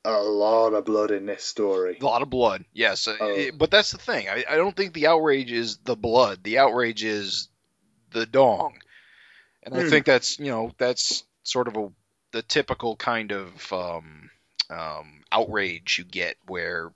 [0.03, 1.97] a lot of blood in this story.
[2.01, 3.07] A lot of blood, yes.
[3.07, 3.35] Oh.
[3.35, 4.27] it- but that's the thing.
[4.29, 6.39] I, I don't think the outrage is the blood.
[6.43, 7.49] The outrage is
[8.11, 8.79] the dong,
[9.63, 9.89] and I Hmm.
[9.89, 11.89] think that's you know that's sort of a
[12.31, 14.29] the typical kind of um,
[14.69, 16.91] um, outrage you get where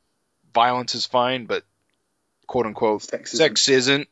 [0.54, 1.64] violence is fine, but
[2.48, 3.38] quote unquote Sexism.
[3.38, 4.08] sex isn't.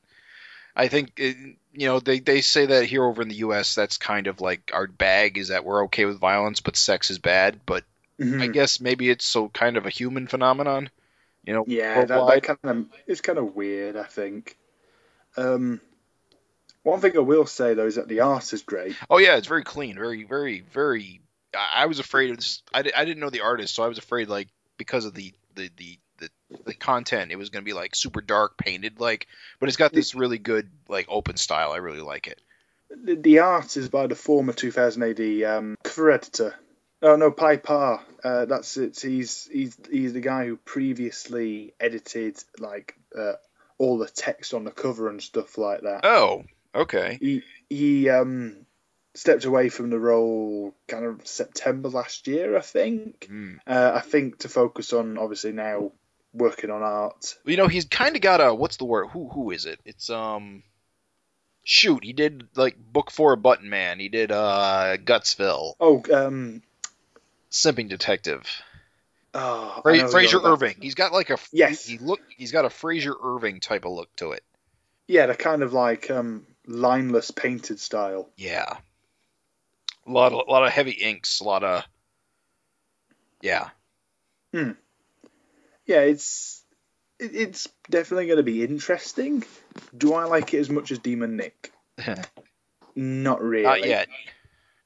[0.76, 1.38] I think it,
[1.74, 3.76] you know they they say that here over in the U.S.
[3.76, 7.20] That's kind of like our bag is that we're okay with violence, but sex is
[7.20, 7.62] bad.
[7.66, 7.84] But
[8.40, 8.54] I Mhm.
[8.54, 10.90] guess maybe it's so kind of a human phenomenon.
[11.46, 13.96] You know, Yeah, that, that kind of it's kind of weird.
[13.96, 14.58] I think.
[15.38, 15.82] Um,
[16.84, 18.96] one thing I will say though is that the art is great.
[19.10, 21.22] Oh yeah, it's very clean, very, very, very.
[21.56, 22.62] I I was afraid of this.
[22.74, 25.70] I, I didn't know the artist, so I was afraid like because of the the
[25.78, 26.30] the the,
[26.66, 29.28] the content, it was gonna be like super dark painted like.
[29.60, 31.72] But it's got this really good like open style.
[31.72, 32.40] I really like it.
[32.90, 36.54] The, the art is by the former 2000 AD um, cover editor.
[37.02, 38.00] Oh no, Piper.
[38.24, 39.00] Uh, that's it.
[39.00, 43.34] He's he's he's the guy who previously edited like uh,
[43.78, 46.06] all the text on the cover and stuff like that.
[46.06, 46.44] Oh,
[46.76, 47.18] okay.
[47.22, 48.66] He he um
[49.16, 53.26] stepped away from the role kind of September last year, I think.
[53.30, 53.56] Hmm.
[53.68, 55.92] Uh, I think to focus on obviously now
[56.34, 57.36] working on art.
[57.46, 59.08] You know, he's kind of got a what's the word?
[59.10, 59.80] Who who is it?
[59.86, 60.64] It's um.
[61.66, 63.98] Shoot, he did like book four Button Man.
[63.98, 66.62] He did uh Gutsville, Oh, um,
[67.52, 68.44] Simping Detective.
[69.34, 70.76] oh, Fra- Frazer you're on about- Irving.
[70.82, 71.86] He's got like a Yes.
[71.86, 72.20] He look.
[72.36, 74.44] He's got a Frazer Irving type of look to it.
[75.08, 78.30] Yeah, the kind of like um lineless painted style.
[78.38, 78.78] Yeah.
[80.06, 81.84] A lot of a lot of heavy inks, a lot of
[83.42, 83.70] yeah.
[84.54, 84.72] Hmm.
[85.86, 86.64] Yeah, it's
[87.20, 89.44] it, it's definitely going to be interesting.
[89.98, 91.72] Do I like it as much as Demon Nick?
[92.96, 93.64] Not really.
[93.64, 94.08] Not yet.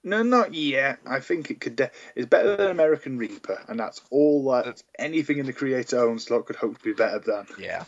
[0.04, 1.00] No, not yet.
[1.06, 1.76] I think it could.
[1.76, 6.00] De- it's better than American Reaper, and that's all that That's- anything in the creator
[6.00, 7.46] own slot could hope to be better than.
[7.60, 7.84] Yeah.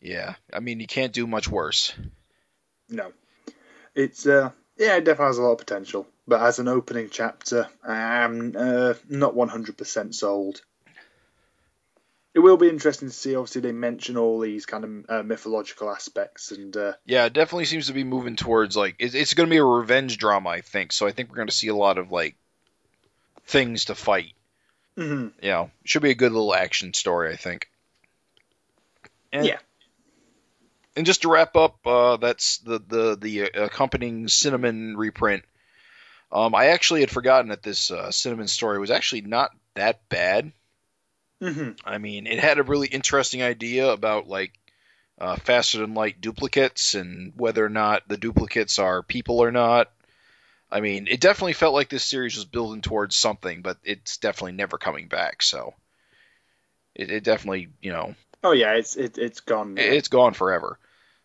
[0.00, 0.36] Yeah.
[0.50, 1.92] I mean, you can't do much worse.
[2.88, 3.12] No,
[3.94, 6.06] it's uh, yeah, it definitely has a lot of potential.
[6.26, 10.62] But as an opening chapter, I'm uh, not 100% sold.
[12.34, 13.36] It will be interesting to see.
[13.36, 17.66] Obviously, they mention all these kind of uh, mythological aspects, and uh, Yeah, it definitely
[17.66, 20.60] seems to be moving towards like it's, it's going to be a revenge drama, I
[20.62, 20.92] think.
[20.92, 22.34] So I think we're going to see a lot of like
[23.46, 24.32] things to fight.
[24.96, 25.32] mhm.
[25.42, 27.68] You know, should be a good little action story, I think.
[29.32, 29.58] And, Yeah.
[30.96, 35.44] And just to wrap up, uh, that's the the the accompanying Synnamon reprint.
[36.30, 40.52] Um, I actually had forgotten that this uh, Synnamon story was actually not that bad.
[41.40, 41.78] Mhm.
[41.84, 44.52] I mean, it had a really interesting idea about like
[45.18, 49.90] uh, faster than light duplicates and whether or not the duplicates are people or not.
[50.70, 54.52] I mean, it definitely felt like this series was building towards something, but it's definitely
[54.52, 55.42] never coming back.
[55.42, 55.74] So
[56.94, 59.74] it, it definitely, you know, oh yeah, it's it, it's gone.
[59.74, 59.82] now.
[59.82, 60.78] it's gone forever.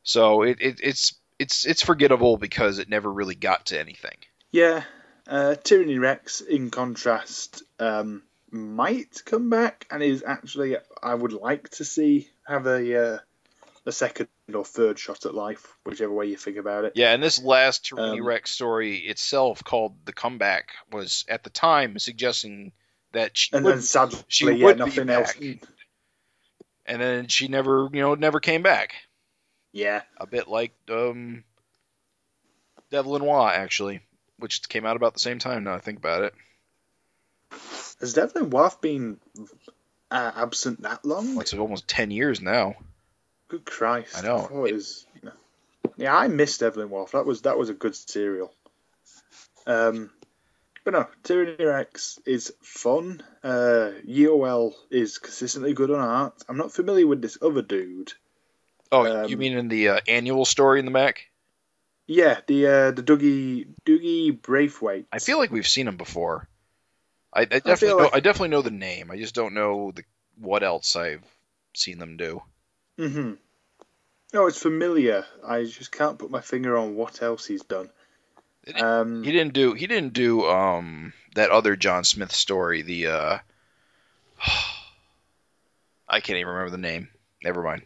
[0.09, 4.17] So it, it it's it's it's forgettable because it never really got to anything.
[4.49, 4.81] Yeah,
[5.27, 11.69] uh, Tyranny Rex, in contrast, um, might come back and is actually I would like
[11.77, 13.19] to see have a uh,
[13.85, 16.93] a second or third shot at life, whichever way you think about it.
[16.95, 21.51] Yeah, and this last Tyranny Um, Rex story itself, called The Comeback, was at the
[21.51, 22.71] time suggesting
[23.11, 25.33] that she And would, then sadly, she yeah, would be nothing else.
[25.33, 25.69] back.
[26.87, 28.93] and then she never, you know, never came back.
[29.71, 31.43] Yeah, A bit like um,
[32.89, 34.01] Devil Noir, actually,
[34.37, 35.63] which came out about the same time.
[35.63, 36.33] Now I think about it,
[37.99, 39.19] has Devlin Waugh been
[40.09, 41.39] uh, absent that long?
[41.39, 42.75] it's almost ten years now.
[43.47, 44.17] Good Christ!
[44.17, 44.39] I know.
[44.39, 45.05] thought it was.
[45.97, 47.07] Yeah, I missed Devlin Waugh.
[47.11, 48.53] That was that was a good serial.
[49.67, 50.09] Um,
[50.83, 53.21] but no, Tyranny Rex is fun.
[53.43, 56.41] Uh, is consistently good on art.
[56.47, 58.13] I'm not familiar with this other dude.
[58.91, 61.27] Oh, Um, you mean in the uh, annual story in the Mac?
[62.07, 65.05] Yeah, the uh, the Dougie Dougie Braithwaite.
[65.11, 66.47] I feel like we've seen him before.
[67.31, 69.11] I, I definitely, know, like- I definitely know the name.
[69.11, 70.03] I just don't know the
[70.39, 71.23] what else I've
[71.75, 72.41] seen them do.
[72.97, 73.33] Mm-hmm.
[74.33, 75.25] No, it's familiar.
[75.45, 77.89] I just can't put my finger on what else he's done.
[78.65, 82.81] It- Um, He didn't do he didn't do um that other John Smith story.
[82.81, 83.37] The uh,
[86.07, 87.09] I can't even remember the name.
[87.43, 87.83] Never mind.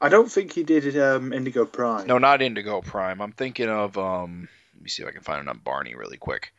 [0.00, 2.06] I don't think he did um, Indigo Prime.
[2.06, 3.20] No, not Indigo Prime.
[3.20, 4.48] I'm thinking of um.
[4.74, 6.52] Let me see if I can find it on Barney really quick.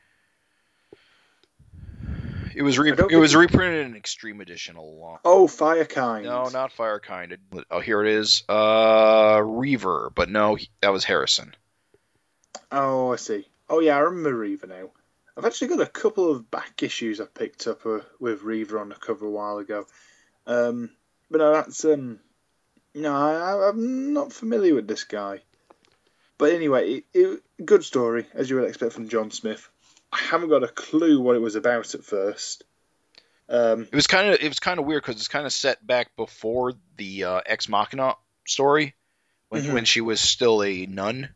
[2.54, 5.20] It was re- it was reprinted in Extreme Edition a long.
[5.24, 6.24] Oh, Firekind.
[6.24, 7.38] No, not Firekind.
[7.72, 8.44] Oh, here it is.
[8.50, 11.56] Uh, Reaver, but no, he- that was Harrison.
[12.72, 13.48] Oh, I see.
[13.70, 14.90] Oh, yeah, I remember Reaver now.
[15.38, 18.90] I've actually got a couple of back issues I picked up uh, with Reaver on
[18.90, 19.86] the cover a while ago.
[20.46, 20.90] Um,
[21.32, 22.20] but no, that's um,
[22.96, 25.42] no, I, I'm not familiar with this guy.
[26.38, 29.70] But anyway, it, it, good story as you would expect from John Smith.
[30.12, 32.64] I haven't got a clue what it was about at first.
[33.50, 35.86] Um, It was kind of it was kind of weird because it's kind of set
[35.86, 38.96] back before the uh, Ex Machina story,
[39.50, 39.74] when Mhm.
[39.74, 41.30] when she was still a nun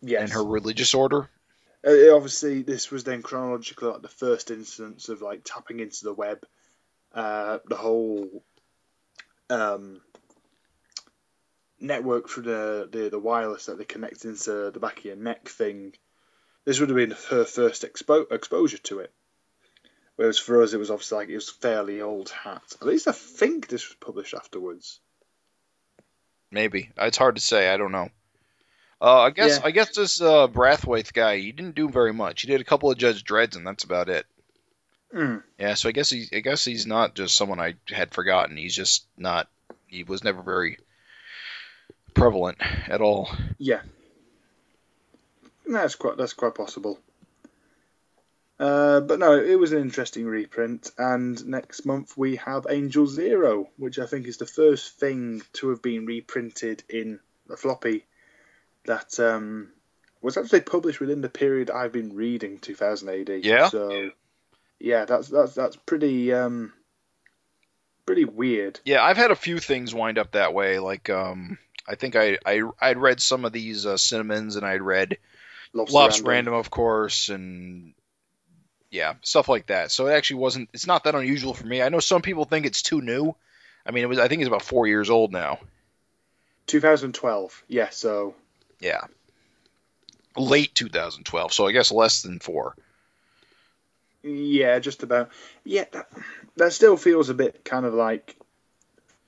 [0.00, 0.22] yes.
[0.22, 1.28] in her religious order.
[1.84, 6.12] Uh, obviously, this was then chronologically like the first instance of like tapping into the
[6.14, 6.44] web.
[7.14, 8.42] Uh, the whole
[9.50, 10.00] um,
[11.82, 15.48] network through the, the the wireless that they connect into the back of your neck
[15.48, 15.92] thing.
[16.64, 19.12] This would have been her first expo- exposure to it.
[20.16, 22.62] Whereas for us, it was obviously like it was fairly old hat.
[22.80, 25.00] At least I think this was published afterwards.
[26.50, 27.68] Maybe it's hard to say.
[27.68, 28.10] I don't know.
[29.00, 29.66] Uh, I guess Yeah.
[29.66, 32.42] I guess this uh, Braithwaite guy he didn't do very much.
[32.42, 34.26] He did a couple of Judge Dredds, and that's about it.
[35.12, 35.42] Mm.
[35.58, 38.56] Yeah, so I guess he I guess he's not just someone I had forgotten.
[38.56, 39.48] He's just not.
[39.88, 40.78] He was never very
[42.14, 42.58] prevalent
[42.88, 43.30] at all.
[43.58, 43.80] Yeah,
[45.66, 46.98] that's quite that's quite possible.
[48.58, 53.68] Uh, but no, it was an interesting reprint, and next month we have Angel Zero,
[53.76, 57.18] which I think is the first thing to have been reprinted in
[57.50, 58.04] a floppy
[58.84, 59.70] that um,
[60.20, 63.44] was actually published within the period I've been reading, 2000 AD.
[63.44, 63.68] Yeah?
[63.68, 64.10] So,
[64.78, 66.72] yeah, that's that's that's pretty um,
[68.06, 68.80] pretty weird.
[68.84, 70.78] Yeah, I've had a few things wind up that way.
[70.78, 74.82] Like, um, I think I I I'd read some of these uh, Synnamons, and I'd
[74.82, 75.18] read
[75.72, 76.28] Lobster, Lops Random.
[76.28, 77.94] Random, of course, and
[78.90, 79.90] yeah, stuff like that.
[79.90, 80.68] So it actually wasn't.
[80.72, 81.82] It's not that unusual for me.
[81.82, 83.34] I know some people think it's too new.
[83.84, 84.18] I mean, it was.
[84.18, 85.58] I think it's about four years old now.
[86.66, 87.64] 2012.
[87.68, 88.34] Yeah, so
[88.80, 89.02] Yeah,
[90.36, 91.52] late 2012.
[91.52, 92.76] So I guess less than four.
[94.22, 95.30] yeah, just about.
[95.64, 96.08] Yeah, that,
[96.56, 98.36] that still feels a bit kind of like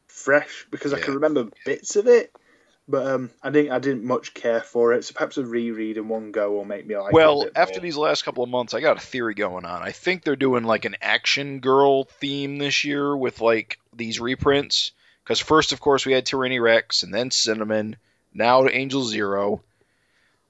[0.08, 2.32] fresh because I can remember bits of it,
[2.86, 3.72] but um, I didn't.
[3.72, 5.04] I didn't much care for it.
[5.04, 7.12] So perhaps a reread in one go will make me like.
[7.12, 9.82] Well, after these last couple of months, I got a theory going on.
[9.82, 14.92] I think they're doing like an action girl theme this year with like these reprints.
[15.22, 17.96] Because first, of course, we had Tyranny Rex, and then Synnamon,
[18.34, 19.62] now Angel Zero.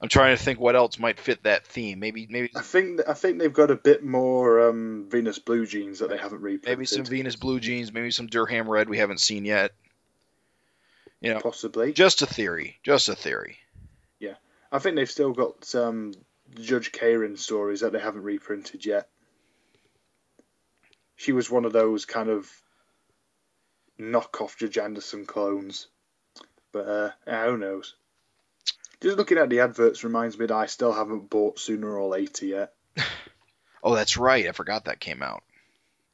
[0.01, 2.01] I'm trying to think what else might fit that theme.
[2.01, 6.11] Maybe, maybe, I think I think they've got a bit more um, Venus Bluegenes that
[6.11, 6.79] they haven't reprinted.
[6.79, 9.73] maybe some Venus Bluegenes, maybe some Durham Red we haven't seen yet.
[11.25, 11.93] You know, possibly.
[11.93, 13.57] just a theory, just a theory.
[14.19, 14.35] Yeah,
[14.71, 16.13] I think they've still got um,
[16.61, 19.09] Judge Karyn stories that they haven't reprinted yet.
[21.17, 22.51] She was one of those kind of
[23.99, 25.87] knockoff Judge Anderson clones.
[26.73, 26.89] But
[27.27, 27.95] uh, who knows?
[29.01, 32.47] Just looking at the adverts reminds me that I still haven't bought Sooner or Later
[32.47, 32.73] yet.
[33.87, 34.49] Oh, that's right.
[34.49, 35.43] I forgot that came out.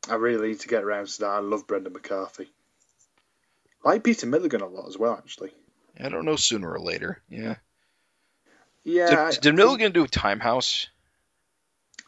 [0.09, 1.31] I really need to get around to that.
[1.31, 2.49] I love Brendan McCarthy.
[3.85, 5.52] I like Peter Milligan a lot as well, actually.
[5.98, 7.20] I don't know sooner or later.
[7.28, 7.57] Yeah.
[8.85, 10.89] Yeah, Did, did Milligan do Time House?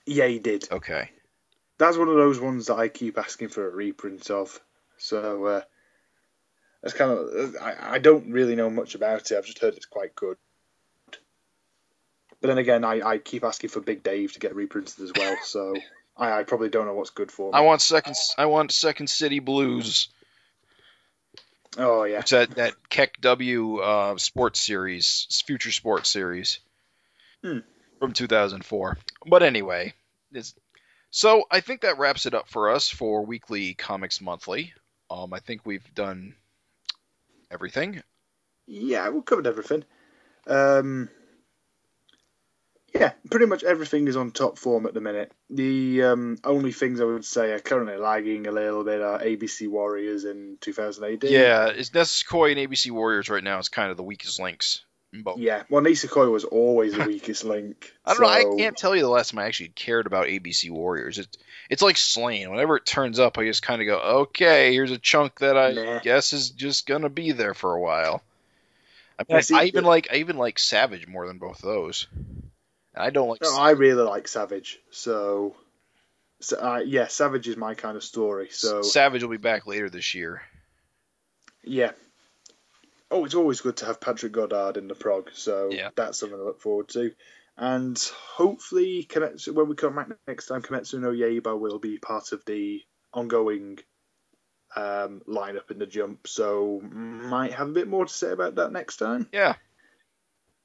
[0.07, 0.67] Yeah, he did.
[0.71, 1.11] Okay.
[1.79, 4.59] that's one of those ones that I keep asking for a reprint of.
[4.99, 5.61] So uh,
[6.83, 9.37] that's kind of I, I don't really know much about it.
[9.37, 10.37] I've just heard it's quite good.
[12.41, 15.37] But then again, I, I keep asking for Big Dave to get reprinted as well.
[15.45, 15.75] So
[16.17, 17.59] I, I probably don't know what's good for me.
[17.59, 18.17] I want second.
[18.39, 20.09] I want Second City Blues.
[21.79, 26.59] Oh yeah, It's that that Kek-W uh, sports series, future sports series
[27.43, 27.59] Hmm.
[27.99, 28.99] from 2004.
[29.27, 29.95] But anyway,
[30.33, 30.55] it's,
[31.11, 34.75] so I think that wraps it up for us for weekly comics monthly.
[35.11, 36.35] Um, I think we've done
[37.51, 38.03] everything.
[38.67, 39.85] yeah, we've covered everything.
[40.47, 41.09] Um,
[42.95, 45.33] yeah, pretty much everything is on top form at the minute.
[45.49, 49.69] The um, only things I would say are currently lagging a little bit are ABC
[49.69, 51.25] Warriors in 2000 AD.
[51.25, 54.85] Yeah, it's Nisekoi and ABC Warriors right now is kind of the weakest links.
[55.13, 55.39] both.
[55.39, 57.93] Yeah, well, Nisekoi was always the weakest link.
[58.05, 58.29] I don't know.
[58.29, 61.19] I can't tell you the last time I actually cared about ABC Warriors.
[61.19, 61.39] It's
[61.71, 62.51] it's like Slain.
[62.51, 65.73] Whenever it turns up, I just kind of go, okay, here's a chunk that I
[65.73, 66.01] Nah.
[66.01, 68.23] guess is just gonna be there for a while.
[69.19, 71.69] I, mean, Yeah, see, I even like I even like Savage more than both of
[71.69, 72.07] those.
[72.95, 73.43] I don't like.
[73.43, 74.79] No, I really like Savage.
[74.91, 75.55] So,
[76.41, 78.49] so uh, yeah, Savage is my kind of story.
[78.51, 80.43] So, Savage will be back later this year.
[81.65, 81.93] yeah.
[83.11, 85.31] Oh, it's always good to have Patrick Goddard in the prog.
[85.35, 85.91] So Yeah.
[85.95, 87.13] that's something to look forward to.
[87.59, 92.33] And hopefully, Kimetsu, when we come back next time, Kimetsu no Yaiba will be part
[92.33, 92.81] of the
[93.13, 93.79] ongoing
[94.75, 96.27] um, lineup in the jump.
[96.27, 99.29] So might have a bit more to say about that next time.
[99.31, 99.57] Yeah,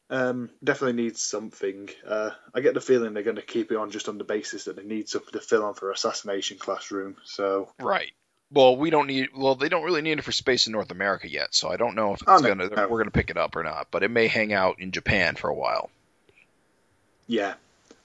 [0.09, 1.89] Um, definitely needs something.
[2.07, 4.63] Uh, I get the feeling they're going to keep it on just on the basis
[4.63, 7.17] that they need something to fill on for Assassination Classroom.
[7.25, 8.11] So right.
[8.49, 9.29] Well, we don't need.
[9.35, 11.95] Well, they don't really need it for space in North America yet, so I don't
[11.95, 12.87] know if it's Oh, no, gonna no.
[12.87, 13.87] we're gonna pick it up or not.
[13.91, 15.89] But it may hang out in Japan for a while.
[17.27, 17.55] yeah,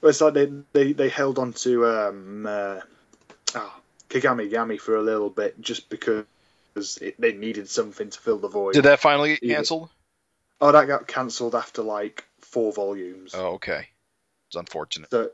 [0.01, 2.81] well, it's like they they, they held on to um, uh,
[3.55, 3.75] oh,
[4.11, 6.25] Kagamigami for a little bit just because
[7.01, 8.73] it, they needed something to fill the void.
[8.75, 9.63] Did that finally get Yeah.
[10.63, 13.35] Oh, that got cancelled after like four volumes.
[13.35, 13.89] Oh, okay.
[14.47, 15.11] It's unfortunate.
[15.11, 15.31] So,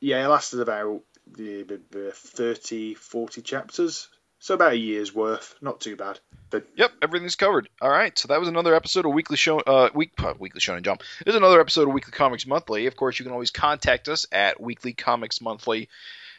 [0.00, 4.08] yeah, it lasted about the, the, the 30, 40 chapters.
[4.40, 5.54] So about a year's worth.
[5.60, 6.18] Not too bad.
[6.50, 7.68] But Yep, everything's covered.
[7.80, 10.82] All right, so that was another episode of Weekly Show, uh, week uh, Weekly Shonen
[10.82, 11.02] Jump.
[11.24, 12.86] This is another episode of Weekly Comics Monthly.
[12.86, 15.86] Of course, you can always contact us at weeklycomicsmonthly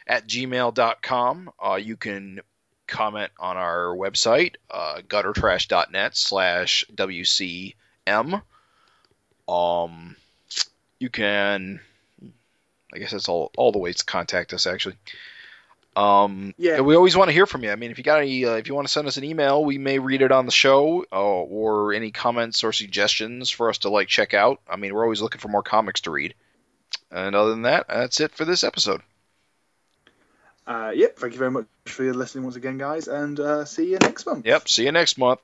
[0.06, 1.50] at gmail.com.
[1.58, 2.40] Uh, you can
[2.86, 6.84] comment on our website, uh, guttertrash.net slash
[8.06, 8.42] WCM.
[9.48, 10.16] Um,
[10.98, 11.80] you can,
[12.92, 14.96] I guess that's all, all the ways to contact us, actually.
[15.94, 16.80] Um, Yeah.
[16.80, 17.70] we always want to hear from you.
[17.70, 19.64] I mean, if you got any, uh, if you want to send us an email,
[19.64, 23.78] we may read it on the show, uh, or any comments or suggestions for us
[23.78, 24.60] to like check out.
[24.68, 26.34] I mean, we're always looking for more comics to read.
[27.10, 29.00] And other than that, that's it for this episode.
[30.66, 33.98] uh, yep, thank you very much for listening once again, guys, and uh, see you
[33.98, 34.44] next month.
[34.44, 34.68] Yep.
[34.68, 35.40] See you next month.